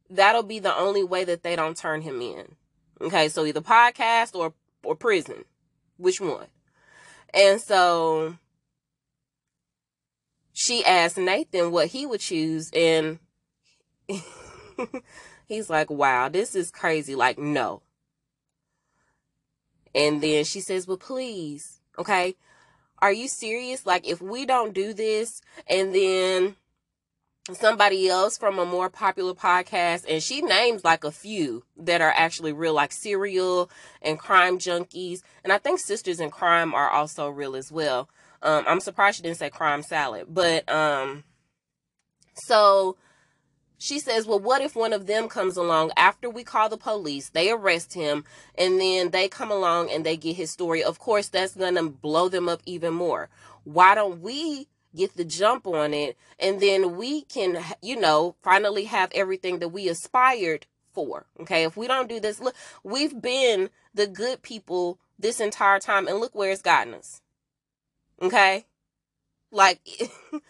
that'll 0.09 0.43
be 0.43 0.59
the 0.59 0.75
only 0.75 1.03
way 1.03 1.23
that 1.23 1.43
they 1.43 1.55
don't 1.55 1.77
turn 1.77 2.01
him 2.01 2.21
in. 2.21 2.55
Okay, 3.01 3.29
so 3.29 3.45
either 3.45 3.61
podcast 3.61 4.36
or 4.36 4.53
or 4.84 4.95
prison. 4.95 5.45
Which 5.97 6.21
one? 6.21 6.47
And 7.34 7.59
so 7.59 8.38
she 10.53 10.86
asked 10.86 11.17
Nathan 11.17 11.71
what 11.71 11.88
he 11.88 12.05
would 12.05 12.19
choose 12.19 12.69
and 12.73 13.19
he's 15.47 15.69
like, 15.69 15.89
"Wow, 15.89 16.29
this 16.29 16.55
is 16.55 16.71
crazy. 16.71 17.15
Like, 17.15 17.38
no." 17.38 17.81
And 19.95 20.21
then 20.21 20.43
she 20.45 20.61
says, 20.61 20.88
"Well, 20.88 20.97
please, 20.97 21.79
okay? 21.97 22.36
Are 23.03 23.11
you 23.11 23.27
serious? 23.27 23.86
Like 23.86 24.07
if 24.07 24.21
we 24.21 24.45
don't 24.45 24.73
do 24.73 24.93
this 24.93 25.41
and 25.67 25.93
then 25.93 26.55
somebody 27.52 28.08
else 28.08 28.38
from 28.38 28.58
a 28.58 28.66
more 28.66 28.89
popular 28.89 29.34
podcast 29.34 30.06
and 30.08 30.24
she 30.24 30.41
names 30.41 30.86
like 30.86 31.04
a 31.04 31.12
few 31.12 31.64
that 31.76 32.00
are 32.00 32.14
actually 32.16 32.54
real 32.54 32.74
like 32.74 32.94
serial 32.94 33.70
and 34.02 34.18
crime 34.18 34.58
junkies 34.58 35.22
and 35.44 35.52
i 35.52 35.58
think 35.58 35.78
sisters 35.78 36.22
in 36.22 36.30
crime 36.30 36.74
are 36.74 36.89
also 36.89 37.28
real 37.28 37.56
as 37.56 37.70
well. 37.70 38.08
Um, 38.41 38.64
i'm 38.66 38.80
surprised 38.80 39.18
she 39.18 39.24
didn't 39.24 39.38
say 39.38 39.50
crime 39.50 39.84
salad 39.84 40.28
but 40.30 40.70
um 40.72 41.26
so 42.34 42.96
she 43.78 44.00
says 44.00 44.26
well 44.26 44.39
what 44.39 44.62
if 44.62 44.74
one 44.74 44.94
of 44.94 45.08
them 45.08 45.28
comes 45.28 45.58
along 45.58 45.91
after 45.98 46.30
we 46.30 46.46
call 46.46 46.70
the 46.70 46.78
police 46.78 47.30
they 47.32 47.52
arrest 47.52 47.94
him 47.94 48.24
and 48.58 48.80
then 48.80 49.10
they 49.10 49.28
come 49.28 49.52
along 49.52 49.91
and 49.91 50.06
they 50.06 50.16
get 50.16 50.38
his 50.38 50.54
story? 50.54 50.82
Of 50.82 51.00
course 51.00 51.28
that's 51.28 51.56
gonna 51.56 51.89
blow 51.89 52.30
them 52.30 52.48
up 52.48 52.62
even 52.66 52.94
more. 52.94 53.28
Why 53.66 53.96
don't 53.96 54.22
we 54.22 54.70
get 54.96 55.16
the 55.16 55.26
jump 55.26 55.66
on 55.68 55.94
it 55.94 56.18
and 56.39 56.60
then 56.60 56.96
we 56.98 57.22
can 57.22 57.58
you 57.82 58.00
know 58.00 58.36
finally 58.44 58.86
have 58.86 59.12
everything 59.14 59.60
that 59.60 59.70
we 59.70 59.88
aspired 59.88 60.68
for. 60.94 61.26
Okay. 61.41 61.64
If 61.64 61.76
we 61.76 61.88
don't 61.88 62.10
do 62.10 62.20
this, 62.20 62.39
look, 62.39 62.56
we've 62.84 63.22
been 63.22 63.70
the 63.94 64.08
good 64.08 64.41
people 64.41 65.00
this 65.20 65.39
entire 65.39 65.80
time 65.80 66.08
and 66.08 66.20
look 66.20 66.36
where 66.36 66.52
it's 66.52 66.62
gotten 66.62 66.94
us. 66.94 67.22
Okay. 68.22 68.66
Like, 69.52 69.82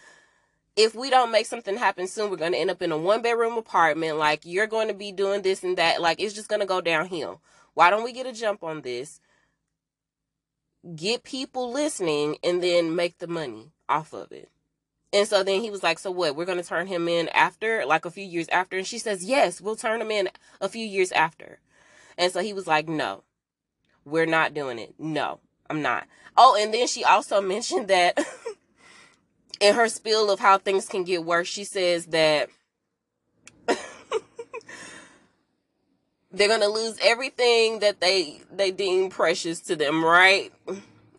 if 0.75 0.95
we 0.95 1.09
don't 1.09 1.31
make 1.31 1.45
something 1.45 1.77
happen 1.77 2.07
soon, 2.07 2.29
we're 2.29 2.37
going 2.37 2.53
to 2.53 2.57
end 2.57 2.71
up 2.71 2.81
in 2.81 2.91
a 2.91 2.97
one 2.97 3.21
bedroom 3.21 3.57
apartment. 3.57 4.17
Like, 4.17 4.41
you're 4.45 4.67
going 4.67 4.87
to 4.87 4.93
be 4.93 5.11
doing 5.11 5.41
this 5.41 5.63
and 5.63 5.77
that. 5.77 6.01
Like, 6.01 6.21
it's 6.21 6.33
just 6.33 6.49
going 6.49 6.61
to 6.61 6.65
go 6.65 6.81
downhill. 6.81 7.41
Why 7.73 7.89
don't 7.89 8.03
we 8.03 8.13
get 8.13 8.27
a 8.27 8.33
jump 8.33 8.63
on 8.63 8.81
this? 8.81 9.19
Get 10.95 11.23
people 11.23 11.71
listening 11.71 12.37
and 12.43 12.61
then 12.61 12.95
make 12.95 13.17
the 13.17 13.27
money 13.27 13.72
off 13.89 14.13
of 14.13 14.31
it. 14.31 14.49
And 15.13 15.27
so 15.27 15.43
then 15.43 15.61
he 15.61 15.69
was 15.69 15.83
like, 15.83 15.99
So 15.99 16.09
what? 16.11 16.35
We're 16.35 16.45
going 16.45 16.57
to 16.57 16.63
turn 16.63 16.87
him 16.87 17.07
in 17.07 17.29
after, 17.29 17.85
like 17.85 18.05
a 18.05 18.11
few 18.11 18.25
years 18.25 18.49
after? 18.49 18.77
And 18.77 18.87
she 18.87 18.97
says, 18.97 19.23
Yes, 19.23 19.61
we'll 19.61 19.75
turn 19.75 20.01
him 20.01 20.11
in 20.11 20.29
a 20.59 20.67
few 20.67 20.85
years 20.85 21.11
after. 21.11 21.59
And 22.17 22.31
so 22.31 22.41
he 22.41 22.53
was 22.53 22.65
like, 22.65 22.87
No, 22.87 23.23
we're 24.05 24.25
not 24.25 24.55
doing 24.55 24.79
it. 24.79 24.95
No, 24.97 25.39
I'm 25.69 25.83
not. 25.83 26.07
Oh, 26.35 26.57
and 26.59 26.73
then 26.73 26.87
she 26.87 27.03
also 27.03 27.39
mentioned 27.47 27.89
that 27.89 28.17
in 29.59 29.75
her 29.75 29.87
spiel 29.87 30.31
of 30.31 30.39
how 30.39 30.57
things 30.57 30.87
can 30.87 31.03
get 31.03 31.23
worse, 31.23 31.47
she 31.47 31.63
says 31.63 32.07
that 32.07 32.49
they're 36.31 36.47
gonna 36.47 36.67
lose 36.67 36.97
everything 37.01 37.79
that 37.79 38.01
they 38.01 38.41
they 38.51 38.71
deem 38.71 39.09
precious 39.09 39.59
to 39.61 39.75
them, 39.75 40.03
right? 40.03 40.51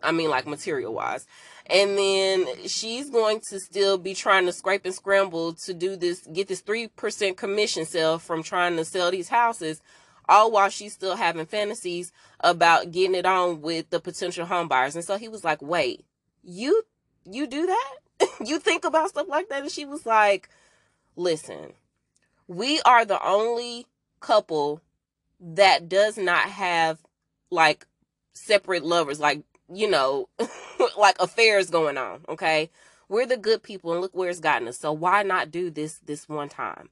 I 0.03 0.11
mean, 0.13 0.31
like 0.31 0.47
material 0.47 0.93
wise. 0.93 1.27
And 1.67 1.97
then 1.97 2.47
she's 2.67 3.09
going 3.09 3.41
to 3.49 3.59
still 3.59 3.97
be 3.97 4.15
trying 4.15 4.45
to 4.47 4.53
scrape 4.53 4.85
and 4.85 4.95
scramble 4.95 5.55
to 5.55 5.73
do 5.73 5.97
this, 5.97 6.27
get 6.27 6.49
this 6.49 6.63
3% 6.63 7.37
commission 7.37 7.87
sale 7.87 8.19
from 8.19 8.43
trying 8.43 8.77
to 8.77 8.85
sell 8.85 9.11
these 9.11 9.29
houses, 9.29 9.81
all 10.29 10.51
while 10.51 10.69
she's 10.69 10.93
still 10.93 11.17
having 11.17 11.47
fantasies 11.47 12.13
about 12.41 12.91
getting 12.93 13.15
it 13.15 13.25
on 13.25 13.63
with 13.63 13.89
the 13.89 14.01
potential 14.01 14.45
home 14.45 14.69
buyers. 14.69 14.95
And 14.95 15.05
so 15.05 15.17
he 15.17 15.29
was 15.29 15.43
like, 15.43 15.63
wait, 15.63 16.05
you, 16.43 16.83
you 17.25 17.47
do 17.47 17.67
that? 17.67 17.95
you 18.45 18.59
think 18.59 18.85
about 18.85 19.09
stuff 19.09 19.29
like 19.29 19.49
that? 19.49 19.63
And 19.63 19.71
she 19.71 19.87
was 19.87 20.05
like, 20.05 20.51
listen, 21.17 21.73
we 22.47 22.81
are 22.83 23.07
the 23.07 23.25
only 23.27 23.87
couple 24.21 24.83
that 25.41 25.89
does 25.89 26.19
not 26.19 26.51
have 26.51 26.99
like 27.51 27.87
separate 28.35 28.85
lovers, 28.85 29.21
like, 29.21 29.43
you 29.73 29.91
know, 29.91 30.29
like 30.99 31.17
affairs 31.21 31.71
going 31.71 31.97
on, 31.97 32.21
okay? 32.29 32.71
We're 33.09 33.27
the 33.27 33.37
good 33.37 33.63
people 33.63 33.93
and 33.93 34.01
look 34.01 34.15
where 34.15 34.31
it's 34.31 34.41
gotten 34.41 34.69
us. 34.69 34.79
So 34.79 34.93
why 34.93 35.23
not 35.23 35.51
do 35.51 35.71
this 35.71 35.99
this 36.05 36.29
one 36.29 36.49
time? 36.49 36.89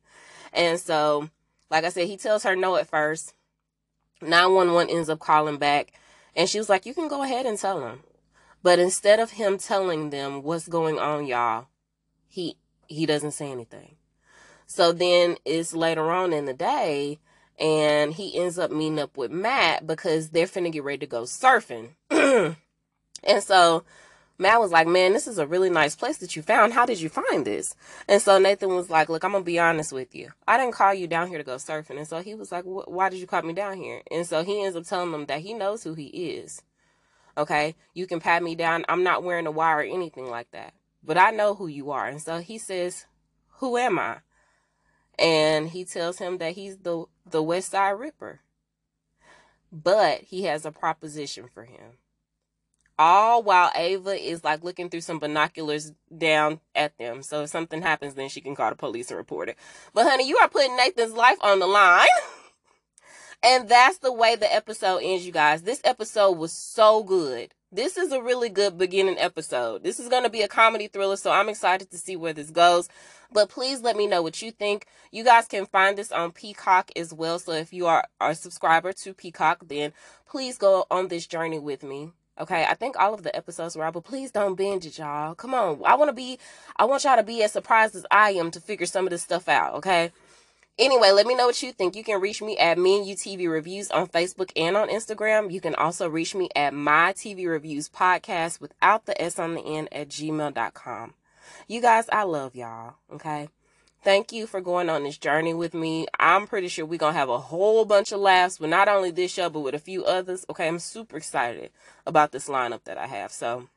And 0.52 0.78
so, 0.78 1.30
like 1.70 1.84
I 1.84 1.88
said, 1.88 2.08
he 2.08 2.16
tells 2.16 2.42
her 2.44 2.54
no 2.54 2.76
at 2.76 2.88
first. 2.88 3.34
911 4.20 4.94
ends 4.94 5.08
up 5.08 5.18
calling 5.18 5.56
back 5.56 5.92
and 6.36 6.48
she 6.48 6.58
was 6.58 6.68
like, 6.68 6.86
You 6.86 6.94
can 6.94 7.08
go 7.08 7.22
ahead 7.22 7.46
and 7.46 7.58
tell 7.58 7.84
him. 7.86 8.00
But 8.62 8.78
instead 8.78 9.18
of 9.18 9.32
him 9.32 9.58
telling 9.58 10.10
them 10.10 10.42
what's 10.42 10.68
going 10.68 10.98
on, 10.98 11.26
y'all, 11.26 11.66
he 12.28 12.56
he 12.86 13.06
doesn't 13.06 13.32
say 13.32 13.50
anything. 13.50 13.96
So 14.66 14.92
then 14.92 15.36
it's 15.44 15.74
later 15.74 16.10
on 16.10 16.32
in 16.32 16.44
the 16.44 16.54
day 16.54 17.18
and 17.58 18.12
he 18.14 18.38
ends 18.38 18.58
up 18.58 18.70
meeting 18.70 18.98
up 18.98 19.16
with 19.16 19.30
Matt 19.30 19.86
because 19.86 20.30
they're 20.30 20.46
finna 20.46 20.72
get 20.72 20.84
ready 20.84 20.98
to 20.98 21.06
go 21.06 21.22
surfing. 21.22 21.90
and 23.24 23.42
so 23.42 23.84
Matt 24.38 24.60
was 24.60 24.72
like, 24.72 24.86
Man, 24.86 25.12
this 25.12 25.26
is 25.26 25.38
a 25.38 25.46
really 25.46 25.70
nice 25.70 25.94
place 25.94 26.18
that 26.18 26.34
you 26.34 26.42
found. 26.42 26.72
How 26.72 26.84
did 26.84 27.00
you 27.00 27.08
find 27.08 27.44
this? 27.44 27.74
And 28.08 28.20
so 28.20 28.38
Nathan 28.38 28.74
was 28.74 28.90
like, 28.90 29.08
Look, 29.08 29.24
I'm 29.24 29.32
gonna 29.32 29.44
be 29.44 29.58
honest 29.58 29.92
with 29.92 30.14
you. 30.14 30.30
I 30.46 30.58
didn't 30.58 30.74
call 30.74 30.92
you 30.92 31.06
down 31.06 31.28
here 31.28 31.38
to 31.38 31.44
go 31.44 31.56
surfing. 31.56 31.98
And 31.98 32.08
so 32.08 32.20
he 32.20 32.34
was 32.34 32.50
like, 32.50 32.64
Why 32.64 33.08
did 33.08 33.20
you 33.20 33.26
call 33.26 33.42
me 33.42 33.52
down 33.52 33.76
here? 33.76 34.02
And 34.10 34.26
so 34.26 34.42
he 34.42 34.62
ends 34.64 34.76
up 34.76 34.84
telling 34.84 35.12
them 35.12 35.26
that 35.26 35.40
he 35.40 35.54
knows 35.54 35.84
who 35.84 35.94
he 35.94 36.06
is. 36.06 36.62
Okay. 37.38 37.74
You 37.94 38.06
can 38.06 38.20
pat 38.20 38.42
me 38.42 38.54
down. 38.54 38.84
I'm 38.88 39.04
not 39.04 39.22
wearing 39.22 39.46
a 39.46 39.50
wire 39.50 39.78
or 39.78 39.82
anything 39.82 40.28
like 40.28 40.50
that. 40.50 40.74
But 41.04 41.18
I 41.18 41.30
know 41.30 41.54
who 41.54 41.66
you 41.66 41.90
are. 41.90 42.06
And 42.06 42.20
so 42.20 42.38
he 42.38 42.58
says, 42.58 43.06
Who 43.58 43.76
am 43.76 43.98
I? 43.98 44.18
And 45.18 45.68
he 45.68 45.84
tells 45.84 46.18
him 46.18 46.38
that 46.38 46.54
he's 46.54 46.78
the, 46.78 47.04
the 47.28 47.42
West 47.42 47.70
Side 47.70 47.90
Ripper. 47.90 48.40
But 49.70 50.22
he 50.22 50.44
has 50.44 50.66
a 50.66 50.72
proposition 50.72 51.48
for 51.52 51.64
him. 51.64 51.98
All 52.98 53.42
while 53.42 53.70
Ava 53.74 54.10
is 54.10 54.44
like 54.44 54.62
looking 54.62 54.90
through 54.90 55.00
some 55.00 55.18
binoculars 55.18 55.92
down 56.16 56.60
at 56.74 56.96
them. 56.98 57.22
So 57.22 57.42
if 57.42 57.50
something 57.50 57.82
happens, 57.82 58.14
then 58.14 58.28
she 58.28 58.40
can 58.40 58.54
call 58.54 58.70
the 58.70 58.76
police 58.76 59.10
and 59.10 59.18
report 59.18 59.48
it. 59.48 59.56
But 59.94 60.08
honey, 60.08 60.28
you 60.28 60.36
are 60.38 60.48
putting 60.48 60.76
Nathan's 60.76 61.14
life 61.14 61.38
on 61.40 61.58
the 61.58 61.66
line. 61.66 62.06
And 63.44 63.68
that's 63.68 63.98
the 63.98 64.12
way 64.12 64.36
the 64.36 64.54
episode 64.54 64.98
ends, 64.98 65.26
you 65.26 65.32
guys. 65.32 65.62
This 65.62 65.80
episode 65.82 66.38
was 66.38 66.52
so 66.52 67.02
good. 67.02 67.52
This 67.72 67.96
is 67.96 68.12
a 68.12 68.22
really 68.22 68.48
good 68.48 68.78
beginning 68.78 69.18
episode. 69.18 69.82
This 69.82 69.98
is 69.98 70.08
going 70.08 70.22
to 70.22 70.30
be 70.30 70.42
a 70.42 70.48
comedy 70.48 70.86
thriller, 70.86 71.16
so 71.16 71.32
I'm 71.32 71.48
excited 71.48 71.90
to 71.90 71.98
see 71.98 72.14
where 72.14 72.32
this 72.32 72.50
goes. 72.50 72.88
But 73.32 73.48
please 73.48 73.80
let 73.80 73.96
me 73.96 74.06
know 74.06 74.22
what 74.22 74.42
you 74.42 74.52
think. 74.52 74.86
You 75.10 75.24
guys 75.24 75.48
can 75.48 75.66
find 75.66 75.98
this 75.98 76.12
on 76.12 76.30
Peacock 76.30 76.92
as 76.94 77.12
well. 77.12 77.40
So 77.40 77.52
if 77.52 77.72
you 77.72 77.86
are 77.86 78.04
a 78.20 78.34
subscriber 78.36 78.92
to 78.92 79.14
Peacock, 79.14 79.66
then 79.66 79.92
please 80.28 80.56
go 80.56 80.86
on 80.88 81.08
this 81.08 81.26
journey 81.26 81.58
with 81.58 81.82
me. 81.82 82.12
Okay, 82.40 82.64
I 82.64 82.74
think 82.74 82.96
all 82.98 83.12
of 83.12 83.22
the 83.22 83.34
episodes 83.36 83.76
were 83.76 83.84
out, 83.84 83.92
but 83.92 84.04
please 84.04 84.30
don't 84.30 84.54
binge 84.54 84.86
it, 84.86 84.98
y'all. 84.98 85.34
Come 85.34 85.52
on. 85.52 85.82
I 85.84 85.94
want 85.96 86.08
to 86.08 86.14
be, 86.14 86.38
I 86.76 86.86
want 86.86 87.04
y'all 87.04 87.16
to 87.16 87.22
be 87.22 87.42
as 87.42 87.52
surprised 87.52 87.94
as 87.94 88.06
I 88.10 88.30
am 88.32 88.50
to 88.52 88.60
figure 88.60 88.86
some 88.86 89.04
of 89.04 89.10
this 89.10 89.22
stuff 89.22 89.48
out, 89.48 89.74
okay? 89.74 90.12
Anyway, 90.78 91.10
let 91.10 91.26
me 91.26 91.34
know 91.34 91.46
what 91.46 91.62
you 91.62 91.72
think. 91.72 91.94
You 91.94 92.02
can 92.02 92.20
reach 92.20 92.40
me 92.40 92.56
at 92.56 92.78
Me 92.78 92.96
and 92.96 93.06
You 93.06 93.14
TV 93.14 93.50
Reviews 93.50 93.90
on 93.90 94.06
Facebook 94.08 94.50
and 94.56 94.76
on 94.76 94.88
Instagram. 94.88 95.52
You 95.52 95.60
can 95.60 95.74
also 95.74 96.08
reach 96.08 96.34
me 96.34 96.48
at 96.56 96.72
My 96.72 97.12
TV 97.12 97.46
Reviews 97.46 97.90
Podcast 97.90 98.60
without 98.60 99.04
the 99.04 99.20
S 99.20 99.38
on 99.38 99.54
the 99.54 99.60
end 99.60 99.90
at 99.92 100.08
gmail.com. 100.08 101.14
You 101.68 101.82
guys, 101.82 102.08
I 102.10 102.22
love 102.22 102.56
y'all. 102.56 102.94
Okay. 103.12 103.48
Thank 104.02 104.32
you 104.32 104.48
for 104.48 104.60
going 104.60 104.90
on 104.90 105.04
this 105.04 105.16
journey 105.16 105.54
with 105.54 105.74
me. 105.74 106.06
I'm 106.18 106.48
pretty 106.48 106.68
sure 106.68 106.84
we're 106.84 106.98
going 106.98 107.14
to 107.14 107.18
have 107.18 107.28
a 107.28 107.38
whole 107.38 107.84
bunch 107.84 108.10
of 108.10 108.18
laughs 108.18 108.58
with 108.58 108.70
not 108.70 108.88
only 108.88 109.12
this 109.12 109.32
show, 109.32 109.48
but 109.48 109.60
with 109.60 109.74
a 109.74 109.78
few 109.78 110.04
others. 110.04 110.44
Okay. 110.50 110.66
I'm 110.66 110.80
super 110.80 111.16
excited 111.16 111.70
about 112.06 112.32
this 112.32 112.48
lineup 112.48 112.82
that 112.84 112.98
I 112.98 113.06
have. 113.06 113.30
So 113.30 113.68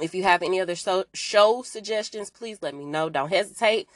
if 0.00 0.14
you 0.14 0.22
have 0.22 0.42
any 0.42 0.60
other 0.60 0.76
show, 0.76 1.04
show 1.12 1.62
suggestions, 1.62 2.30
please 2.30 2.58
let 2.62 2.74
me 2.74 2.84
know. 2.84 3.08
Don't 3.08 3.30
hesitate. 3.30 3.88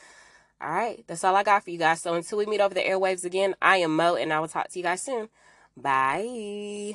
All 0.60 0.70
right, 0.70 1.04
that's 1.08 1.24
all 1.24 1.34
I 1.34 1.42
got 1.42 1.64
for 1.64 1.70
you 1.70 1.78
guys. 1.78 2.00
So 2.00 2.14
until 2.14 2.38
we 2.38 2.46
meet 2.46 2.60
over 2.60 2.74
the 2.74 2.82
airwaves 2.82 3.24
again, 3.24 3.56
I 3.60 3.78
am 3.78 3.96
Mo, 3.96 4.14
and 4.14 4.32
I 4.32 4.38
will 4.38 4.48
talk 4.48 4.68
to 4.68 4.78
you 4.78 4.84
guys 4.84 5.02
soon. 5.02 5.28
Bye. 5.76 6.94